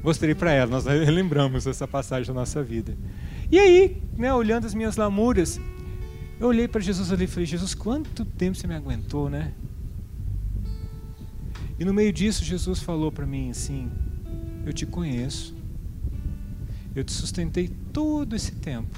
Mostrei 0.03 0.35
para 0.35 0.53
ela, 0.53 0.71
nós 0.71 0.85
lembramos 1.09 1.67
essa 1.67 1.89
passagem 1.89 2.27
da 2.27 2.35
nossa 2.39 2.63
vida. 2.63 2.97
E 3.51 3.59
aí, 3.59 4.03
né, 4.17 4.33
olhando 4.33 4.67
as 4.67 4.75
minhas 4.75 4.97
lamúrias, 4.97 5.61
eu 6.39 6.49
olhei 6.49 6.69
para 6.69 6.81
Jesus 6.81 7.11
ali 7.11 7.25
e 7.25 7.27
falei: 7.27 7.47
Jesus, 7.47 7.75
quanto 7.75 8.25
tempo 8.25 8.57
você 8.57 8.67
me 8.67 8.75
aguentou, 8.75 9.29
né? 9.29 9.53
E 11.79 11.85
no 11.85 11.93
meio 11.93 12.13
disso, 12.13 12.45
Jesus 12.45 12.81
falou 12.81 13.11
para 13.11 13.27
mim 13.27 13.51
assim: 13.51 13.91
Eu 14.65 14.73
te 14.73 14.87
conheço, 14.87 15.57
eu 16.95 17.03
te 17.03 17.13
sustentei 17.13 17.69
todo 17.93 18.37
esse 18.37 18.53
tempo. 18.53 18.97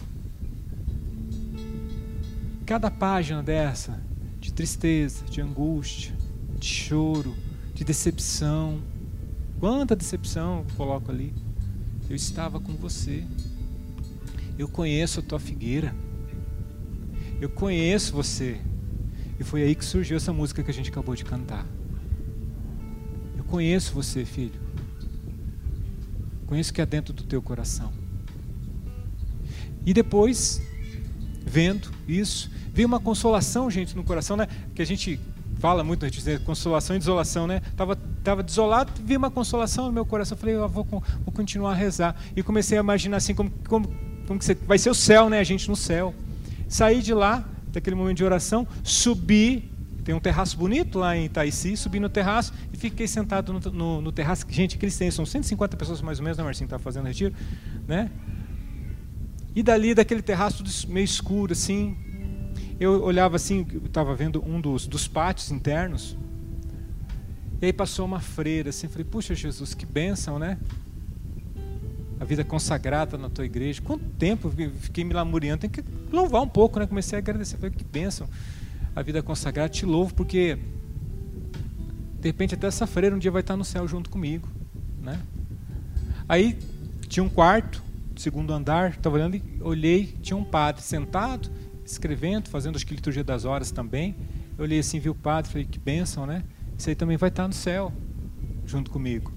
Cada 2.66 2.90
página 2.90 3.42
dessa, 3.42 4.02
de 4.46 4.52
tristeza, 4.52 5.24
de 5.24 5.40
angústia, 5.40 6.14
de 6.58 6.66
choro, 6.66 7.34
de 7.74 7.84
decepção, 7.84 8.80
quanta 9.60 9.94
decepção 9.94 10.58
eu 10.58 10.76
coloco 10.76 11.10
ali. 11.10 11.32
Eu 12.08 12.16
estava 12.16 12.58
com 12.58 12.72
você. 12.74 13.24
Eu 14.58 14.68
conheço 14.68 15.20
a 15.20 15.22
tua 15.22 15.38
figueira. 15.38 15.94
Eu 17.40 17.48
conheço 17.50 18.12
você. 18.12 18.60
E 19.38 19.44
foi 19.44 19.62
aí 19.62 19.74
que 19.74 19.84
surgiu 19.84 20.16
essa 20.16 20.32
música 20.32 20.62
que 20.62 20.70
a 20.70 20.74
gente 20.74 20.90
acabou 20.90 21.14
de 21.14 21.24
cantar 21.24 21.66
conheço 23.46 23.92
você, 23.92 24.24
filho. 24.24 24.60
Conheço 26.46 26.70
o 26.70 26.74
que 26.74 26.80
é 26.80 26.86
dentro 26.86 27.12
do 27.12 27.24
teu 27.24 27.40
coração. 27.40 27.92
E 29.84 29.94
depois, 29.94 30.60
vendo 31.44 31.90
isso, 32.06 32.50
veio 32.76 32.86
uma 32.86 33.00
consolação, 33.00 33.70
gente, 33.70 33.96
no 33.96 34.04
coração, 34.04 34.36
né? 34.36 34.46
Que 34.74 34.82
a 34.82 34.86
gente 34.86 35.18
fala 35.58 35.82
muito, 35.82 36.04
a 36.04 36.08
gente 36.08 36.22
diz 36.22 36.38
consolação 36.40 36.94
e 36.94 36.98
desolação, 36.98 37.46
né? 37.46 37.62
Tava, 37.74 37.96
tava 38.22 38.42
desolado, 38.42 38.92
vi 39.02 39.16
uma 39.16 39.30
consolação 39.30 39.86
no 39.86 39.92
meu 39.92 40.04
coração. 40.04 40.36
Falei, 40.36 40.56
eu 40.56 40.68
vou, 40.68 40.84
vou 40.84 41.32
continuar 41.32 41.72
a 41.72 41.74
rezar. 41.74 42.14
E 42.36 42.42
comecei 42.42 42.76
a 42.76 42.82
imaginar 42.82 43.16
assim, 43.16 43.34
como, 43.34 43.50
como, 43.66 43.90
como 44.26 44.38
que 44.38 44.44
você, 44.44 44.54
vai 44.54 44.76
ser 44.76 44.90
o 44.90 44.94
céu, 44.94 45.30
né? 45.30 45.38
A 45.38 45.44
gente 45.44 45.70
no 45.70 45.74
céu. 45.74 46.14
Saí 46.68 47.00
de 47.00 47.14
lá, 47.14 47.48
daquele 47.68 47.96
momento 47.96 48.18
de 48.18 48.24
oração, 48.24 48.68
subi 48.84 49.72
tem 50.04 50.14
um 50.14 50.20
terraço 50.20 50.56
bonito 50.56 51.00
lá 51.00 51.16
em 51.16 51.24
Itaici, 51.24 51.76
subi 51.76 51.98
no 51.98 52.08
terraço 52.08 52.52
e 52.72 52.76
fiquei 52.76 53.08
sentado 53.08 53.52
no, 53.52 53.58
no, 53.72 54.00
no 54.02 54.12
terraço. 54.12 54.46
Gente, 54.48 54.76
aqueles 54.76 54.96
tem, 54.96 55.10
são 55.10 55.26
150 55.26 55.76
pessoas 55.76 56.00
mais 56.00 56.18
ou 56.20 56.24
menos, 56.24 56.38
né, 56.38 56.44
Marcinho? 56.44 56.66
Está 56.66 56.78
fazendo 56.78 57.06
retiro, 57.06 57.34
né? 57.88 58.08
E 59.52 59.62
dali, 59.62 59.94
daquele 59.94 60.20
terraço 60.20 60.62
meio 60.88 61.04
escuro, 61.04 61.52
assim, 61.54 61.96
eu 62.78 63.02
olhava 63.02 63.36
assim, 63.36 63.66
estava 63.84 64.14
vendo 64.14 64.42
um 64.46 64.60
dos, 64.60 64.86
dos 64.86 65.08
pátios 65.08 65.50
internos, 65.50 66.16
e 67.60 67.66
aí 67.66 67.72
passou 67.72 68.04
uma 68.04 68.20
freira, 68.20 68.70
assim, 68.70 68.86
falei, 68.86 69.04
puxa 69.04 69.34
Jesus, 69.34 69.72
que 69.72 69.86
bênção, 69.86 70.38
né? 70.38 70.58
A 72.20 72.24
vida 72.24 72.44
consagrada 72.44 73.16
na 73.16 73.30
tua 73.30 73.44
igreja. 73.44 73.80
Quanto 73.82 74.04
tempo 74.18 74.52
eu 74.58 74.70
fiquei 74.72 75.04
me 75.04 75.14
lamuriando, 75.14 75.60
tem 75.62 75.70
que 75.70 75.82
louvar 76.12 76.42
um 76.42 76.48
pouco, 76.48 76.78
né? 76.78 76.86
Comecei 76.86 77.16
a 77.16 77.20
agradecer, 77.20 77.56
falei, 77.56 77.70
que 77.70 77.84
bênção 77.84 78.28
a 78.94 79.02
vida 79.02 79.22
consagrada. 79.22 79.68
Te 79.68 79.84
louvo 79.84 80.14
porque 80.14 80.58
de 82.20 82.28
repente 82.28 82.54
até 82.54 82.66
essa 82.66 82.86
freira 82.86 83.14
um 83.14 83.18
dia 83.18 83.30
vai 83.30 83.42
estar 83.42 83.56
no 83.56 83.64
céu 83.64 83.86
junto 83.86 84.08
comigo, 84.08 84.48
né? 85.02 85.20
Aí 86.28 86.58
tinha 87.06 87.22
um 87.22 87.28
quarto, 87.28 87.82
segundo 88.16 88.52
andar, 88.52 88.90
estava 88.90 89.14
olhando 89.14 89.36
e 89.36 89.42
olhei, 89.60 90.16
tinha 90.22 90.36
um 90.36 90.42
padre 90.42 90.82
sentado, 90.82 91.50
escrevendo, 91.92 92.48
fazendo 92.48 92.78
que 92.78 92.94
liturgia 92.94 93.24
das 93.24 93.44
horas 93.44 93.70
também. 93.70 94.16
Eu 94.58 94.64
olhei 94.64 94.78
assim, 94.78 94.98
vi 94.98 95.08
o 95.08 95.14
padre, 95.14 95.50
falei 95.50 95.66
que 95.66 95.78
bênção, 95.78 96.26
né? 96.26 96.42
Isso 96.76 96.88
aí 96.88 96.94
também 96.94 97.16
vai 97.16 97.28
estar 97.28 97.46
no 97.46 97.54
céu 97.54 97.92
junto 98.66 98.90
comigo. 98.90 99.32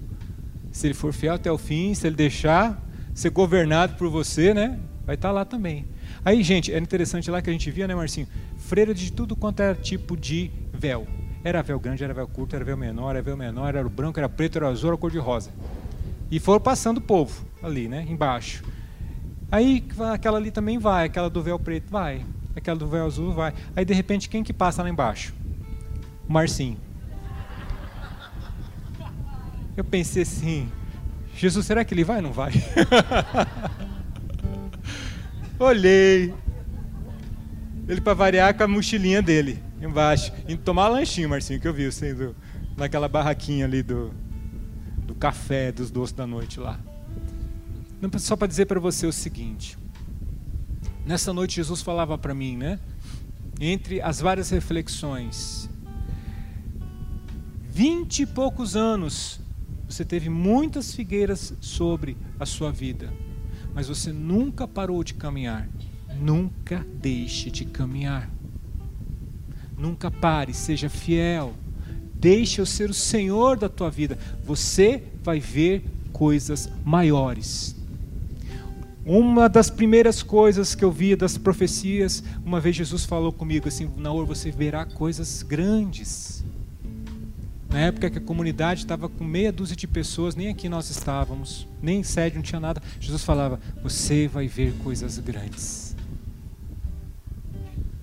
Se 0.70 0.86
ele 0.86 0.94
for 0.94 1.12
fiel 1.12 1.34
até 1.34 1.50
o 1.50 1.58
fim, 1.58 1.94
se 1.94 2.06
ele 2.06 2.16
deixar 2.16 2.80
ser 3.14 3.30
governado 3.30 3.94
por 3.94 4.08
você, 4.08 4.52
né? 4.52 4.78
Vai 5.06 5.14
estar 5.14 5.32
lá 5.32 5.44
também. 5.44 5.86
Aí, 6.24 6.42
gente, 6.42 6.72
é 6.72 6.78
interessante 6.78 7.30
lá 7.30 7.40
que 7.40 7.48
a 7.48 7.52
gente 7.52 7.70
via, 7.70 7.88
né, 7.88 7.94
Marcinho? 7.94 8.28
freira 8.60 8.94
de 8.94 9.10
tudo 9.10 9.34
quanto 9.34 9.60
era 9.60 9.74
tipo 9.74 10.16
de 10.16 10.50
véu. 10.72 11.06
Era 11.42 11.62
véu 11.62 11.80
grande, 11.80 12.04
era 12.04 12.12
véu 12.12 12.28
curto, 12.28 12.54
era 12.54 12.64
véu 12.64 12.76
menor, 12.76 13.10
era 13.10 13.22
véu 13.22 13.36
menor, 13.36 13.74
era 13.74 13.88
branco, 13.88 14.20
era 14.20 14.28
preto, 14.28 14.58
era 14.58 14.68
azul, 14.68 14.90
era 14.90 14.96
cor 14.96 15.10
de 15.10 15.18
rosa. 15.18 15.50
E 16.30 16.38
foram 16.38 16.60
passando 16.60 16.98
o 16.98 17.00
povo 17.00 17.44
ali, 17.62 17.88
né, 17.88 18.06
embaixo. 18.08 18.62
Aí 19.50 19.84
aquela 20.12 20.38
ali 20.38 20.50
também 20.50 20.78
vai, 20.78 21.06
aquela 21.06 21.28
do 21.28 21.42
véu 21.42 21.58
preto 21.58 21.90
vai, 21.90 22.24
aquela 22.54 22.78
do 22.78 22.88
véu 22.88 23.06
azul 23.06 23.32
vai. 23.32 23.52
Aí 23.74 23.84
de 23.84 23.94
repente 23.94 24.28
quem 24.28 24.42
que 24.42 24.52
passa 24.52 24.82
lá 24.82 24.88
embaixo? 24.88 25.34
O 26.28 26.32
Marcinho. 26.32 26.78
Eu 29.76 29.84
pensei 29.84 30.22
assim, 30.22 30.70
Jesus, 31.36 31.64
será 31.64 31.84
que 31.84 31.94
ele 31.94 32.04
vai 32.04 32.16
ou 32.16 32.22
não 32.22 32.32
vai? 32.32 32.52
Olhei, 35.58 36.34
ele, 37.90 38.00
para 38.00 38.14
variar, 38.14 38.54
com 38.54 38.62
a 38.62 38.68
mochilinha 38.68 39.20
dele 39.20 39.62
embaixo. 39.82 40.32
Indo 40.48 40.62
tomar 40.62 40.88
lanchinho, 40.88 41.28
Marcinho, 41.28 41.60
que 41.60 41.66
eu 41.66 41.74
vi, 41.74 41.90
sendo 41.90 42.36
naquela 42.76 43.08
barraquinha 43.08 43.64
ali 43.64 43.82
do, 43.82 44.12
do 44.98 45.14
café, 45.14 45.72
dos 45.72 45.90
doces 45.90 46.14
da 46.14 46.26
noite 46.26 46.60
lá. 46.60 46.78
Só 48.18 48.36
para 48.36 48.46
dizer 48.46 48.66
para 48.66 48.78
você 48.78 49.06
o 49.06 49.12
seguinte. 49.12 49.76
Nessa 51.10 51.32
noite 51.32 51.56
Jesus 51.56 51.82
falava 51.82 52.16
para 52.16 52.32
mim, 52.32 52.56
né? 52.56 52.78
Entre 53.60 54.00
as 54.00 54.20
várias 54.20 54.48
reflexões. 54.50 55.68
Vinte 57.68 58.22
e 58.22 58.26
poucos 58.26 58.76
anos 58.76 59.40
você 59.88 60.04
teve 60.04 60.28
muitas 60.28 60.94
figueiras 60.94 61.52
sobre 61.60 62.16
a 62.38 62.46
sua 62.46 62.70
vida, 62.70 63.12
mas 63.74 63.88
você 63.88 64.12
nunca 64.12 64.68
parou 64.68 65.02
de 65.02 65.14
caminhar. 65.14 65.68
Nunca 66.16 66.86
deixe 66.94 67.50
de 67.50 67.64
caminhar. 67.64 68.30
Nunca 69.76 70.12
pare, 70.12 70.54
seja 70.54 70.88
fiel. 70.88 71.54
Deixe 72.14 72.60
eu 72.60 72.66
ser 72.66 72.88
o 72.88 72.94
Senhor 72.94 73.58
da 73.58 73.68
tua 73.68 73.90
vida. 73.90 74.16
Você 74.44 75.02
vai 75.24 75.40
ver 75.40 75.84
coisas 76.12 76.70
maiores. 76.84 77.79
Uma 79.12 79.48
das 79.48 79.68
primeiras 79.68 80.22
coisas 80.22 80.72
que 80.76 80.84
eu 80.84 80.92
vi 80.92 81.16
das 81.16 81.36
profecias, 81.36 82.22
uma 82.44 82.60
vez 82.60 82.76
Jesus 82.76 83.04
falou 83.04 83.32
comigo 83.32 83.66
assim: 83.66 83.90
Naor, 83.96 84.24
você 84.24 84.52
verá 84.52 84.84
coisas 84.84 85.42
grandes. 85.42 86.44
Na 87.68 87.80
época 87.80 88.08
que 88.08 88.18
a 88.18 88.20
comunidade 88.20 88.82
estava 88.82 89.08
com 89.08 89.24
meia 89.24 89.50
dúzia 89.50 89.74
de 89.74 89.88
pessoas, 89.88 90.36
nem 90.36 90.46
aqui 90.46 90.68
nós 90.68 90.90
estávamos, 90.90 91.66
nem 91.82 91.98
em 91.98 92.02
sede, 92.04 92.36
não 92.36 92.42
tinha 92.42 92.60
nada. 92.60 92.80
Jesus 93.00 93.24
falava: 93.24 93.58
Você 93.82 94.28
vai 94.28 94.46
ver 94.46 94.74
coisas 94.74 95.18
grandes. 95.18 95.89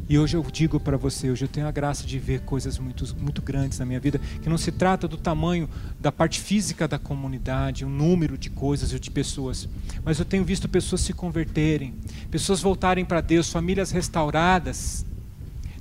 E 0.09 0.17
hoje 0.17 0.37
eu 0.37 0.43
digo 0.49 0.79
para 0.79 0.95
você, 0.95 1.29
hoje 1.29 1.43
eu 1.43 1.49
tenho 1.49 1.67
a 1.67 1.71
graça 1.71 2.07
de 2.07 2.17
ver 2.17 2.39
coisas 2.41 2.79
muito, 2.79 3.13
muito 3.19 3.41
grandes 3.41 3.77
na 3.77 3.85
minha 3.85 3.99
vida, 3.99 4.21
que 4.41 4.47
não 4.47 4.57
se 4.57 4.71
trata 4.71 5.05
do 5.05 5.17
tamanho 5.17 5.69
da 5.99 6.13
parte 6.13 6.39
física 6.39 6.87
da 6.87 6.97
comunidade, 6.97 7.83
o 7.83 7.89
número 7.89 8.37
de 8.37 8.49
coisas 8.49 8.93
ou 8.93 8.99
de 8.99 9.11
pessoas, 9.11 9.67
mas 10.05 10.17
eu 10.17 10.23
tenho 10.23 10.45
visto 10.45 10.69
pessoas 10.69 11.01
se 11.01 11.11
converterem, 11.11 11.93
pessoas 12.31 12.61
voltarem 12.61 13.03
para 13.03 13.19
Deus, 13.19 13.49
famílias 13.49 13.91
restauradas. 13.91 15.05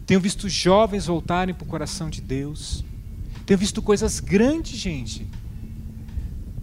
Tenho 0.05 0.20
visto 0.20 0.49
jovens 0.49 1.07
voltarem 1.07 1.55
para 1.55 1.64
o 1.64 1.68
coração 1.68 2.11
de 2.11 2.20
Deus. 2.20 2.85
Tenho 3.45 3.59
visto 3.59 3.81
coisas 3.81 4.18
grandes, 4.18 4.77
gente. 4.77 5.27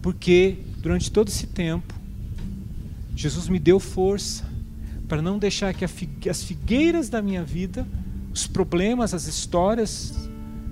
Porque 0.02 0.58
durante 0.78 1.10
todo 1.10 1.28
esse 1.28 1.46
tempo, 1.46 1.94
Jesus 3.16 3.48
me 3.48 3.58
deu 3.58 3.80
força 3.80 4.53
para 5.14 5.22
não 5.22 5.38
deixar 5.38 5.72
que 5.72 6.28
as 6.28 6.42
figueiras 6.42 7.08
da 7.08 7.22
minha 7.22 7.44
vida, 7.44 7.86
os 8.32 8.48
problemas, 8.48 9.14
as 9.14 9.28
histórias, 9.28 10.28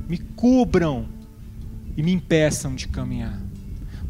me 0.08 0.18
cubram 0.18 1.06
e 1.96 2.02
me 2.02 2.10
impeçam 2.10 2.74
de 2.74 2.88
caminhar. 2.88 3.40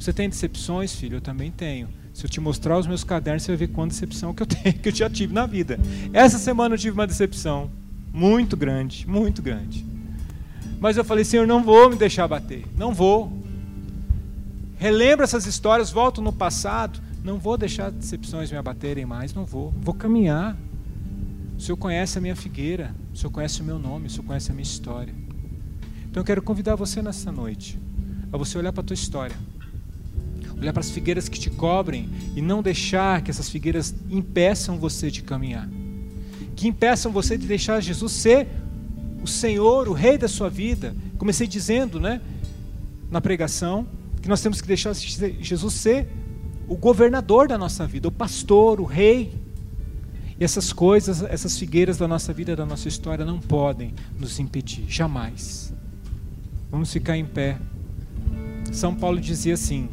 Você 0.00 0.10
tem 0.10 0.30
decepções, 0.30 0.94
filho? 0.94 1.18
Eu 1.18 1.20
também 1.20 1.50
tenho. 1.50 1.86
Se 2.14 2.24
eu 2.24 2.30
te 2.30 2.40
mostrar 2.40 2.78
os 2.78 2.86
meus 2.86 3.04
cadernos, 3.04 3.42
você 3.42 3.48
vai 3.52 3.58
ver 3.58 3.74
quanta 3.74 3.90
decepção 3.90 4.32
que 4.32 4.42
eu 4.42 4.46
tenho, 4.46 4.72
que 4.80 4.88
eu 4.88 4.94
já 4.94 5.10
tive 5.10 5.34
na 5.34 5.44
vida. 5.44 5.78
Essa 6.14 6.38
semana 6.38 6.76
eu 6.76 6.78
tive 6.78 6.94
uma 6.94 7.06
decepção 7.06 7.70
muito 8.10 8.56
grande, 8.56 9.06
muito 9.06 9.42
grande. 9.42 9.84
Mas 10.80 10.96
eu 10.96 11.04
falei, 11.04 11.26
Senhor, 11.26 11.46
não 11.46 11.62
vou 11.62 11.90
me 11.90 11.96
deixar 11.96 12.26
bater, 12.26 12.64
não 12.74 12.94
vou. 12.94 13.30
Relembro 14.78 15.24
essas 15.24 15.44
histórias, 15.44 15.90
volto 15.90 16.22
no 16.22 16.32
passado, 16.32 17.00
não 17.22 17.38
vou 17.38 17.56
deixar 17.56 17.90
decepções 17.90 18.50
me 18.50 18.56
abaterem 18.56 19.06
mais, 19.06 19.32
não 19.32 19.44
vou. 19.44 19.72
Vou 19.80 19.94
caminhar. 19.94 20.56
O 21.56 21.60
Senhor 21.60 21.76
conhece 21.76 22.18
a 22.18 22.20
minha 22.20 22.34
figueira, 22.34 22.92
o 23.14 23.16
Senhor 23.16 23.30
conhece 23.30 23.60
o 23.60 23.64
meu 23.64 23.78
nome, 23.78 24.08
o 24.08 24.10
Senhor 24.10 24.24
conhece 24.24 24.50
a 24.50 24.54
minha 24.54 24.64
história. 24.64 25.14
Então 26.10 26.20
eu 26.20 26.24
quero 26.24 26.42
convidar 26.42 26.74
você 26.74 27.00
nessa 27.00 27.30
noite 27.30 27.78
a 28.32 28.36
você 28.36 28.58
olhar 28.58 28.72
para 28.72 28.80
a 28.80 28.84
tua 28.84 28.94
história. 28.94 29.36
Olhar 30.58 30.72
para 30.72 30.80
as 30.80 30.90
figueiras 30.90 31.28
que 31.28 31.38
te 31.38 31.50
cobrem 31.50 32.08
e 32.34 32.42
não 32.42 32.62
deixar 32.62 33.22
que 33.22 33.30
essas 33.30 33.48
figueiras 33.48 33.94
impeçam 34.10 34.78
você 34.78 35.10
de 35.10 35.22
caminhar. 35.22 35.68
Que 36.56 36.66
impeçam 36.66 37.12
você 37.12 37.38
de 37.38 37.46
deixar 37.46 37.80
Jesus 37.80 38.12
ser 38.12 38.48
o 39.22 39.26
Senhor, 39.26 39.88
o 39.88 39.92
Rei 39.92 40.18
da 40.18 40.28
sua 40.28 40.50
vida. 40.50 40.94
Comecei 41.18 41.46
dizendo, 41.46 42.00
né, 42.00 42.20
na 43.10 43.20
pregação, 43.20 43.86
que 44.20 44.28
nós 44.28 44.40
temos 44.40 44.60
que 44.60 44.66
deixar 44.66 44.92
Jesus 44.94 45.74
ser 45.74 46.08
o 46.68 46.76
governador 46.76 47.48
da 47.48 47.58
nossa 47.58 47.86
vida, 47.86 48.08
o 48.08 48.12
pastor, 48.12 48.80
o 48.80 48.84
rei. 48.84 49.34
E 50.38 50.44
essas 50.44 50.72
coisas, 50.72 51.22
essas 51.22 51.58
figueiras 51.58 51.98
da 51.98 52.08
nossa 52.08 52.32
vida, 52.32 52.56
da 52.56 52.66
nossa 52.66 52.88
história, 52.88 53.24
não 53.24 53.38
podem 53.38 53.94
nos 54.18 54.38
impedir, 54.38 54.84
jamais. 54.88 55.72
Vamos 56.70 56.92
ficar 56.92 57.16
em 57.16 57.24
pé. 57.24 57.58
São 58.72 58.94
Paulo 58.94 59.20
dizia 59.20 59.54
assim: 59.54 59.88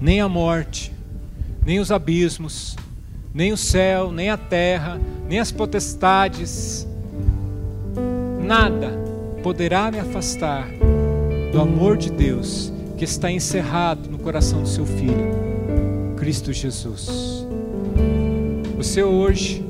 nem 0.00 0.20
a 0.20 0.28
morte, 0.28 0.92
nem 1.66 1.80
os 1.80 1.90
abismos, 1.90 2.76
nem 3.34 3.52
o 3.52 3.56
céu, 3.56 4.12
nem 4.12 4.30
a 4.30 4.36
terra, 4.36 5.00
nem 5.28 5.38
as 5.38 5.50
potestades, 5.50 6.86
nada 8.42 8.90
poderá 9.42 9.90
me 9.90 9.98
afastar 9.98 10.68
do 11.50 11.60
amor 11.60 11.96
de 11.96 12.10
Deus 12.10 12.71
que 13.02 13.06
está 13.06 13.28
encerrado 13.32 14.08
no 14.08 14.16
coração 14.16 14.62
do 14.62 14.68
seu 14.68 14.86
filho, 14.86 16.14
Cristo 16.16 16.52
Jesus. 16.52 17.44
Você 18.76 19.02
hoje 19.02 19.66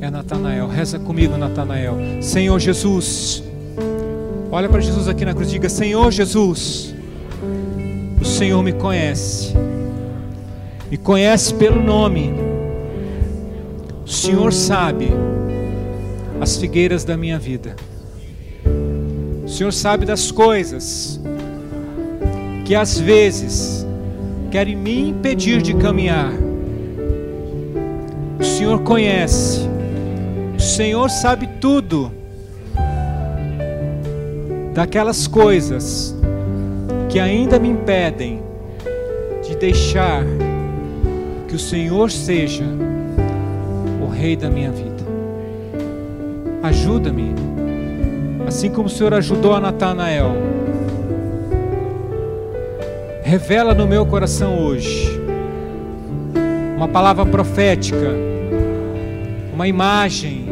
é 0.00 0.08
Natanael. 0.08 0.68
Reza 0.68 0.96
comigo, 0.96 1.36
Natanael. 1.36 1.96
Senhor 2.22 2.56
Jesus. 2.60 3.42
Olha 4.52 4.68
para 4.68 4.80
Jesus 4.80 5.08
aqui 5.08 5.24
na 5.24 5.34
cruz 5.34 5.48
e 5.48 5.54
diga: 5.54 5.68
Senhor 5.68 6.12
Jesus. 6.12 6.94
O 8.20 8.24
Senhor 8.24 8.62
me 8.62 8.72
conhece. 8.72 9.54
Me 10.88 10.96
conhece 10.96 11.54
pelo 11.54 11.82
nome. 11.82 12.32
O 14.06 14.08
Senhor 14.08 14.52
sabe 14.52 15.08
as 16.40 16.56
figueiras 16.56 17.02
da 17.02 17.16
minha 17.16 17.40
vida. 17.40 17.74
O 19.44 19.48
Senhor 19.48 19.72
sabe 19.72 20.06
das 20.06 20.30
coisas 20.30 21.20
que 22.68 22.74
às 22.74 23.00
vezes 23.00 23.86
querem 24.50 24.76
me 24.76 25.08
impedir 25.08 25.62
de 25.62 25.72
caminhar. 25.72 26.30
O 28.38 28.44
Senhor 28.44 28.82
conhece, 28.82 29.60
o 30.54 30.60
Senhor 30.60 31.08
sabe 31.08 31.48
tudo 31.62 32.12
daquelas 34.74 35.26
coisas 35.26 36.14
que 37.08 37.18
ainda 37.18 37.58
me 37.58 37.70
impedem 37.70 38.42
de 39.42 39.56
deixar 39.56 40.22
que 41.48 41.54
o 41.54 41.58
Senhor 41.58 42.10
seja 42.10 42.64
o 44.02 44.10
Rei 44.10 44.36
da 44.36 44.50
minha 44.50 44.70
vida. 44.70 45.06
Ajuda-me, 46.62 47.34
assim 48.46 48.68
como 48.68 48.88
o 48.88 48.90
Senhor 48.90 49.14
ajudou 49.14 49.54
a 49.54 49.60
Natanael 49.60 50.57
Revela 53.28 53.74
no 53.74 53.86
meu 53.86 54.06
coração 54.06 54.58
hoje 54.58 55.20
uma 56.74 56.88
palavra 56.88 57.26
profética, 57.26 58.10
uma 59.52 59.68
imagem, 59.68 60.46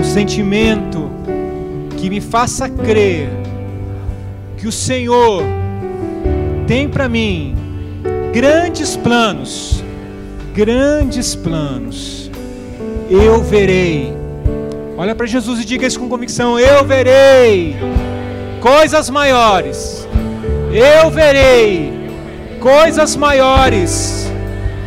um 0.00 0.02
sentimento 0.02 1.10
que 1.98 2.08
me 2.08 2.18
faça 2.18 2.66
crer 2.66 3.28
que 4.56 4.66
o 4.66 4.72
Senhor 4.72 5.42
tem 6.66 6.88
para 6.88 7.10
mim 7.10 7.54
grandes 8.32 8.96
planos, 8.96 9.84
grandes 10.54 11.34
planos. 11.34 12.30
Eu 13.10 13.42
verei. 13.42 14.14
Olha 14.96 15.14
para 15.14 15.26
Jesus 15.26 15.60
e 15.60 15.64
diga 15.66 15.86
isso 15.86 16.00
com 16.00 16.08
convicção: 16.08 16.58
Eu 16.58 16.86
verei 16.86 17.76
coisas 18.62 19.10
maiores 19.10 20.01
eu 20.72 21.10
verei 21.10 21.92
coisas 22.58 23.14
maiores, 23.14 24.26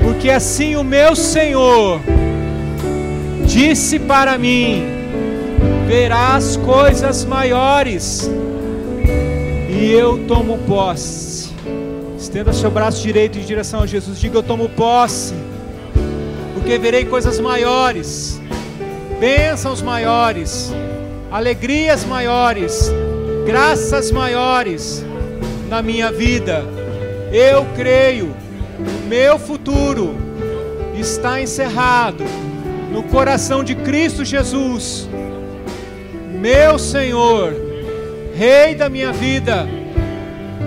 porque 0.02 0.32
assim 0.32 0.76
o 0.76 0.84
meu 0.84 1.16
Senhor 1.16 2.02
disse 3.46 4.00
para 4.00 4.36
mim: 4.36 4.84
verás 5.86 6.58
coisas 6.58 7.24
maiores, 7.24 8.28
e 9.70 9.92
eu 9.92 10.26
tomo 10.28 10.58
posse. 10.68 11.54
Estenda 12.18 12.52
seu 12.52 12.72
braço 12.72 13.04
direito 13.04 13.38
em 13.38 13.44
direção 13.44 13.82
a 13.82 13.86
Jesus, 13.86 14.20
diga: 14.20 14.40
Eu 14.40 14.44
tomo 14.44 14.68
posse, 14.70 15.36
porque 16.56 16.80
verei 16.80 17.06
coisas 17.06 17.40
maiores, 17.40 18.42
bênçãos 19.20 19.84
maiores, 19.84 20.74
alegrias 21.32 22.04
maiores, 22.04 22.92
graças 23.46 24.10
maiores 24.10 25.06
na 25.70 25.82
minha 25.82 26.12
vida. 26.12 26.64
Eu 27.32 27.66
creio, 27.76 28.36
o 28.80 29.08
meu 29.08 29.38
futuro 29.38 30.16
está 30.98 31.42
encerrado 31.42 32.24
no 32.92 33.04
coração 33.04 33.64
de 33.64 33.76
Cristo 33.76 34.24
Jesus, 34.24 35.10
meu 36.40 36.80
Senhor, 36.80 37.66
Rei 38.36 38.76
da 38.76 38.90
minha 38.90 39.14
vida, 39.14 39.66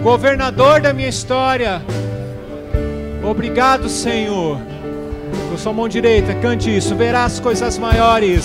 governador 0.03 0.80
da 0.80 0.94
minha 0.94 1.11
história. 1.11 1.82
Obrigado, 3.22 3.90
Senhor. 3.90 4.59
Com 5.51 5.59
sua 5.59 5.74
mão 5.74 5.86
direita, 5.86 6.32
cante 6.36 6.74
isso. 6.74 6.94
Verás 6.96 7.38
coisas 7.38 7.76
maiores. 7.76 8.44